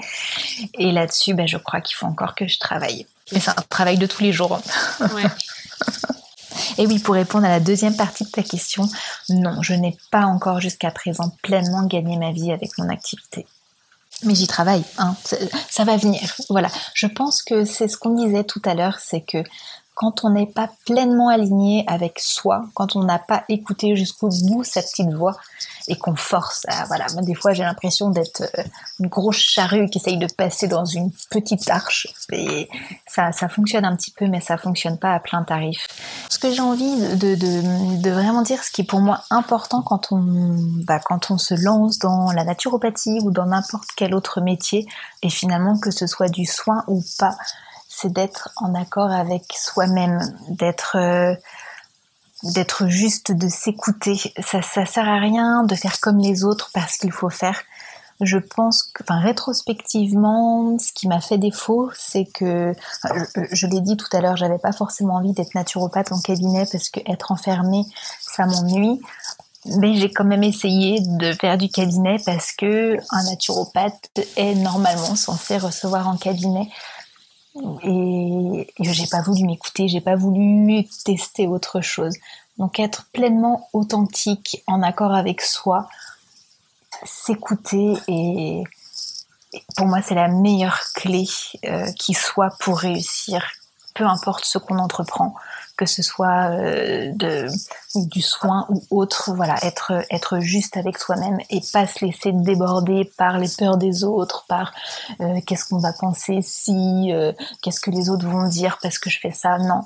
Et 0.78 0.90
là-dessus, 0.90 1.34
bah, 1.34 1.46
je 1.46 1.58
crois 1.58 1.80
qu'il 1.80 1.96
faut 1.96 2.06
encore 2.06 2.34
que 2.34 2.48
je 2.48 2.58
travaille. 2.58 3.06
Mais 3.32 3.40
c'est 3.40 3.50
un 3.50 3.64
travail 3.68 3.98
de 3.98 4.06
tous 4.06 4.22
les 4.22 4.32
jours. 4.32 4.60
Ouais. 5.00 5.24
Et 6.78 6.86
oui, 6.86 6.98
pour 6.98 7.14
répondre 7.14 7.44
à 7.44 7.50
la 7.50 7.60
deuxième 7.60 7.96
partie 7.96 8.24
de 8.24 8.30
ta 8.30 8.42
question, 8.42 8.88
non, 9.28 9.62
je 9.62 9.74
n'ai 9.74 9.96
pas 10.10 10.24
encore 10.24 10.60
jusqu'à 10.60 10.90
présent 10.90 11.32
pleinement 11.42 11.84
gagné 11.84 12.16
ma 12.16 12.32
vie 12.32 12.52
avec 12.52 12.76
mon 12.78 12.88
activité 12.88 13.46
mais 14.22 14.34
j'y 14.34 14.46
travaille, 14.46 14.84
hein. 14.98 15.14
ça 15.70 15.84
va 15.84 15.96
venir. 15.96 16.20
Voilà, 16.48 16.68
je 16.94 17.06
pense 17.06 17.42
que 17.42 17.64
c'est 17.64 17.88
ce 17.88 17.96
qu'on 17.96 18.14
disait 18.14 18.44
tout 18.44 18.62
à 18.64 18.74
l'heure, 18.74 18.98
c'est 19.00 19.20
que 19.20 19.38
quand 20.02 20.24
on 20.24 20.30
n'est 20.30 20.46
pas 20.46 20.68
pleinement 20.84 21.28
aligné 21.28 21.84
avec 21.86 22.18
soi, 22.18 22.64
quand 22.74 22.96
on 22.96 23.04
n'a 23.04 23.20
pas 23.20 23.44
écouté 23.48 23.94
jusqu'au 23.94 24.30
bout 24.48 24.64
sa 24.64 24.82
petite 24.82 25.12
voix 25.12 25.36
et 25.86 25.96
qu'on 25.96 26.16
force 26.16 26.66
voilà, 26.88 27.06
moi 27.12 27.22
des 27.22 27.36
fois 27.36 27.52
j'ai 27.52 27.62
l'impression 27.62 28.10
d'être 28.10 28.42
euh, 28.42 28.62
une 28.98 29.06
grosse 29.06 29.36
charrue 29.36 29.88
qui 29.88 29.98
essaye 29.98 30.16
de 30.16 30.26
passer 30.26 30.66
dans 30.66 30.84
une 30.84 31.12
petite 31.30 31.70
arche 31.70 32.08
et 32.32 32.68
ça, 33.06 33.30
ça 33.30 33.48
fonctionne 33.48 33.84
un 33.84 33.94
petit 33.94 34.10
peu 34.10 34.26
mais 34.26 34.40
ça 34.40 34.58
fonctionne 34.58 34.98
pas 34.98 35.14
à 35.14 35.20
plein 35.20 35.44
tarif. 35.44 35.86
Ce 36.28 36.40
que 36.40 36.52
j'ai 36.52 36.62
envie 36.62 36.96
de, 37.16 38.10
vraiment 38.10 38.42
dire, 38.42 38.64
ce 38.64 38.72
qui 38.72 38.80
est 38.80 38.84
pour 38.84 39.00
moi 39.00 39.20
important 39.30 39.82
quand 39.82 40.10
on, 40.10 40.20
bah, 40.84 40.98
quand 40.98 41.30
on 41.30 41.38
se 41.38 41.54
lance 41.54 42.00
dans 42.00 42.32
la 42.32 42.42
naturopathie 42.42 43.20
ou 43.22 43.30
dans 43.30 43.46
n'importe 43.46 43.90
quel 43.96 44.16
autre 44.16 44.40
métier 44.40 44.88
et 45.22 45.30
finalement 45.30 45.78
que 45.78 45.92
ce 45.92 46.08
soit 46.08 46.28
du 46.28 46.44
soin 46.44 46.82
ou 46.88 47.04
pas, 47.20 47.36
c'est 47.94 48.12
d'être 48.12 48.50
en 48.56 48.74
accord 48.74 49.10
avec 49.10 49.44
soi-même, 49.54 50.20
d'être 50.48 50.96
euh, 50.96 51.34
d'être 52.42 52.88
juste, 52.88 53.30
de 53.30 53.48
s'écouter. 53.48 54.18
Ça, 54.42 54.62
ça 54.62 54.84
sert 54.84 55.08
à 55.08 55.18
rien 55.18 55.62
de 55.62 55.74
faire 55.74 56.00
comme 56.00 56.18
les 56.18 56.42
autres 56.42 56.70
parce 56.74 56.96
qu'il 56.96 57.12
faut 57.12 57.30
faire. 57.30 57.60
Je 58.20 58.38
pense 58.38 58.82
que, 58.82 59.02
enfin, 59.02 59.20
rétrospectivement, 59.20 60.78
ce 60.78 60.92
qui 60.92 61.06
m'a 61.06 61.20
fait 61.20 61.38
défaut, 61.38 61.90
c'est 61.94 62.24
que, 62.24 62.72
je, 63.04 63.42
je 63.50 63.66
l'ai 63.66 63.80
dit 63.80 63.96
tout 63.96 64.08
à 64.12 64.20
l'heure, 64.20 64.36
j'avais 64.36 64.58
pas 64.58 64.72
forcément 64.72 65.16
envie 65.16 65.32
d'être 65.32 65.54
naturopathe 65.54 66.12
en 66.12 66.20
cabinet 66.20 66.66
parce 66.70 66.88
que 66.88 67.00
être 67.06 67.30
enfermée, 67.30 67.84
ça 68.20 68.46
m'ennuie. 68.46 69.00
Mais 69.64 69.96
j'ai 69.96 70.10
quand 70.10 70.24
même 70.24 70.42
essayé 70.42 71.00
de 71.00 71.32
faire 71.34 71.56
du 71.56 71.68
cabinet 71.68 72.16
parce 72.26 72.52
que 72.52 72.96
un 73.10 73.22
naturopathe 73.24 74.10
est 74.36 74.54
normalement 74.56 75.14
censé 75.14 75.56
recevoir 75.58 76.08
en 76.08 76.16
cabinet. 76.16 76.68
Et 77.54 78.66
j'ai 78.80 79.06
pas 79.06 79.22
voulu 79.22 79.44
m'écouter, 79.44 79.88
j'ai 79.88 80.00
pas 80.00 80.16
voulu 80.16 80.84
tester 81.04 81.46
autre 81.46 81.80
chose. 81.80 82.14
Donc 82.58 82.80
être 82.80 83.06
pleinement 83.12 83.68
authentique, 83.72 84.62
en 84.66 84.82
accord 84.82 85.14
avec 85.14 85.40
soi, 85.40 85.88
s'écouter 87.04 87.94
et, 88.08 88.62
pour 89.76 89.86
moi 89.86 90.00
c'est 90.02 90.14
la 90.14 90.28
meilleure 90.28 90.80
clé 90.94 91.26
euh, 91.64 91.90
qui 91.92 92.14
soit 92.14 92.50
pour 92.60 92.78
réussir, 92.78 93.44
peu 93.94 94.06
importe 94.06 94.44
ce 94.44 94.58
qu'on 94.58 94.78
entreprend 94.78 95.34
que 95.82 95.90
ce 95.90 96.02
soit 96.02 96.50
euh, 96.50 97.10
de, 97.12 97.48
du 98.06 98.22
soin 98.22 98.66
ou 98.68 98.86
autre, 98.90 99.32
voilà, 99.34 99.56
être, 99.64 99.92
être 100.10 100.38
juste 100.38 100.76
avec 100.76 100.96
soi-même 100.96 101.38
et 101.50 101.60
pas 101.72 101.88
se 101.88 102.04
laisser 102.04 102.30
déborder 102.30 103.10
par 103.16 103.38
les 103.38 103.48
peurs 103.48 103.76
des 103.78 104.04
autres, 104.04 104.44
par 104.48 104.72
euh, 105.20 105.40
qu'est-ce 105.44 105.64
qu'on 105.64 105.78
va 105.78 105.92
penser 105.92 106.38
si, 106.40 107.12
euh, 107.12 107.32
qu'est-ce 107.62 107.80
que 107.80 107.90
les 107.90 108.10
autres 108.10 108.28
vont 108.28 108.48
dire 108.48 108.78
parce 108.80 109.00
que 109.00 109.10
je 109.10 109.18
fais 109.18 109.32
ça. 109.32 109.58
Non, 109.58 109.82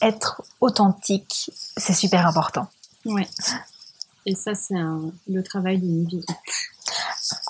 être 0.00 0.40
authentique, 0.62 1.50
c'est 1.76 1.92
super 1.92 2.26
important. 2.26 2.66
Ouais. 3.04 3.28
Et 4.24 4.34
ça, 4.34 4.54
c'est 4.54 4.74
le 5.28 5.42
travail 5.42 5.78
d'une 5.78 6.06
vie. 6.06 6.24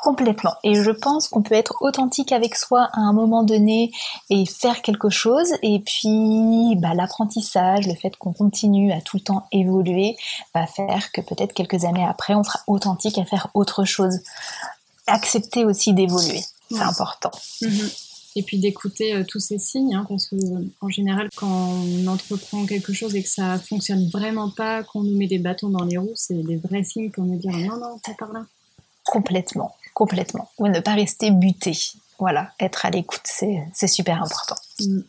Complètement. 0.03 0.55
Et 0.65 0.75
je 0.75 0.91
pense 0.91 1.29
qu'on 1.29 1.43
peut 1.43 1.55
être 1.55 1.75
authentique 1.81 2.33
avec 2.33 2.57
soi 2.57 2.89
à 2.93 3.01
un 3.01 3.13
moment 3.13 3.43
donné 3.43 3.93
et 4.29 4.47
faire 4.47 4.83
quelque 4.83 5.11
chose. 5.11 5.49
Et 5.63 5.81
puis, 5.81 6.77
bah, 6.77 6.95
l'apprentissage, 6.95 7.87
le 7.87 7.95
fait 7.95 8.17
qu'on 8.17 8.33
continue 8.33 8.93
à 8.93 9.01
tout 9.01 9.17
le 9.17 9.23
temps 9.23 9.47
évoluer, 9.53 10.17
va 10.55 10.67
faire 10.67 11.13
que 11.13 11.21
peut-être 11.21 11.53
quelques 11.53 11.85
années 11.85 12.07
après, 12.07 12.35
on 12.35 12.43
sera 12.43 12.61
authentique 12.67 13.19
à 13.19 13.25
faire 13.25 13.49
autre 13.55 13.85
chose. 13.85 14.21
Accepter 15.07 15.65
aussi 15.65 15.93
d'évoluer, 15.93 16.41
c'est 16.71 16.81
important. 16.81 17.31
Mm-hmm. 17.63 18.07
Et 18.37 18.43
puis 18.43 18.59
d'écouter 18.59 19.15
euh, 19.15 19.25
tous 19.27 19.41
ces 19.41 19.59
signes, 19.59 19.95
hein, 19.95 20.07
parce 20.09 20.29
que 20.29 20.37
en 20.81 20.89
général, 20.89 21.29
quand 21.35 21.49
on 21.49 22.07
entreprend 22.07 22.65
quelque 22.65 22.93
chose 22.93 23.17
et 23.17 23.23
que 23.23 23.29
ça 23.29 23.59
fonctionne 23.59 24.09
vraiment 24.09 24.51
pas, 24.51 24.85
qu'on 24.85 25.03
nous 25.03 25.17
met 25.17 25.27
des 25.27 25.41
bâtons 25.41 25.69
dans 25.69 25.85
les 25.85 25.99
roues, 25.99 26.13
c'est 26.15 26.43
des 26.43 26.57
vrais 26.57 26.85
signes 26.85 27.11
pour 27.11 27.25
nous 27.25 27.39
dire 27.39 27.51
non, 27.51 27.77
non, 27.77 27.99
pas 27.99 28.15
par 28.17 28.33
là. 28.33 28.47
Complètement, 29.11 29.75
complètement. 29.93 30.49
Ou 30.59 30.69
ne 30.69 30.79
pas 30.79 30.95
rester 30.95 31.33
buté. 31.33 31.77
Voilà, 32.21 32.53
être 32.61 32.87
à 32.87 32.91
l'écoute, 32.91 33.23
c'est 33.25 33.89
super 33.89 34.23
important. 34.23 34.55
Mm. 34.79 35.01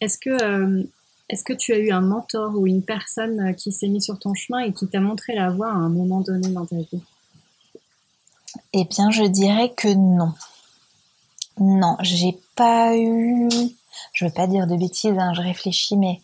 Est-ce 0.00 0.18
que, 0.18 0.30
euh, 0.30 0.82
est 1.28 1.44
que 1.44 1.52
tu 1.52 1.72
as 1.72 1.78
eu 1.78 1.92
un 1.92 2.00
mentor 2.00 2.56
ou 2.56 2.66
une 2.66 2.82
personne 2.82 3.40
euh, 3.40 3.52
qui 3.52 3.70
s'est 3.70 3.86
mis 3.86 4.02
sur 4.02 4.18
ton 4.18 4.34
chemin 4.34 4.58
et 4.58 4.72
qui 4.72 4.88
t'a 4.88 5.00
montré 5.00 5.34
la 5.36 5.50
voie 5.50 5.68
à 5.68 5.74
un 5.74 5.88
moment 5.88 6.20
donné 6.22 6.48
dans 6.48 6.66
ta 6.66 6.74
vie? 6.74 7.02
Eh 8.72 8.84
bien, 8.84 9.12
je 9.12 9.22
dirais 9.22 9.72
que 9.76 9.94
non. 9.94 10.34
Non, 11.58 11.96
j'ai 12.00 12.36
pas 12.56 12.96
eu. 12.96 13.48
Je 14.12 14.24
veux 14.24 14.32
pas 14.32 14.48
dire 14.48 14.66
de 14.66 14.76
bêtises, 14.76 15.16
hein, 15.18 15.34
je 15.34 15.40
réfléchis, 15.40 15.96
mais. 15.96 16.20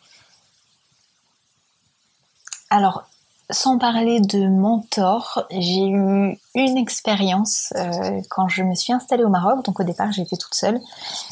Alors, 2.68 3.05
sans 3.53 3.78
parler 3.78 4.20
de 4.20 4.48
mentor, 4.48 5.46
j'ai 5.50 5.86
eu 5.86 6.38
une 6.55 6.76
expérience 6.76 7.72
euh, 7.76 8.20
quand 8.30 8.48
je 8.48 8.62
me 8.62 8.74
suis 8.74 8.92
installée 8.92 9.24
au 9.24 9.28
Maroc. 9.28 9.64
Donc 9.64 9.80
au 9.80 9.84
départ, 9.84 10.11
fait 10.12 10.36
toute 10.36 10.55
seule. 10.55 10.80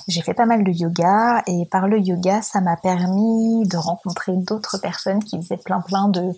J'ai 0.07 0.23
fait 0.23 0.35
pas 0.35 0.47
mal 0.47 0.65
de 0.65 0.71
yoga 0.71 1.43
et 1.47 1.67
par 1.67 1.89
le 1.89 1.99
yoga, 1.99 2.43
ça 2.43 2.61
m'a 2.61 2.77
permis 2.77 3.67
de 3.67 3.77
rencontrer 3.77 4.33
d'autres 4.37 4.79
personnes 4.79 5.23
qui 5.25 5.37
faisaient 5.39 5.57
plein 5.57 5.81
plein 5.81 6.09
de, 6.09 6.33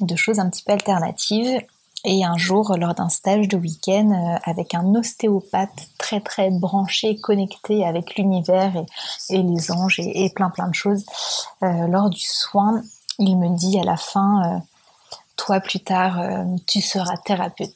de 0.00 0.16
choses 0.16 0.38
un 0.38 0.48
petit 0.48 0.62
peu 0.64 0.72
alternatives. 0.72 1.62
Et 2.04 2.24
un 2.24 2.38
jour, 2.38 2.74
lors 2.78 2.94
d'un 2.94 3.10
stage 3.10 3.46
de 3.46 3.58
week-end 3.58 4.10
euh, 4.10 4.38
avec 4.44 4.74
un 4.74 4.94
ostéopathe 4.94 5.88
très 5.98 6.20
très 6.20 6.50
branché, 6.50 7.20
connecté 7.20 7.84
avec 7.84 8.16
l'univers 8.16 8.72
et, 9.28 9.42
les 9.42 9.70
anges 9.70 10.00
et, 10.00 10.30
plein 10.30 10.48
plein 10.48 10.68
de 10.68 10.74
choses, 10.74 11.04
euh, 11.62 11.86
lors 11.88 12.08
du 12.08 12.20
soin, 12.20 12.80
il 13.18 13.36
me 13.36 13.54
dit 13.54 13.78
à 13.78 13.84
la 13.84 13.98
fin 13.98 14.62
toi 15.40 15.60
plus 15.60 15.80
tard, 15.80 16.20
euh, 16.20 16.44
tu 16.66 16.80
seras 16.82 17.16
thérapeute. 17.16 17.74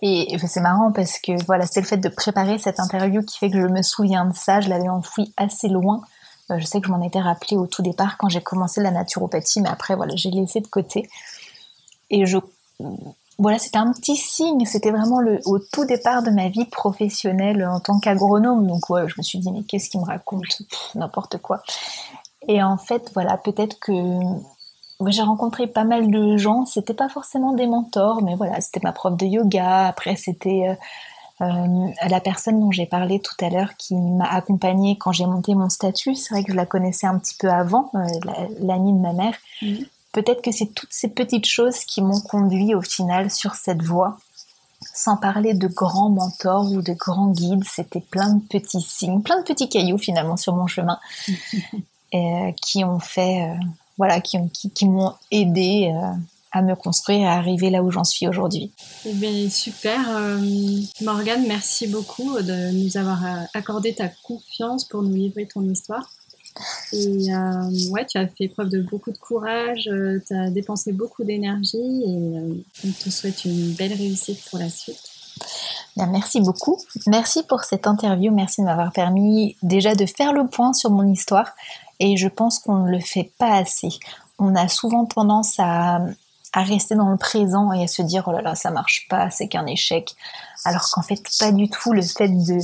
Et 0.00 0.38
c'est 0.46 0.60
marrant 0.60 0.92
parce 0.92 1.18
que 1.18 1.32
voilà, 1.44 1.66
c'est 1.66 1.80
le 1.80 1.86
fait 1.86 1.96
de 1.96 2.08
préparer 2.08 2.58
cette 2.58 2.78
interview 2.78 3.22
qui 3.22 3.36
fait 3.36 3.50
que 3.50 3.60
je 3.60 3.66
me 3.66 3.82
souviens 3.82 4.26
de 4.26 4.34
ça. 4.34 4.60
Je 4.60 4.68
l'avais 4.68 4.88
enfoui 4.88 5.32
assez 5.36 5.68
loin. 5.68 6.02
Euh, 6.50 6.58
je 6.58 6.64
sais 6.66 6.80
que 6.80 6.86
je 6.86 6.92
m'en 6.92 7.04
étais 7.04 7.20
rappelé 7.20 7.56
au 7.56 7.66
tout 7.66 7.82
départ 7.82 8.16
quand 8.16 8.28
j'ai 8.28 8.40
commencé 8.40 8.80
la 8.80 8.92
naturopathie, 8.92 9.60
mais 9.60 9.68
après 9.68 9.96
voilà, 9.96 10.14
j'ai 10.14 10.30
laissé 10.30 10.60
de 10.60 10.68
côté. 10.68 11.08
Et 12.10 12.26
je 12.26 12.38
voilà, 13.40 13.58
c'était 13.58 13.78
un 13.78 13.92
petit 13.92 14.16
signe. 14.16 14.64
C'était 14.66 14.92
vraiment 14.92 15.20
le 15.20 15.40
au 15.46 15.58
tout 15.58 15.84
départ 15.84 16.22
de 16.22 16.30
ma 16.30 16.48
vie 16.48 16.64
professionnelle 16.64 17.66
en 17.66 17.80
tant 17.80 17.98
qu'agronome. 17.98 18.68
Donc 18.68 18.88
ouais, 18.90 19.08
je 19.08 19.14
me 19.18 19.22
suis 19.22 19.40
dit 19.40 19.50
mais 19.50 19.64
qu'est-ce 19.64 19.90
qu'il 19.90 20.00
me 20.00 20.06
raconte? 20.06 20.62
N'importe 20.94 21.38
quoi. 21.38 21.60
Et 22.46 22.62
en 22.62 22.78
fait, 22.78 23.10
voilà, 23.14 23.36
peut-être 23.36 23.80
que 23.80 23.92
j'ai 25.06 25.22
rencontré 25.22 25.66
pas 25.66 25.84
mal 25.84 26.10
de 26.10 26.36
gens. 26.36 26.66
C'était 26.66 26.94
pas 26.94 27.08
forcément 27.08 27.52
des 27.52 27.66
mentors, 27.66 28.22
mais 28.22 28.34
voilà, 28.34 28.60
c'était 28.60 28.80
ma 28.82 28.92
prof 28.92 29.16
de 29.16 29.26
yoga. 29.26 29.86
Après, 29.86 30.16
c'était 30.16 30.68
euh, 30.68 31.44
euh, 31.44 31.88
la 32.08 32.20
personne 32.20 32.58
dont 32.58 32.72
j'ai 32.72 32.86
parlé 32.86 33.20
tout 33.20 33.36
à 33.40 33.48
l'heure 33.48 33.76
qui 33.76 33.94
m'a 33.94 34.26
accompagnée 34.26 34.98
quand 34.98 35.12
j'ai 35.12 35.26
monté 35.26 35.54
mon 35.54 35.68
statut. 35.68 36.16
C'est 36.16 36.34
vrai 36.34 36.42
que 36.42 36.52
je 36.52 36.56
la 36.56 36.66
connaissais 36.66 37.06
un 37.06 37.18
petit 37.18 37.36
peu 37.38 37.48
avant, 37.48 37.90
euh, 37.94 38.00
l'amie 38.60 38.92
de 38.92 38.98
ma 38.98 39.12
mère. 39.12 39.34
Mhm. 39.62 39.86
Peut-être 40.12 40.42
que 40.42 40.50
c'est 40.50 40.74
toutes 40.74 40.92
ces 40.92 41.08
petites 41.08 41.46
choses 41.46 41.84
qui 41.84 42.02
m'ont 42.02 42.20
conduit 42.20 42.74
au 42.74 42.80
final 42.80 43.30
sur 43.30 43.54
cette 43.54 43.82
voie. 43.82 44.18
Sans 44.94 45.16
parler 45.16 45.54
de 45.54 45.68
grands 45.68 46.08
mentors 46.08 46.72
ou 46.72 46.82
de 46.82 46.92
grands 46.92 47.28
guides, 47.28 47.64
c'était 47.64 48.00
plein 48.00 48.34
de 48.34 48.40
petits 48.40 48.80
signes, 48.80 49.22
plein 49.22 49.38
de 49.38 49.44
petits 49.44 49.68
cailloux 49.68 49.98
finalement 49.98 50.36
sur 50.36 50.54
mon 50.54 50.66
chemin, 50.66 50.98
et, 52.12 52.54
qui 52.62 52.84
ont 52.84 53.00
fait 53.00 53.56
voilà, 53.98 54.20
qui, 54.20 54.38
m'ont 54.86 55.12
aidé 55.32 55.92
euh, 55.92 56.12
à 56.52 56.62
me 56.62 56.74
construire 56.76 57.18
et 57.18 57.26
à 57.26 57.32
arriver 57.32 57.68
là 57.68 57.82
où 57.82 57.90
j'en 57.90 58.04
suis 58.04 58.28
aujourd'hui. 58.28 58.70
Eh 59.04 59.12
bien, 59.12 59.50
super. 59.50 60.00
Euh, 60.16 60.38
Morgane, 61.02 61.46
merci 61.46 61.88
beaucoup 61.88 62.40
de 62.40 62.70
nous 62.72 62.96
avoir 62.96 63.24
euh, 63.24 63.44
accordé 63.54 63.94
ta 63.94 64.08
confiance 64.08 64.84
pour 64.84 65.02
nous 65.02 65.14
livrer 65.14 65.46
ton 65.46 65.68
histoire. 65.68 66.08
Ouais, 66.92 68.06
tu 68.08 68.18
as 68.18 68.26
fait 68.26 68.48
preuve 68.48 68.68
de 68.70 68.82
beaucoup 68.82 69.12
de 69.12 69.18
courage, 69.18 69.88
tu 70.26 70.34
as 70.34 70.50
dépensé 70.50 70.92
beaucoup 70.92 71.22
d'énergie 71.22 71.76
et 71.76 72.64
on 72.84 72.90
te 72.90 73.10
souhaite 73.10 73.44
une 73.44 73.74
belle 73.74 73.92
réussite 73.92 74.40
pour 74.50 74.58
la 74.58 74.68
suite. 74.68 74.98
Merci 76.06 76.40
beaucoup. 76.40 76.78
Merci 77.06 77.42
pour 77.42 77.64
cette 77.64 77.86
interview. 77.86 78.32
Merci 78.32 78.60
de 78.60 78.66
m'avoir 78.66 78.92
permis 78.92 79.56
déjà 79.62 79.94
de 79.94 80.06
faire 80.06 80.32
le 80.32 80.46
point 80.46 80.72
sur 80.72 80.90
mon 80.90 81.06
histoire 81.06 81.52
et 82.00 82.16
je 82.16 82.28
pense 82.28 82.58
qu'on 82.58 82.84
ne 82.84 82.90
le 82.90 83.00
fait 83.00 83.32
pas 83.38 83.56
assez. 83.56 83.90
On 84.38 84.54
a 84.54 84.68
souvent 84.68 85.04
tendance 85.04 85.56
à, 85.58 86.00
rester 86.54 86.96
dans 86.96 87.08
le 87.10 87.16
présent 87.16 87.72
et 87.72 87.84
à 87.84 87.86
se 87.86 88.02
dire 88.02 88.24
oh 88.26 88.32
là 88.32 88.42
là 88.42 88.54
ça 88.56 88.70
marche 88.70 89.06
pas, 89.08 89.30
c'est 89.30 89.48
qu'un 89.48 89.66
échec. 89.66 90.14
Alors 90.64 90.88
qu'en 90.90 91.02
fait 91.02 91.22
pas 91.38 91.52
du 91.52 91.68
tout. 91.68 91.92
Le 91.92 92.02
fait 92.02 92.28
de 92.28 92.60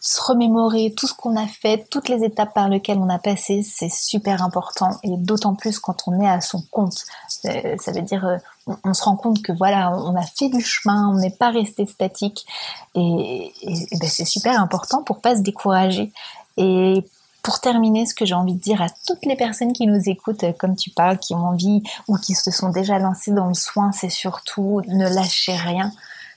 se 0.00 0.22
remémorer 0.22 0.94
tout 0.96 1.06
ce 1.06 1.14
qu'on 1.14 1.36
a 1.36 1.46
fait, 1.46 1.86
toutes 1.90 2.08
les 2.08 2.24
étapes 2.24 2.54
par 2.54 2.68
lesquelles 2.68 2.98
on 2.98 3.10
a 3.10 3.18
passé, 3.18 3.62
c'est 3.62 3.92
super 3.92 4.42
important 4.42 4.98
et 5.02 5.16
d'autant 5.16 5.54
plus 5.54 5.78
quand 5.78 6.04
on 6.06 6.20
est 6.20 6.28
à 6.28 6.40
son 6.40 6.62
compte. 6.70 7.04
Euh, 7.44 7.76
ça 7.78 7.92
veut 7.92 8.00
dire 8.00 8.26
euh, 8.26 8.38
on, 8.84 8.94
se 8.94 9.02
rend 9.02 9.16
compte 9.16 9.42
que 9.42 9.52
voilà, 9.52 9.92
on 9.92 10.16
a 10.16 10.22
fait 10.22 10.48
du 10.48 10.60
chemin, 10.60 11.08
on 11.08 11.18
n'est 11.18 11.30
pas 11.30 11.50
resté 11.50 11.86
statique 11.86 12.46
et, 12.94 13.52
ben, 14.00 14.08
c'est 14.08 14.24
super 14.24 14.60
important 14.60 15.02
pour 15.02 15.20
pas 15.20 15.36
se 15.36 15.42
décourager. 15.42 16.12
Et 16.56 17.04
pour 17.42 17.60
terminer, 17.60 18.06
ce 18.06 18.14
que 18.14 18.24
j'ai 18.24 18.34
envie 18.34 18.54
de 18.54 18.60
dire 18.60 18.82
à 18.82 18.88
toutes 19.06 19.24
les 19.24 19.36
personnes 19.36 19.72
qui 19.72 19.86
nous 19.86 20.08
écoutent, 20.08 20.44
euh, 20.44 20.52
comme 20.52 20.76
tu 20.76 20.90
parles, 20.90 21.18
qui 21.18 21.34
ont 21.34 21.46
envie 21.46 21.82
ou 22.08 22.16
qui 22.16 22.34
se 22.34 22.50
sont 22.50 22.70
déjà 22.70 22.98
lancées 22.98 23.32
dans 23.32 23.46
le 23.46 23.54
soin, 23.54 23.92
c'est 23.92 24.10
surtout 24.10 24.82
ne 24.86 25.08
lâchez 25.08 25.54
rien. 25.54 25.92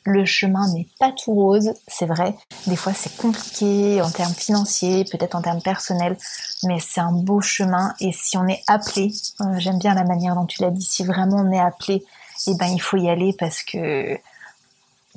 Le 0.06 0.26
chemin 0.26 0.68
n'est 0.74 0.88
pas 1.00 1.12
tout 1.12 1.34
rose, 1.34 1.74
c'est 1.88 2.06
vrai. 2.06 2.36
Des 2.68 2.76
fois, 2.76 2.92
c'est 2.94 3.16
compliqué 3.16 4.02
en 4.02 4.10
termes 4.10 4.34
financiers, 4.34 5.06
peut-être 5.06 5.36
en 5.36 5.42
termes 5.42 5.62
personnels, 5.62 6.18
mais 6.64 6.80
c'est 6.82 7.00
un 7.00 7.14
beau 7.14 7.40
chemin. 7.40 7.94
Et 8.02 8.12
si 8.12 8.38
on 8.38 8.46
est 8.48 8.62
appelé, 8.68 9.14
euh, 9.40 9.60
j'aime 9.60 9.78
bien 9.78 9.94
la 9.94 10.04
manière 10.04 10.36
dont 10.36 10.46
tu 10.46 10.62
l'as 10.62 10.72
dit, 10.72 10.84
si 10.84 11.06
vraiment 11.06 11.38
on 11.38 11.52
est 11.52 11.60
appelé, 11.60 12.04
eh 12.48 12.56
ben, 12.56 12.68
il 12.68 12.82
faut 12.82 12.98
y 12.98 13.10
aller 13.10 13.34
parce 13.38 13.64
que 13.64 14.18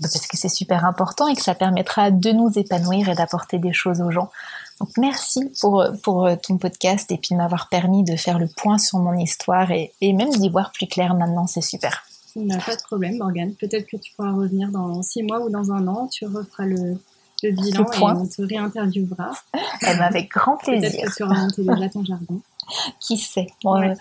parce 0.01 0.27
que 0.27 0.37
c'est 0.37 0.51
super 0.51 0.85
important 0.85 1.27
et 1.27 1.35
que 1.35 1.43
ça 1.43 1.55
permettra 1.55 2.11
de 2.11 2.31
nous 2.31 2.51
épanouir 2.59 3.09
et 3.09 3.15
d'apporter 3.15 3.59
des 3.59 3.73
choses 3.73 4.03
aux 4.03 4.11
gens. 4.11 4.31
Donc 4.79 4.91
merci 4.99 5.51
pour, 5.59 5.87
pour 6.03 6.29
ton 6.43 6.59
podcast 6.59 7.11
et 7.11 7.17
puis 7.17 7.31
de 7.31 7.37
m'avoir 7.37 7.71
permis 7.71 8.05
de 8.05 8.15
faire 8.15 8.39
le 8.39 8.47
point 8.47 8.77
sur 8.77 8.99
mon 8.99 9.15
histoire 9.15 9.71
et, 9.71 9.95
et 10.03 10.13
même 10.13 10.29
d'y 10.29 10.51
voir 10.51 10.71
plus 10.73 10.87
clair 10.87 11.15
maintenant, 11.15 11.47
c'est 11.47 11.63
super. 11.63 12.05
Pas 12.35 12.77
de 12.77 12.83
problème, 12.83 13.17
Morgane. 13.17 13.55
Peut-être 13.55 13.87
que 13.87 13.97
tu 13.97 14.13
pourras 14.15 14.33
revenir 14.33 14.69
dans 14.69 15.03
six 15.03 15.23
mois 15.23 15.41
ou 15.41 15.49
dans 15.49 15.73
un 15.73 15.89
an, 15.89 16.09
tu 16.09 16.27
referas 16.27 16.67
le, 16.67 16.99
le 17.43 17.51
bilan 17.51 17.87
et 17.93 18.03
on 18.03 18.27
te 18.27 18.43
réinterviewera. 18.43 19.31
Eh 19.83 19.95
ben, 19.95 20.03
avec 20.03 20.31
grand 20.31 20.57
plaisir. 20.57 20.91
Peut-être 20.91 21.11
que 21.11 21.17
tu 21.17 21.23
auras 21.23 21.35
monté 21.35 21.63
déjà 21.63 21.89
ton 21.89 22.05
jardin. 22.05 22.39
Qui 23.01 23.19
sait? 23.19 23.47
Euh, 23.65 23.95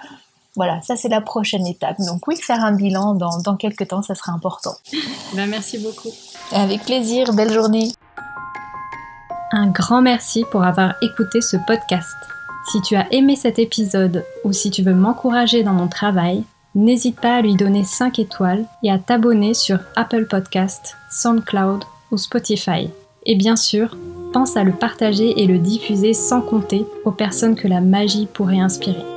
Voilà, 0.56 0.82
ça 0.82 0.96
c'est 0.96 1.10
la 1.10 1.22
prochaine 1.22 1.68
étape. 1.68 1.98
Donc 2.00 2.28
oui, 2.28 2.38
faire 2.38 2.64
un 2.64 2.72
bilan 2.72 3.14
dans, 3.14 3.40
dans 3.42 3.56
quelques 3.56 3.88
temps, 3.88 4.02
ça 4.02 4.16
sera 4.16 4.32
important. 4.32 4.76
Ben, 5.36 5.50
merci 5.50 5.80
beaucoup. 5.80 6.12
Avec 6.52 6.84
plaisir, 6.84 7.34
belle 7.34 7.52
journée. 7.52 7.92
Un 9.52 9.68
grand 9.68 10.02
merci 10.02 10.46
pour 10.52 10.64
avoir 10.64 10.96
écouté 11.02 11.42
ce 11.42 11.58
podcast. 11.58 12.16
Si 12.72 12.82
tu 12.82 12.96
as 12.96 13.12
aimé 13.14 13.36
cet 13.36 13.60
épisode 13.60 14.24
ou 14.44 14.54
si 14.54 14.72
tu 14.72 14.82
veux 14.82 14.94
m'encourager 14.94 15.64
dans 15.64 15.74
mon 15.74 15.88
travail, 15.88 16.44
n'hésite 16.74 17.20
pas 17.20 17.36
à 17.36 17.42
lui 17.42 17.56
donner 17.56 17.84
5 17.84 18.20
étoiles 18.20 18.66
et 18.82 18.92
à 18.92 18.98
t'abonner 18.98 19.54
sur 19.54 19.80
Apple 19.96 20.26
Podcast, 20.26 20.96
SoundCloud 21.12 21.84
ou 22.12 22.18
Spotify. 22.18 22.90
Et 23.26 23.36
bien 23.36 23.56
sûr, 23.56 23.96
pense 24.34 24.58
à 24.58 24.64
le 24.64 24.74
partager 24.74 25.42
et 25.42 25.48
le 25.48 25.58
diffuser 25.58 26.14
sans 26.14 26.42
compter 26.42 26.86
aux 27.06 27.12
personnes 27.12 27.56
que 27.56 27.68
la 27.68 27.82
magie 27.82 28.28
pourrait 28.28 28.60
inspirer. 28.60 29.15